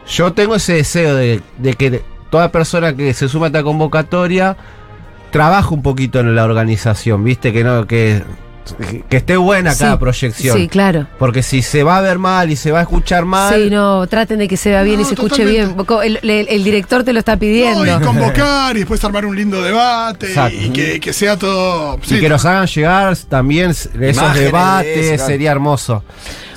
yo 0.09 0.33
tengo 0.33 0.57
ese 0.57 0.75
deseo 0.75 1.15
de, 1.15 1.41
de 1.59 1.75
que 1.75 2.03
toda 2.31 2.53
persona 2.53 2.95
que 2.95 3.13
se 3.15 3.29
suma 3.29 3.47
a 3.47 3.49
esta 3.49 3.63
convocatoria 3.63 4.57
trabaje 5.31 5.75
un 5.75 5.83
poquito 5.83 6.21
en 6.21 6.35
la 6.35 6.45
organización, 6.45 7.25
viste, 7.25 7.53
que 7.53 7.65
no, 7.65 7.87
que, 7.87 8.23
que 9.09 9.17
esté 9.17 9.37
buena 9.37 9.75
cada 9.77 9.93
Sí, 9.93 9.99
proyección. 9.99 10.57
Sí, 10.57 10.69
claro. 10.69 11.07
Porque 11.19 11.43
si 11.43 11.63
se 11.63 11.83
va 11.83 11.97
a 11.97 12.01
ver 12.01 12.19
mal 12.19 12.51
y 12.51 12.57
se 12.57 12.71
va 12.71 12.79
a 12.81 12.83
escuchar 12.83 13.25
mal, 13.25 13.55
Sí, 13.55 13.71
no, 13.71 14.07
traten 14.07 14.39
de 14.39 14.47
que 14.49 14.57
se 14.57 14.71
vea 14.71 14.83
bien 14.83 14.97
No, 14.97 15.03
y 15.03 15.05
se 15.07 15.15
escuche 15.15 15.43
totalmente. 15.45 15.85
bien. 16.03 16.21
El, 16.23 16.31
el- 16.31 16.49
el 16.49 16.65
director 16.65 17.03
te 17.03 17.13
lo 17.13 17.19
está 17.19 17.37
pidiendo. 17.37 17.85
No, 17.85 17.99
y 18.01 18.05
convocar 18.05 18.77
y 18.77 18.81
después 18.81 19.03
armar 19.05 19.25
un 19.27 19.35
lindo 19.35 19.61
debate 19.63 20.27
Exacto. 20.29 20.57
y 20.61 20.71
que, 20.71 21.01
que 21.01 21.13
sea 21.13 21.37
todo. 21.37 21.99
y 22.09 22.21
que 22.21 22.29
nos 22.29 22.45
hagan 22.45 22.67
llegar 22.67 23.17
también 23.29 23.71
esos 23.71 23.87
Imágenes 23.95 24.35
de 24.35 24.41
debates, 24.45 24.99
eso, 24.99 25.15
claro. 25.17 25.27
sería 25.31 25.51
hermoso. 25.53 26.05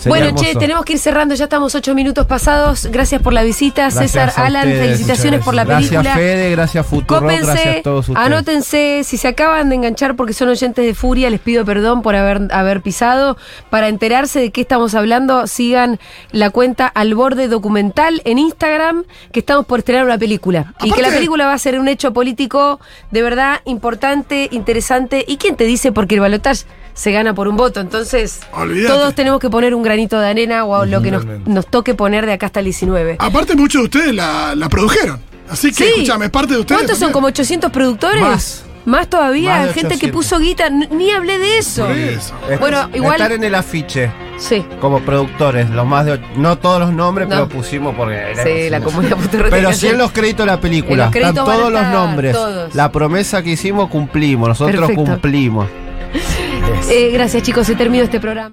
Bueno, 0.10 0.28
hermoso. 0.28 0.44
che, 0.46 0.56
tenemos 0.56 0.86
que 0.86 0.94
ir 0.94 1.00
cerrando, 1.00 1.36
ya 1.36 1.46
estamos 1.46 1.74
ocho 1.76 1.96
minutos 1.96 2.26
pasados. 2.26 2.88
Gracias 2.88 3.22
por 3.22 3.34
la 3.34 3.44
visita, 3.44 3.84
Gracias 3.84 4.12
César, 4.12 4.34
Alan, 4.38 4.68
ustedes, 4.68 4.86
felicitaciones 4.86 5.44
por 5.44 5.54
la 5.54 5.66
película. 5.66 6.02
Gracias 6.02 6.18
Fede, 6.18 6.52
gracias 6.52 6.86
Futuro, 6.86 7.22
gracias 7.22 7.46
Cópense, 7.48 7.80
a 7.80 7.82
todos 7.84 8.10
ustedes. 8.10 8.28
anótense, 8.28 9.02
si 9.04 9.18
se 9.18 9.28
acaban 9.28 9.70
de 9.70 9.76
enganchar 9.76 10.16
porque 10.16 10.34
son 10.34 10.50
oyentes 10.50 10.86
de 10.86 10.94
Furia, 10.94 11.30
les 11.30 11.40
pido 11.40 11.66
perdón 11.66 12.02
por 12.02 12.16
haber, 12.16 12.48
haber 12.52 12.82
pisado. 12.82 13.38
Para 13.70 13.88
enterarse 13.88 14.40
de 14.40 14.52
qué 14.52 14.62
estamos 14.62 14.96
hablando, 14.96 15.48
sigan 15.48 16.00
la 16.32 16.50
cuenta 16.50 16.88
Al 16.88 17.16
Borde 17.16 17.48
Documental 17.48 18.22
en 18.26 18.40
Instagram, 18.40 19.04
que 19.32 19.40
estamos 19.40 19.66
por 19.66 19.80
estrenar 19.80 20.06
una 20.06 20.18
película. 20.18 20.74
y 20.84 20.92
que 20.92 21.02
la 21.02 21.10
película 21.10 21.46
va 21.46 21.54
a 21.54 21.58
ser 21.58 21.80
un 21.80 21.88
hecho 21.88 22.14
político 22.14 22.80
de 23.12 23.22
verdad 23.22 23.62
importante, 23.66 24.50
interesante. 24.52 25.24
¿Y 25.28 25.38
quién 25.38 25.56
te 25.56 25.66
dice? 25.66 25.92
Porque 25.92 26.16
el 26.16 26.22
balotaje 26.22 26.66
se 26.94 27.12
gana 27.12 27.34
por 27.34 27.48
un 27.48 27.58
voto. 27.58 27.80
Entonces, 27.80 28.40
Olvídate. 28.54 28.94
todos 28.94 29.16
tenemos 29.16 29.40
que 29.40 29.50
poner 29.50 29.74
un 29.76 29.84
granito 29.84 30.20
de 30.20 30.28
arena 30.28 30.66
o 30.66 30.86
lo 30.86 31.02
que 31.02 31.12
nos, 31.12 31.26
nos 31.46 31.66
toque 31.68 31.94
poner 31.94 32.26
de 32.26 32.34
acá 32.34 32.48
hasta 32.48 32.60
el 32.60 32.66
19. 32.66 33.18
Aparte, 33.20 33.56
muchos 33.56 33.82
de 33.82 33.86
ustedes 33.86 34.16
la, 34.16 34.54
la 34.56 34.70
produjeron. 34.70 35.20
Así 35.50 35.70
que, 35.70 35.76
Sí. 35.76 35.84
escúchame, 35.96 36.26
es 36.26 36.32
parte 36.32 36.54
de 36.54 36.60
ustedes. 36.62 36.82
¿Cuántos 36.82 36.98
son? 37.00 37.12
¿Como 37.12 37.28
800 37.28 37.72
productores? 37.72 38.22
Más. 38.22 38.66
Más 38.86 39.08
todavía, 39.10 39.60
Más 39.60 39.66
gente 39.74 39.98
que 39.98 40.08
800. 40.08 40.12
puso 40.12 40.40
guita, 40.40 40.70
ni 40.70 41.10
hablé 41.12 41.40
de 41.40 41.58
eso. 41.58 41.90
Eso. 41.90 42.34
Es- 42.50 42.60
Bueno, 42.60 42.90
igual- 42.94 43.14
Estar 43.14 43.32
en 43.32 43.44
el 43.46 43.56
afiche 43.56 44.12
Sí, 44.38 44.66
como 44.82 45.00
productores, 45.00 45.70
los 45.70 45.86
más 45.86 46.06
de. 46.06 46.20
No 46.36 46.58
todos 46.58 46.82
los 46.82 46.92
nombres, 46.92 47.30
No. 47.30 47.36
pero 47.36 47.50
pusimos 47.50 47.96
porque. 47.96 48.34
sí, 48.44 48.70
la 48.70 48.82
comunidad 48.82 49.16
Pero 49.50 49.72
sí 49.72 49.88
en 49.88 49.98
los 50.00 50.12
créditos 50.12 50.46
de 50.46 50.52
la 50.52 50.60
película. 50.60 51.06
Están 51.06 51.12
créditos 51.12 51.46
van 51.48 51.56
a 51.56 51.60
todos 51.60 51.72
los 51.72 51.88
nombres. 51.88 52.34
todos. 52.34 52.76
La 52.76 52.92
promesa 52.92 53.42
que 53.42 53.52
hicimos 53.52 53.88
cumplimos. 53.90 54.50
Nosotros 54.50 54.76
Perfecto. 54.82 55.04
cumplimos. 55.06 55.68
Eh, 56.90 57.12
gracias 57.12 57.44
chicos, 57.44 57.66
se 57.68 57.76
terminó 57.76 58.04
este 58.04 58.20
programa. 58.20 58.52